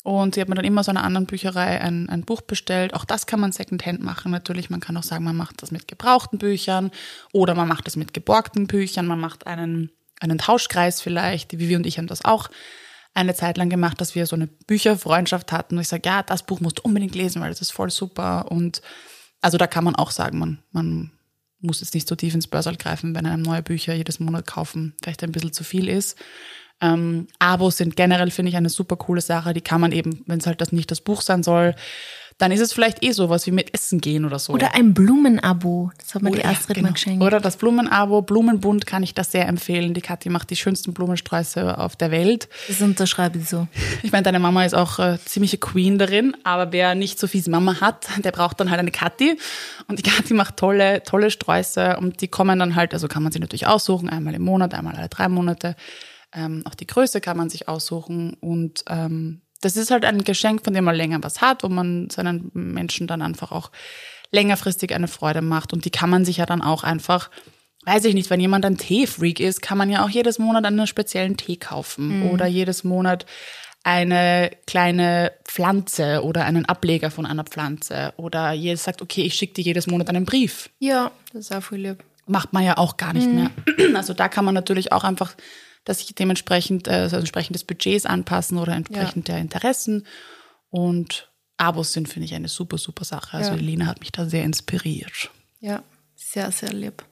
Und 0.03 0.35
sie 0.35 0.41
hat 0.41 0.49
mir 0.49 0.55
dann 0.55 0.65
immer 0.65 0.83
so 0.83 0.91
einer 0.91 1.03
anderen 1.03 1.25
Bücherei 1.25 1.79
ein, 1.79 2.09
ein 2.09 2.23
Buch 2.23 2.41
bestellt. 2.41 2.93
Auch 2.93 3.05
das 3.05 3.25
kann 3.25 3.39
man 3.39 3.53
Secondhand 3.53 4.01
machen. 4.01 4.31
Natürlich, 4.31 4.69
man 4.69 4.81
kann 4.81 4.97
auch 4.97 5.03
sagen, 5.03 5.23
man 5.23 5.37
macht 5.37 5.61
das 5.61 5.71
mit 5.71 5.87
gebrauchten 5.87 6.37
Büchern 6.37 6.91
oder 7.31 7.55
man 7.55 7.69
macht 7.69 7.87
das 7.87 7.95
mit 7.95 8.13
geborgten 8.13 8.67
Büchern. 8.67 9.07
Man 9.07 9.21
macht 9.21 9.47
einen, 9.47 9.91
einen 10.19 10.37
Tauschkreis 10.37 11.01
vielleicht. 11.01 11.53
Die 11.53 11.59
Vivi 11.59 11.77
und 11.77 11.87
ich 11.87 11.97
haben 11.97 12.07
das 12.07 12.25
auch 12.25 12.49
eine 13.13 13.33
Zeit 13.33 13.57
lang 13.57 13.69
gemacht, 13.69 14.01
dass 14.01 14.13
wir 14.13 14.25
so 14.25 14.35
eine 14.35 14.47
Bücherfreundschaft 14.47 15.53
hatten. 15.53 15.75
Und 15.75 15.81
ich 15.81 15.87
sage, 15.87 16.01
ja, 16.05 16.21
das 16.21 16.43
Buch 16.43 16.59
musst 16.59 16.79
du 16.79 16.81
unbedingt 16.83 17.15
lesen, 17.15 17.41
weil 17.41 17.49
das 17.49 17.61
ist 17.61 17.71
voll 17.71 17.89
super. 17.89 18.51
Und 18.51 18.81
also 19.39 19.57
da 19.57 19.67
kann 19.67 19.85
man 19.85 19.95
auch 19.95 20.11
sagen, 20.11 20.37
man, 20.37 20.59
man 20.71 21.11
muss 21.61 21.79
jetzt 21.79 21.93
nicht 21.93 22.09
so 22.09 22.15
tief 22.15 22.35
ins 22.35 22.47
Börsal 22.47 22.75
greifen, 22.75 23.15
wenn 23.15 23.25
einem 23.25 23.41
neue 23.41 23.63
Bücher 23.63 23.93
jedes 23.93 24.19
Monat 24.19 24.47
kaufen 24.47 24.95
vielleicht 25.01 25.23
ein 25.23 25.31
bisschen 25.31 25.53
zu 25.53 25.63
viel 25.63 25.87
ist. 25.87 26.17
Ähm, 26.81 27.27
Abos 27.39 27.77
sind 27.77 27.95
generell, 27.95 28.31
finde 28.31 28.49
ich, 28.49 28.57
eine 28.57 28.69
super 28.69 28.97
coole 28.97 29.21
Sache. 29.21 29.53
Die 29.53 29.61
kann 29.61 29.81
man 29.81 29.91
eben, 29.91 30.23
wenn 30.27 30.39
es 30.39 30.47
halt 30.47 30.61
das 30.61 30.71
nicht 30.71 30.91
das 30.91 31.01
Buch 31.01 31.21
sein 31.21 31.43
soll, 31.43 31.75
dann 32.37 32.51
ist 32.51 32.59
es 32.61 32.73
vielleicht 32.73 33.03
eh 33.03 33.11
sowas 33.11 33.45
wie 33.45 33.51
mit 33.51 33.73
Essen 33.73 34.01
gehen 34.01 34.25
oder 34.25 34.39
so. 34.39 34.53
Oder 34.53 34.75
ein 34.75 34.93
Blumenabo. 34.93 35.91
Das 35.97 36.15
hat 36.15 36.23
mir 36.23 36.31
Oder, 36.31 36.41
die 36.41 36.45
Astrid 36.45 36.69
ja, 36.69 36.73
genau. 36.75 36.87
mal 36.87 36.93
geschenkt. 36.93 37.23
Oder 37.23 37.39
das 37.39 37.57
Blumenabo, 37.57 38.21
Blumenbund 38.21 38.85
kann 38.85 39.03
ich 39.03 39.13
das 39.13 39.31
sehr 39.31 39.47
empfehlen. 39.47 39.93
Die 39.93 40.01
Kathi 40.01 40.29
macht 40.29 40.49
die 40.49 40.55
schönsten 40.55 40.93
Blumensträuße 40.93 41.77
auf 41.77 41.95
der 41.95 42.11
Welt. 42.11 42.49
Das 42.67 42.81
unterschreibe 42.81 43.37
ich 43.37 43.49
so. 43.49 43.67
Ich 44.01 44.11
meine, 44.11 44.23
deine 44.23 44.39
Mama 44.39 44.65
ist 44.65 44.73
auch 44.73 44.99
äh, 44.99 45.17
ziemliche 45.25 45.57
Queen 45.57 45.97
darin, 45.97 46.35
aber 46.43 46.71
wer 46.71 46.95
nicht 46.95 47.19
so 47.19 47.27
fies 47.27 47.47
Mama 47.47 47.79
hat, 47.81 48.07
der 48.23 48.31
braucht 48.31 48.59
dann 48.59 48.69
halt 48.69 48.79
eine 48.79 48.91
Kathi. 48.91 49.37
Und 49.87 49.99
die 49.99 50.03
Kathi 50.03 50.33
macht 50.33 50.57
tolle, 50.57 51.03
tolle 51.03 51.31
Sträuße 51.31 51.97
und 51.97 52.21
die 52.21 52.27
kommen 52.27 52.59
dann 52.59 52.75
halt, 52.75 52.93
also 52.93 53.07
kann 53.07 53.23
man 53.23 53.31
sie 53.31 53.39
natürlich 53.39 53.67
aussuchen, 53.67 54.09
einmal 54.09 54.33
im 54.33 54.43
Monat, 54.43 54.73
einmal 54.73 54.95
alle 54.95 55.09
drei 55.09 55.29
Monate. 55.29 55.75
Ähm, 56.35 56.63
auch 56.65 56.75
die 56.75 56.87
Größe 56.87 57.21
kann 57.21 57.37
man 57.37 57.49
sich 57.49 57.67
aussuchen 57.67 58.33
und 58.39 58.83
ähm, 58.87 59.41
das 59.63 59.77
ist 59.77 59.91
halt 59.91 60.05
ein 60.05 60.23
Geschenk, 60.23 60.63
von 60.63 60.73
dem 60.73 60.83
man 60.83 60.95
länger 60.95 61.23
was 61.23 61.41
hat, 61.41 61.63
wo 61.63 61.69
man 61.69 62.09
seinen 62.09 62.51
Menschen 62.53 63.07
dann 63.07 63.21
einfach 63.21 63.51
auch 63.51 63.71
längerfristig 64.31 64.93
eine 64.93 65.07
Freude 65.07 65.41
macht. 65.41 65.73
Und 65.73 65.85
die 65.85 65.89
kann 65.89 66.09
man 66.09 66.25
sich 66.25 66.37
ja 66.37 66.45
dann 66.45 66.61
auch 66.61 66.83
einfach, 66.83 67.29
weiß 67.85 68.05
ich 68.05 68.13
nicht, 68.13 68.29
wenn 68.29 68.39
jemand 68.39 68.65
ein 68.65 68.77
Teefreak 68.77 69.39
ist, 69.39 69.61
kann 69.61 69.77
man 69.77 69.89
ja 69.89 70.03
auch 70.03 70.09
jedes 70.09 70.39
Monat 70.39 70.65
einen 70.65 70.87
speziellen 70.87 71.37
Tee 71.37 71.55
kaufen 71.55 72.29
oder 72.29 72.45
jedes 72.45 72.83
Monat 72.83 73.25
eine 73.83 74.51
kleine 74.65 75.33
Pflanze 75.45 76.23
oder 76.23 76.45
einen 76.45 76.65
Ableger 76.65 77.11
von 77.11 77.25
einer 77.25 77.43
Pflanze 77.43 78.13
oder 78.17 78.53
jedes 78.53 78.83
sagt, 78.83 79.01
okay, 79.01 79.23
ich 79.23 79.35
schicke 79.35 79.55
dir 79.55 79.63
jedes 79.63 79.87
Monat 79.87 80.09
einen 80.09 80.25
Brief. 80.25 80.69
Ja, 80.79 81.11
das 81.31 81.45
ist 81.45 81.55
auch 81.55 81.63
voll 81.63 81.79
lieb. 81.79 82.03
Macht 82.25 82.53
man 82.53 82.63
ja 82.63 82.77
auch 82.77 82.95
gar 82.95 83.13
nicht 83.13 83.29
mehr. 83.29 83.51
Also 83.95 84.13
da 84.13 84.29
kann 84.29 84.45
man 84.45 84.53
natürlich 84.53 84.93
auch 84.93 85.03
einfach 85.03 85.35
dass 85.85 85.99
sich 85.99 86.13
dementsprechend 86.15 86.87
äh, 86.87 86.91
also 86.91 87.17
entsprechend 87.17 87.55
des 87.55 87.63
Budgets 87.63 88.05
anpassen 88.05 88.57
oder 88.57 88.73
entsprechend 88.73 89.27
der 89.27 89.37
Interessen. 89.39 90.05
Und 90.69 91.29
Abos 91.57 91.93
sind, 91.93 92.09
finde 92.09 92.25
ich, 92.25 92.33
eine 92.33 92.47
super, 92.47 92.77
super 92.77 93.05
Sache. 93.05 93.37
Also 93.37 93.51
Ja. 93.51 93.57
Elina 93.57 93.85
hat 93.85 93.99
mich 93.99 94.11
da 94.11 94.25
sehr 94.27 94.43
inspiriert. 94.43 95.29
Ja, 95.59 95.83
sehr, 96.15 96.51
sehr 96.51 96.73
lieb. 96.73 97.03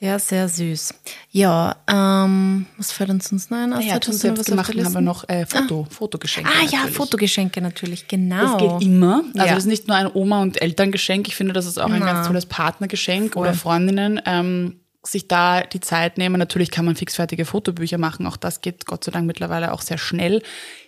Sehr, 0.00 0.18
sehr 0.18 0.48
süß. 0.48 0.94
Ja, 1.30 1.76
ähm, 1.86 2.64
was 2.78 2.90
fällt 2.90 3.10
uns 3.10 3.28
sonst 3.28 3.50
noch 3.50 3.58
ein? 3.58 3.70
Ja, 3.82 3.96
Hast 3.96 4.04
zum 4.04 4.14
Selbstgemachten 4.14 4.82
haben 4.82 4.94
wir 4.94 5.00
noch 5.02 5.28
äh, 5.28 5.44
Foto, 5.44 5.86
Fotogeschenke. 5.90 6.48
Ah 6.50 6.62
ja, 6.64 6.78
natürlich. 6.78 6.96
Fotogeschenke 6.96 7.60
natürlich, 7.60 8.08
genau. 8.08 8.56
Das 8.56 8.78
geht 8.80 8.88
immer. 8.88 9.22
Also 9.34 9.38
Ja. 9.38 9.46
das 9.48 9.58
ist 9.58 9.66
nicht 9.66 9.88
nur 9.88 9.98
ein 9.98 10.10
Oma- 10.10 10.40
und 10.40 10.62
Elterngeschenk. 10.62 11.28
Ich 11.28 11.36
finde, 11.36 11.52
das 11.52 11.66
ist 11.66 11.78
auch 11.78 11.90
ein 11.90 12.00
Na. 12.00 12.12
ganz 12.14 12.26
tolles 12.26 12.46
Partnergeschenk 12.46 13.34
Voll. 13.34 13.42
oder 13.42 13.52
Freundinnen. 13.52 14.22
Ähm, 14.24 14.79
sich 15.02 15.28
da 15.28 15.62
die 15.62 15.80
Zeit 15.80 16.18
nehmen. 16.18 16.38
Natürlich 16.38 16.70
kann 16.70 16.84
man 16.84 16.96
fixfertige 16.96 17.44
Fotobücher 17.44 17.98
machen. 17.98 18.26
Auch 18.26 18.36
das 18.36 18.60
geht 18.60 18.86
Gott 18.86 19.04
sei 19.04 19.12
Dank 19.12 19.26
mittlerweile 19.26 19.72
auch 19.72 19.82
sehr 19.82 19.98
schnell. 19.98 20.42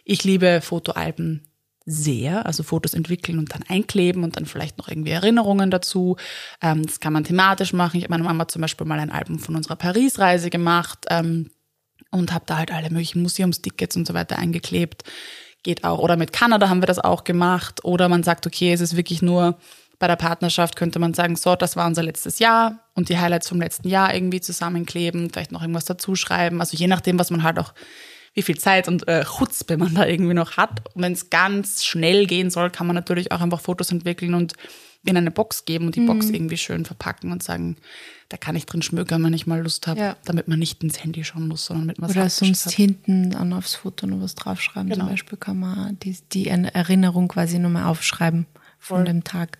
Ich 0.04 0.24
liebe 0.24 0.60
Fotoalben 0.60 1.48
sehr, 1.84 2.46
also 2.46 2.62
Fotos 2.62 2.94
entwickeln 2.94 3.38
und 3.38 3.52
dann 3.54 3.64
einkleben 3.68 4.22
und 4.22 4.36
dann 4.36 4.46
vielleicht 4.46 4.78
noch 4.78 4.88
irgendwie 4.88 5.10
Erinnerungen 5.10 5.70
dazu. 5.70 6.16
Ähm, 6.60 6.86
das 6.86 7.00
kann 7.00 7.12
man 7.12 7.24
thematisch 7.24 7.72
machen. 7.72 7.96
Ich 7.96 8.04
habe 8.04 8.12
meiner 8.12 8.24
Mama 8.24 8.46
zum 8.46 8.62
Beispiel 8.62 8.86
mal 8.86 9.00
ein 9.00 9.10
Album 9.10 9.38
von 9.38 9.56
unserer 9.56 9.76
Paris-Reise 9.76 10.50
gemacht. 10.50 11.06
Ähm, 11.08 11.50
und 12.12 12.32
habe 12.32 12.44
da 12.46 12.58
halt 12.58 12.72
alle 12.72 12.90
möglichen 12.90 13.22
Museumstickets 13.22 13.96
und 13.96 14.06
so 14.06 14.14
weiter 14.14 14.38
eingeklebt. 14.38 15.04
Geht 15.62 15.84
auch. 15.84 15.98
Oder 15.98 16.16
mit 16.16 16.32
Kanada 16.32 16.68
haben 16.68 16.82
wir 16.82 16.86
das 16.86 16.98
auch 16.98 17.24
gemacht. 17.24 17.84
Oder 17.84 18.08
man 18.08 18.22
sagt, 18.22 18.46
okay, 18.46 18.72
es 18.72 18.80
ist 18.80 18.96
wirklich 18.96 19.22
nur 19.22 19.58
bei 20.02 20.08
der 20.08 20.16
Partnerschaft 20.16 20.74
könnte 20.74 20.98
man 20.98 21.14
sagen, 21.14 21.36
so, 21.36 21.54
das 21.54 21.76
war 21.76 21.86
unser 21.86 22.02
letztes 22.02 22.40
Jahr 22.40 22.80
und 22.94 23.08
die 23.08 23.18
Highlights 23.18 23.48
vom 23.48 23.60
letzten 23.60 23.88
Jahr 23.88 24.12
irgendwie 24.12 24.40
zusammenkleben, 24.40 25.30
vielleicht 25.30 25.52
noch 25.52 25.60
irgendwas 25.62 25.84
dazuschreiben. 25.84 26.60
Also 26.60 26.76
je 26.76 26.88
nachdem, 26.88 27.20
was 27.20 27.30
man 27.30 27.44
halt 27.44 27.60
auch, 27.60 27.72
wie 28.34 28.42
viel 28.42 28.58
Zeit 28.58 28.88
und 28.88 29.06
äh, 29.06 29.24
Chutzpe 29.24 29.76
man 29.76 29.94
da 29.94 30.04
irgendwie 30.04 30.34
noch 30.34 30.56
hat. 30.56 30.82
Und 30.96 31.02
wenn 31.02 31.12
es 31.12 31.30
ganz 31.30 31.84
schnell 31.84 32.26
gehen 32.26 32.50
soll, 32.50 32.70
kann 32.70 32.88
man 32.88 32.96
natürlich 32.96 33.30
auch 33.30 33.40
einfach 33.40 33.60
Fotos 33.60 33.92
entwickeln 33.92 34.34
und 34.34 34.54
in 35.04 35.16
eine 35.16 35.30
Box 35.30 35.66
geben 35.66 35.86
und 35.86 35.94
die 35.94 36.00
Box 36.00 36.30
irgendwie 36.30 36.56
schön 36.56 36.84
verpacken 36.84 37.30
und 37.30 37.44
sagen, 37.44 37.76
da 38.28 38.36
kann 38.36 38.56
ich 38.56 38.66
drin 38.66 38.82
schmökern, 38.82 39.22
wenn 39.22 39.34
ich 39.34 39.46
mal 39.46 39.62
Lust 39.62 39.86
habe, 39.86 40.00
Ja. 40.00 40.16
damit 40.24 40.48
man 40.48 40.58
nicht 40.58 40.82
ins 40.82 41.04
Handy 41.04 41.22
schauen 41.22 41.46
muss, 41.46 41.64
sondern 41.66 41.86
mit 41.86 42.00
was 42.02 42.10
Oder 42.10 42.28
sonst 42.28 42.66
hat. 42.66 42.72
hinten 42.72 43.30
dann 43.30 43.52
aufs 43.52 43.76
Foto 43.76 44.08
noch 44.08 44.20
was 44.20 44.34
draufschreiben. 44.34 44.88
Genau. 44.90 45.04
Zum 45.04 45.12
Beispiel 45.12 45.38
kann 45.38 45.60
man 45.60 45.96
die, 46.00 46.16
die 46.32 46.48
Erinnerung 46.48 47.28
quasi 47.28 47.60
nochmal 47.60 47.84
aufschreiben 47.84 48.46
von 48.82 48.98
Voll. 48.98 49.04
dem 49.04 49.24
Tag. 49.24 49.58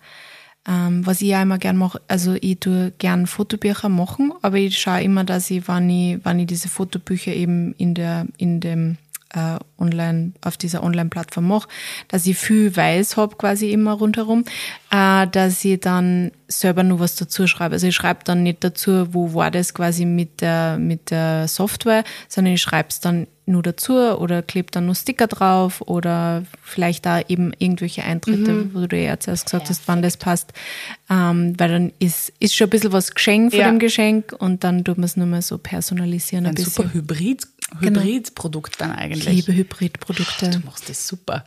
Ähm, 0.67 1.05
was 1.05 1.21
ich 1.21 1.29
ja 1.29 1.41
immer 1.41 1.57
gern 1.57 1.75
mache, 1.75 2.01
also 2.07 2.35
ich 2.39 2.59
tue 2.59 2.93
gern 2.97 3.27
Fotobücher 3.27 3.89
machen, 3.89 4.31
aber 4.41 4.57
ich 4.57 4.77
schaue 4.77 5.01
immer, 5.01 5.23
dass 5.23 5.49
ich, 5.49 5.67
wenn 5.67 5.89
ich, 5.89 6.23
wenn 6.23 6.39
ich 6.39 6.47
diese 6.47 6.69
Fotobücher 6.69 7.33
eben 7.33 7.73
in 7.73 7.95
der, 7.95 8.27
in 8.37 8.61
dem 8.61 8.97
äh, 9.33 9.59
online, 9.77 10.31
auf 10.41 10.55
dieser 10.55 10.83
Online-Plattform 10.83 11.47
mache, 11.47 11.67
dass 12.07 12.25
ich 12.25 12.37
viel 12.37 12.75
weiß 12.75 13.17
habe 13.17 13.35
quasi 13.35 13.71
immer 13.71 13.93
rundherum, 13.93 14.45
äh, 14.89 15.27
dass 15.27 15.65
ich 15.65 15.79
dann 15.81 16.31
selber 16.47 16.83
nur 16.83 16.99
was 16.99 17.15
dazu 17.15 17.45
schreibe. 17.47 17.73
Also 17.73 17.87
ich 17.87 17.95
schreibe 17.95 18.21
dann 18.23 18.43
nicht 18.43 18.63
dazu, 18.63 19.13
wo 19.13 19.33
war 19.33 19.51
das 19.51 19.73
quasi 19.73 20.05
mit 20.05 20.39
der, 20.41 20.77
mit 20.77 21.11
der 21.11 21.47
Software, 21.47 22.03
sondern 22.29 22.53
ich 22.53 22.61
schreibe 22.61 22.89
es 22.89 22.99
dann 22.99 23.27
nur 23.45 23.61
dazu 23.63 23.93
oder 23.97 24.41
klebe 24.41 24.71
dann 24.71 24.85
nur 24.85 24.95
Sticker 24.95 25.27
drauf 25.27 25.81
oder 25.81 26.43
vielleicht 26.61 27.05
da 27.05 27.19
eben 27.27 27.51
irgendwelche 27.59 28.03
Eintritte, 28.03 28.73
wo 28.73 28.87
du 28.87 28.97
ja 28.97 29.19
zuerst 29.19 29.45
gesagt 29.45 29.69
hast, 29.69 29.81
wann 29.87 30.01
das 30.01 30.17
passt. 30.17 30.53
Ähm, 31.09 31.53
weil 31.59 31.69
dann 31.69 31.93
ist, 31.99 32.31
ist 32.39 32.55
schon 32.55 32.67
ein 32.67 32.69
bisschen 32.69 32.91
was 32.93 33.13
geschenkt 33.13 33.53
von 33.53 33.59
Ja. 33.61 33.69
dem 33.69 33.79
Geschenk 33.79 34.33
und 34.37 34.63
dann 34.63 34.83
tut 34.85 34.97
man 34.97 35.05
es 35.05 35.17
nur 35.17 35.27
mal 35.27 35.41
so 35.41 35.57
personalisieren 35.57 36.45
ein, 36.45 36.49
Ein 36.49 36.55
bisschen. 36.55 36.71
super 36.73 36.93
Hybrid, 36.93 37.43
Genau. 37.81 38.01
Hybridprodukt 38.01 38.79
dann 38.79 38.91
eigentlich. 38.91 39.27
Ich 39.27 39.47
liebe 39.47 39.53
Hybridprodukte. 39.53 40.49
Du 40.49 40.59
machst 40.59 40.87
das 40.89 41.07
super. 41.07 41.43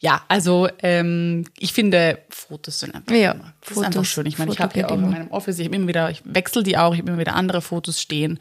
Ja, 0.00 0.22
also 0.26 0.68
ähm, 0.82 1.44
ich 1.58 1.72
finde, 1.72 2.18
Fotos 2.28 2.80
sind 2.80 2.92
einfach 2.94 3.14
Ja, 3.14 3.30
immer. 3.32 3.52
Das 3.60 3.70
ist 3.70 3.78
einfach 3.78 3.92
Fotos- 3.92 4.08
schön. 4.08 4.26
Ich 4.26 4.36
meine, 4.38 4.50
ich 4.50 4.56
Foto 4.58 4.68
habe 4.70 4.80
ja 4.80 4.86
auch 4.88 4.92
in 4.94 4.98
immer. 4.98 5.08
meinem 5.12 5.30
Office, 5.30 5.58
ich 5.60 5.66
habe 5.66 5.76
immer 5.76 5.86
wieder, 5.86 6.10
ich 6.10 6.20
wechsle 6.24 6.64
die 6.64 6.76
auch, 6.76 6.92
ich 6.92 6.98
habe 7.00 7.10
immer 7.10 7.20
wieder 7.20 7.36
andere 7.36 7.62
Fotos 7.62 8.00
stehen. 8.00 8.40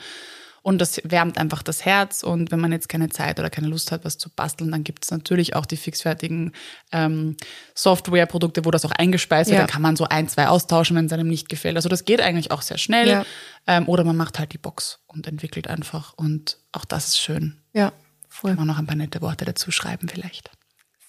Und 0.63 0.80
das 0.80 1.02
wärmt 1.04 1.39
einfach 1.39 1.63
das 1.63 1.86
Herz. 1.86 2.21
Und 2.21 2.52
wenn 2.52 2.60
man 2.60 2.71
jetzt 2.71 2.88
keine 2.88 3.10
Zeit 3.10 3.39
oder 3.39 3.50
keine 3.50 3.67
Lust 3.67 3.91
hat, 3.91 4.06
was 4.06 4.19
zu 4.19 4.30
basteln, 4.30 4.71
dann 4.71 4.84
gibt 4.84 5.04
es 5.04 5.12
natürlich 5.12 5.56
auch 5.56 5.65
die 5.65 5.78
fixfertigen 5.78 6.52
ähm, 6.91 7.36
Softwareprodukte, 7.74 8.63
wo 8.63 8.69
das 8.69 8.86
auch 8.86 8.91
eingespeist 8.91 9.50
wird. 9.50 9.58
Ja. 9.58 9.65
Dann 9.65 9.71
kann 9.71 9.82
man 9.82 9.95
so 9.95 10.06
ein, 10.06 10.30
zwei 10.30 10.47
austauschen, 10.47 10.95
wenn 10.95 11.06
es 11.06 11.13
einem 11.13 11.28
nicht 11.28 11.50
gefällt. 11.50 11.78
Also 11.78 11.89
das 11.89 12.06
geht 12.06 12.21
eigentlich 12.21 12.52
auch 12.52 12.62
sehr 12.62 12.78
schnell. 12.78 13.08
Ja. 13.08 13.26
Ähm, 13.65 13.89
oder 13.89 14.04
man 14.04 14.15
macht 14.15 14.38
halt 14.38 14.54
die 14.54 14.60
Box 14.60 15.00
und 15.08 15.26
entwickelt 15.26 15.67
einfach. 15.67 16.13
Und 16.13 16.58
auch 16.71 16.86
das 16.86 17.10
ist 17.10 17.19
schön. 17.19 17.58
Ja, 17.74 17.91
voll. 18.30 18.52
Kann 18.52 18.60
man 18.60 18.67
noch 18.67 18.78
ein 18.78 18.88
paar 18.88 18.95
nette 18.95 19.21
Worte 19.21 19.45
dazu 19.45 19.71
schreiben 19.71 20.10
vielleicht. 20.10 20.52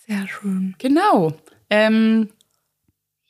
Sehr 0.06 0.26
schön. 0.28 0.74
Genau. 0.78 1.34
Ähm, 1.68 2.30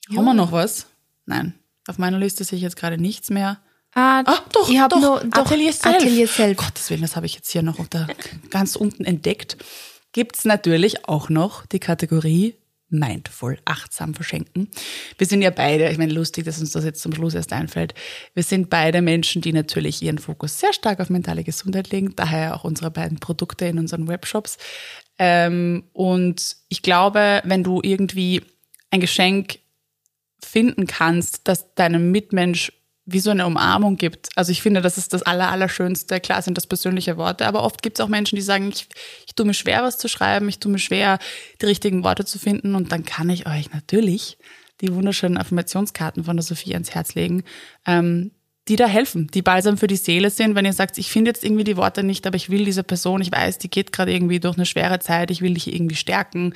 haben 0.09 0.25
wir 0.25 0.35
noch 0.35 0.53
was? 0.53 0.87
Nein. 1.27 1.55
Auf 1.89 1.99
meiner 1.99 2.19
Liste 2.19 2.45
sehe 2.45 2.57
ich 2.57 2.63
jetzt 2.63 2.77
gerade 2.77 2.97
nichts 2.97 3.29
mehr. 3.29 3.59
Ah, 3.95 4.23
Ah, 4.25 4.39
doch, 4.53 4.69
ich 4.71 4.79
habe 4.79 4.95
doch. 4.95 5.01
nur 5.01 5.21
doch, 5.25 5.47
Atelier 5.47 5.73
Self. 5.73 5.97
Atelier 5.97 6.27
Self. 6.29 6.57
Gottes 6.57 6.89
Willen, 6.91 7.03
das 7.03 7.17
habe 7.17 7.27
ich 7.27 7.35
jetzt 7.35 7.51
hier 7.51 7.63
noch 7.63 7.79
unter, 7.79 8.09
ganz 8.51 8.77
unten 8.77 9.05
entdeckt. 9.05 9.57
Gibt's 10.13 10.45
natürlich 10.45 11.09
auch 11.09 11.29
noch 11.29 11.67
die 11.67 11.79
Kategorie 11.81 12.55
Mindful, 12.95 13.59
achtsam 13.65 14.13
verschenken. 14.13 14.69
Wir 15.17 15.27
sind 15.27 15.41
ja 15.41 15.49
beide, 15.49 15.91
ich 15.91 15.97
meine, 15.97 16.13
lustig, 16.13 16.45
dass 16.45 16.61
uns 16.61 16.73
das 16.73 16.85
jetzt 16.85 17.01
zum 17.01 17.15
Schluss 17.15 17.33
erst 17.33 17.55
einfällt. 17.55 17.95
Wir 18.35 18.43
sind 18.43 18.69
beide 18.69 19.01
Menschen, 19.01 19.41
die 19.41 19.55
natürlich 19.55 20.03
ihren 20.03 20.19
Fokus 20.19 20.61
sehr 20.61 20.75
stark 20.75 21.01
auf 21.01 21.09
mentale 21.09 21.43
Gesundheit 21.43 21.91
legen, 21.91 22.13
daher 22.17 22.55
auch 22.55 22.65
unsere 22.65 22.91
beiden 22.91 23.19
Produkte 23.19 23.65
in 23.65 23.79
unseren 23.79 24.09
Webshops. 24.09 24.59
Ähm, 25.19 25.85
und 25.95 26.57
ich 26.69 26.83
glaube, 26.83 27.41
wenn 27.45 27.65
du 27.65 27.81
irgendwie 27.83 28.43
ein 28.91 29.01
Geschenk 29.01 29.61
finden 30.45 30.87
kannst, 30.87 31.49
das 31.49 31.75
deinem 31.75 32.11
Mitmensch 32.11 32.73
wie 33.13 33.21
so 33.21 33.31
eine 33.31 33.47
Umarmung 33.47 33.97
gibt. 33.97 34.29
Also 34.37 34.53
ich 34.53 34.63
finde, 34.63 34.81
das 34.81 34.99
ist 34.99 35.13
das 35.13 35.23
Aller, 35.23 35.51
Allerschönste. 35.51 36.21
Klar 36.21 36.43
sind 36.43 36.57
das 36.57 36.67
persönliche 36.67 37.17
Worte, 37.17 37.47
aber 37.47 37.63
oft 37.63 37.83
gibt 37.83 37.99
es 37.99 38.05
auch 38.05 38.09
Menschen, 38.09 38.37
die 38.37 38.43
sagen, 38.43 38.69
ich, 38.69 38.89
ich 39.27 39.35
tue 39.35 39.47
mir 39.47 39.55
schwer, 39.55 39.83
was 39.83 39.99
zu 39.99 40.09
schreiben, 40.09 40.49
ich 40.49 40.59
tue 40.59 40.73
mir 40.73 40.79
schwer, 40.79 41.19
die 41.61 41.67
richtigen 41.67 42.05
Worte 42.05 42.25
zu 42.25 42.39
finden 42.39 42.75
und 42.75 42.93
dann 42.93 43.05
kann 43.05 43.31
ich 43.31 43.47
euch 43.47 43.73
natürlich 43.73 44.39
die 44.81 44.93
wunderschönen 44.95 45.39
Affirmationskarten 45.39 46.25
von 46.25 46.37
der 46.37 46.43
Sophie 46.43 46.75
ans 46.75 46.91
Herz 46.91 47.15
legen, 47.15 47.45
ähm, 47.87 48.33
die 48.69 48.77
da 48.77 48.87
helfen, 48.87 49.29
die 49.33 49.43
balsam 49.43 49.77
für 49.77 49.87
die 49.87 49.97
Seele 49.97 50.31
sind, 50.31 50.55
wenn 50.55 50.65
ihr 50.65 50.73
sagt, 50.73 50.99
ich 50.99 51.11
finde 51.11 51.31
jetzt 51.31 51.45
irgendwie 51.45 51.65
die 51.65 51.77
Worte 51.77 52.03
nicht, 52.03 52.27
aber 52.27 52.37
ich 52.37 52.49
will 52.49 52.65
diese 52.65 52.85
Person, 52.85 53.21
ich 53.21 53.33
weiß, 53.33 53.59
die 53.59 53.71
geht 53.71 53.93
gerade 53.93 54.13
irgendwie 54.13 54.41
durch 54.41 54.57
eine 54.57 54.67
schwere 54.67 55.01
Zeit, 55.01 55.31
ich 55.31 55.41
will 55.41 55.55
dich 55.55 55.73
irgendwie 55.73 55.97
stärken. 55.97 56.55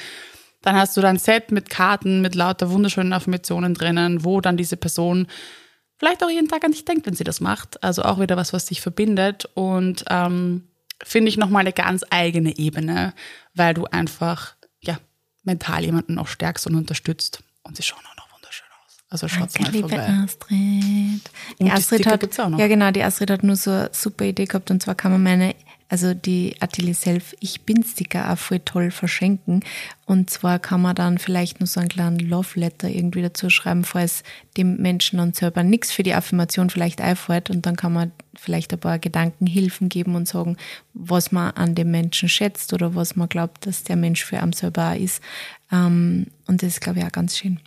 Dann 0.63 0.77
hast 0.77 0.97
du 0.97 1.01
da 1.01 1.09
ein 1.09 1.19
Set 1.19 1.51
mit 1.51 1.69
Karten, 1.69 2.21
mit 2.21 2.35
lauter 2.35 2.71
wunderschönen 2.71 3.13
Affirmationen 3.13 3.75
drinnen, 3.75 4.25
wo 4.25 4.41
dann 4.41 4.57
diese 4.57 4.77
Person 4.77 5.27
vielleicht 5.97 6.23
auch 6.23 6.31
jeden 6.31 6.49
Tag 6.49 6.65
an 6.65 6.73
dich 6.73 6.85
denkt, 6.85 7.07
wenn 7.07 7.15
sie 7.15 7.25
das 7.25 7.41
macht. 7.41 7.83
Also 7.83 8.03
auch 8.03 8.21
wieder 8.21 8.37
was, 8.37 8.53
was 8.53 8.67
dich 8.67 8.81
verbindet 8.81 9.47
und 9.55 10.05
ähm, 10.09 10.69
finde 11.03 11.29
ich 11.29 11.37
nochmal 11.37 11.61
eine 11.61 11.73
ganz 11.73 12.05
eigene 12.11 12.57
Ebene, 12.57 13.15
weil 13.55 13.75
du 13.75 13.85
einfach 13.87 14.55
ja 14.81 14.99
mental 15.45 15.85
jemanden 15.85 16.19
auch 16.19 16.29
stärkst 16.29 16.67
und 16.67 16.75
unterstützt 16.75 17.43
und 17.63 17.77
sie 17.77 17.83
schauen 17.83 18.01
auch 18.11 18.17
noch 18.17 18.33
wunderschön 18.33 18.67
aus. 18.85 18.99
Also 19.09 19.29
schaut 19.29 19.59
mal 19.61 19.71
liebe 19.71 19.89
vorbei. 19.89 20.09
Astrid. 20.25 20.51
Die 20.51 21.21
Und 21.59 21.67
die 21.67 21.71
Astrid 21.71 22.01
Sticker 22.01 22.13
hat, 22.13 22.21
gibt's 22.21 22.41
auch 22.41 22.49
noch. 22.49 22.59
ja 22.59 22.69
genau, 22.69 22.91
die 22.91 23.03
Astrid 23.03 23.31
hat 23.31 23.43
nur 23.43 23.57
so 23.57 23.71
eine 23.71 23.91
super 23.93 24.25
Idee 24.25 24.47
gehabt 24.47 24.71
und 24.71 24.83
zwar 24.83 24.95
kann 24.95 25.13
man 25.13 25.23
meine, 25.23 25.55
also 25.89 26.15
die 26.15 26.57
Atelier 26.61 26.95
Self 26.95 27.35
Ich 27.41 27.63
bin 27.63 27.83
Sticker 27.85 28.33
auch 28.33 28.39
voll 28.39 28.61
toll 28.61 28.91
verschenken 28.91 29.61
und 30.05 30.31
zwar 30.31 30.59
kann 30.59 30.83
man 30.83 30.95
dann 30.95 31.19
vielleicht 31.19 31.61
nur 31.61 31.67
so 31.67 31.81
einen 31.81 31.89
kleinen 31.89 32.19
Love 32.19 32.59
Letter 32.59 32.89
irgendwie 32.89 33.23
dazu 33.23 33.51
schreiben, 33.51 33.85
falls 33.85 34.23
dem 34.57 34.77
Menschen 34.77 35.19
dann 35.19 35.33
selber 35.33 35.63
nichts 35.63 35.93
für 35.93 36.03
die 36.03 36.15
Affirmation 36.15 36.71
vielleicht 36.71 37.01
einfällt 37.01 37.51
und 37.51 37.67
dann 37.67 37.77
kann 37.77 37.93
man 37.93 38.13
vielleicht 38.35 38.73
ein 38.73 38.81
paar 38.81 38.99
Gedankenhilfen 38.99 39.89
geben 39.89 40.15
und 40.15 40.29
sagen, 40.29 40.57
was 40.93 41.33
man 41.33 41.53
an 41.53 41.75
dem 41.75 41.91
Menschen 41.91 42.29
schätzt 42.29 42.73
oder 42.73 42.95
was 42.95 43.17
man 43.17 43.29
glaubt, 43.29 43.67
dass 43.67 43.83
der 43.83 43.97
Mensch 43.97 44.25
für 44.25 44.41
einen 44.41 44.53
selber 44.53 44.93
auch 44.93 44.95
ist. 45.01 45.23
Ähm, 45.73 46.27
Und 46.47 46.63
das 46.63 46.75
ist, 46.75 46.81
glaube 46.81 46.99
ich, 47.01 47.05
auch 47.05 47.13
ganz 47.13 47.37
schön. 47.39 47.61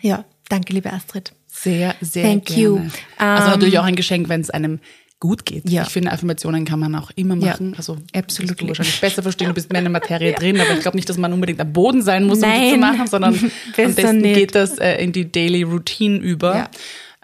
Ja, 0.00 0.24
danke, 0.48 0.72
liebe 0.72 0.92
Astrid. 0.92 1.32
Sehr, 1.48 1.96
sehr 2.00 2.24
Thank 2.24 2.46
gerne. 2.46 2.62
you. 2.62 2.76
Also 3.18 3.44
Ähm, 3.46 3.50
natürlich 3.50 3.78
auch 3.78 3.84
ein 3.84 3.96
Geschenk, 3.96 4.28
wenn 4.28 4.40
es 4.40 4.50
einem 4.50 4.78
gut 5.20 5.44
geht. 5.44 5.68
Ja. 5.68 5.82
Ich 5.82 5.88
finde, 5.88 6.12
Affirmationen 6.12 6.64
kann 6.64 6.78
man 6.78 6.94
auch 6.94 7.10
immer 7.16 7.34
Ja, 7.36 7.52
machen. 7.52 7.74
Also 7.76 7.96
absolutely. 8.14 8.50
wirst 8.50 8.60
du 8.60 8.68
wahrscheinlich 8.68 9.00
besser 9.00 9.22
verstehen, 9.22 9.48
du 9.48 9.54
bist 9.54 9.72
mehr 9.72 9.80
in 9.80 9.84
der 9.86 9.92
Materie 9.92 10.32
drin, 10.38 10.60
aber 10.60 10.74
ich 10.74 10.80
glaube 10.80 10.96
nicht, 10.96 11.08
dass 11.08 11.18
man 11.18 11.32
unbedingt 11.32 11.60
am 11.60 11.72
Boden 11.72 12.02
sein 12.02 12.24
muss, 12.24 12.38
um 12.38 12.44
die 12.44 12.48
Nein. 12.48 12.70
zu 12.74 12.78
machen, 12.78 13.06
sondern 13.06 13.34
am 13.76 13.94
besten 13.94 14.18
nicht. 14.18 14.34
geht 14.34 14.54
das 14.54 14.78
äh, 14.78 15.02
in 15.02 15.12
die 15.12 15.30
Daily 15.30 15.62
Routine 15.64 16.18
über. 16.18 16.56
Ja. 16.56 16.70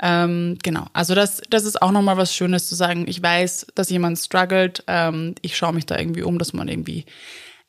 Ähm, 0.03 0.59
genau, 0.63 0.87
also 0.93 1.15
das, 1.15 1.41
das 1.51 1.65
ist 1.65 1.81
auch 1.81 1.93
nochmal 1.93 2.17
was 2.17 2.35
Schönes 2.35 2.69
zu 2.69 2.75
sagen. 2.75 3.07
Ich 3.07 3.23
weiß, 3.23 3.67
dass 3.77 3.91
jemand 3.91 4.19
struggelt. 4.19 4.83
Ähm, 4.89 5.37
ich 5.41 5.57
schaue 5.57 5.73
mich 5.73 5.87
da 5.87 5.97
irgendwie 5.97 6.23
um, 6.23 6.39
dass 6.39 6.53
man 6.53 6.67
irgendwie 6.69 7.05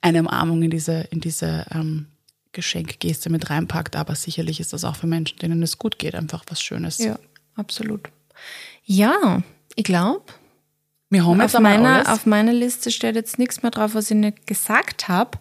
eine 0.02 0.22
Umarmung 0.22 0.64
in 0.64 0.72
diese, 0.72 1.02
in 1.12 1.20
diese 1.22 1.66
ähm, 1.72 2.08
Geschenkgeste 2.52 3.30
mit 3.30 3.52
reinpackt. 3.52 3.96
Aber 3.96 4.16
sicherlich 4.16 4.60
ist 4.60 4.74
das 4.74 4.84
auch 4.86 4.96
für 4.96 5.08
Menschen, 5.08 5.38
denen 5.38 5.62
es 5.62 5.78
gut 5.78 6.00
geht, 6.00 6.16
einfach 6.16 6.44
was 6.48 6.62
Schönes. 6.64 6.98
Ja, 6.98 7.20
absolut. 7.56 8.10
Ja, 8.84 9.44
ich 9.76 9.84
glaube, 9.84 10.24
Wir 11.10 11.26
haben 11.26 11.40
auf 11.40 11.48
jetzt 11.52 11.56
einmal 11.56 11.78
meiner, 11.78 11.96
alles. 11.98 12.08
auf 12.08 12.26
meiner 12.26 12.54
Liste 12.54 12.92
steht 12.92 13.16
jetzt 13.16 13.40
nichts 13.40 13.62
mehr 13.62 13.72
drauf, 13.72 13.94
was 13.96 14.10
ich 14.12 14.18
nicht 14.18 14.48
gesagt 14.48 15.08
habe. 15.08 15.38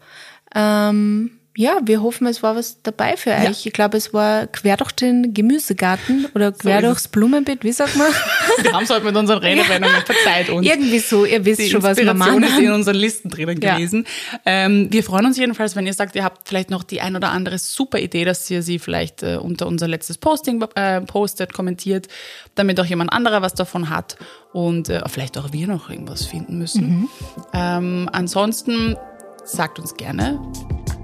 Ähm, 0.54 1.38
ja, 1.56 1.78
wir 1.84 2.02
hoffen, 2.02 2.26
es 2.26 2.42
war 2.42 2.56
was 2.56 2.82
dabei 2.82 3.16
für 3.16 3.30
euch. 3.30 3.64
Ich 3.64 3.72
glaube, 3.72 3.96
es 3.96 4.12
war 4.12 4.48
quer 4.48 4.76
durch 4.76 4.90
den 4.92 5.32
Gemüsegarten 5.34 6.26
oder 6.34 6.50
quer 6.50 6.78
ist 6.78 6.84
durchs 6.84 7.08
Blumenbeet, 7.08 7.62
wie 7.62 7.70
sagt 7.70 7.94
man? 7.96 8.08
Wir 8.62 8.72
haben 8.72 8.82
es 8.84 8.90
heute 8.90 9.04
mit 9.04 9.14
unseren 9.16 9.38
Redewendungen, 9.38 10.02
verzeiht 10.04 10.50
uns. 10.50 10.66
Irgendwie 10.66 10.98
so, 10.98 11.24
ihr 11.24 11.44
wisst 11.44 11.60
Die 11.60 11.70
schon, 11.70 11.82
was 11.82 11.96
wir 11.96 12.08
Inspiration 12.10 12.42
ist 12.42 12.58
in 12.58 12.64
machen. 12.64 12.74
unseren 12.74 12.96
Listen 12.96 13.28
drinnen 13.30 13.60
Ja. 13.60 13.74
gewesen. 13.76 14.04
Ähm, 14.44 14.88
wir 14.90 15.04
freuen 15.04 15.26
uns 15.26 15.36
jedenfalls, 15.38 15.76
wenn 15.76 15.86
ihr 15.86 15.94
sagt, 15.94 16.16
ihr 16.16 16.24
habt 16.24 16.48
vielleicht 16.48 16.70
noch 16.70 16.82
die 16.82 17.00
ein 17.00 17.14
oder 17.14 17.30
andere 17.30 17.58
super 17.58 17.98
Idee, 17.98 18.24
dass 18.24 18.50
ihr 18.50 18.62
sie 18.62 18.78
vielleicht 18.80 19.22
äh, 19.22 19.36
unter 19.36 19.66
unser 19.68 19.86
letztes 19.86 20.18
Posting 20.18 20.60
äh, 20.74 21.00
postet, 21.02 21.52
kommentiert, 21.52 22.08
damit 22.56 22.80
auch 22.80 22.86
jemand 22.86 23.12
anderer 23.12 23.42
was 23.42 23.54
davon 23.54 23.90
hat 23.90 24.16
und 24.52 24.88
äh, 24.88 25.02
vielleicht 25.08 25.38
auch 25.38 25.52
wir 25.52 25.66
noch 25.68 25.88
irgendwas 25.90 26.24
finden 26.26 26.58
müssen. 26.58 26.88
Mhm. 27.00 27.08
Ähm, 27.52 28.08
ansonsten 28.12 28.96
sagt 29.44 29.78
uns 29.78 29.94
gerne, 29.96 30.40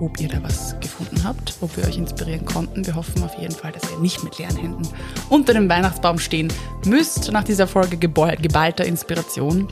ob 0.00 0.20
ihr 0.20 0.28
da 0.28 0.42
was 0.42 0.78
gefunden 0.80 1.22
habt, 1.24 1.54
ob 1.60 1.76
wir 1.76 1.84
euch 1.84 1.98
inspirieren 1.98 2.44
konnten. 2.44 2.86
Wir 2.86 2.94
hoffen 2.94 3.22
auf 3.22 3.38
jeden 3.38 3.54
Fall, 3.54 3.72
dass 3.72 3.90
ihr 3.90 3.98
nicht 3.98 4.24
mit 4.24 4.38
leeren 4.38 4.56
Händen 4.56 4.88
unter 5.28 5.52
dem 5.52 5.68
Weihnachtsbaum 5.68 6.18
stehen 6.18 6.52
müsst 6.84 7.30
nach 7.32 7.44
dieser 7.44 7.66
Folge 7.66 7.96
geball- 7.96 8.40
geballter 8.40 8.84
Inspiration. 8.84 9.68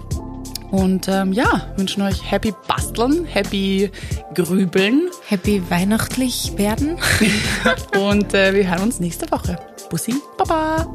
Und 0.71 1.09
ähm, 1.09 1.33
ja, 1.33 1.73
wünschen 1.77 2.03
euch 2.03 2.31
happy 2.31 2.53
Basteln, 2.67 3.25
happy 3.25 3.91
Grübeln 4.35 5.09
Happy 5.27 5.63
weihnachtlich 5.71 6.53
werden. 6.57 6.99
und 7.99 8.35
äh, 8.35 8.55
wir 8.55 8.71
hören 8.71 8.83
uns 8.83 9.01
nächste 9.01 9.31
Woche. 9.31 9.59
Bussi, 9.91 10.15
Baba! 10.37 10.87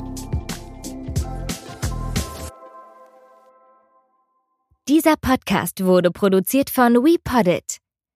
Dieser 4.88 5.16
Podcast 5.16 5.84
wurde 5.84 6.12
produziert 6.12 6.70
von 6.70 6.96
WePoddit. 6.96 7.83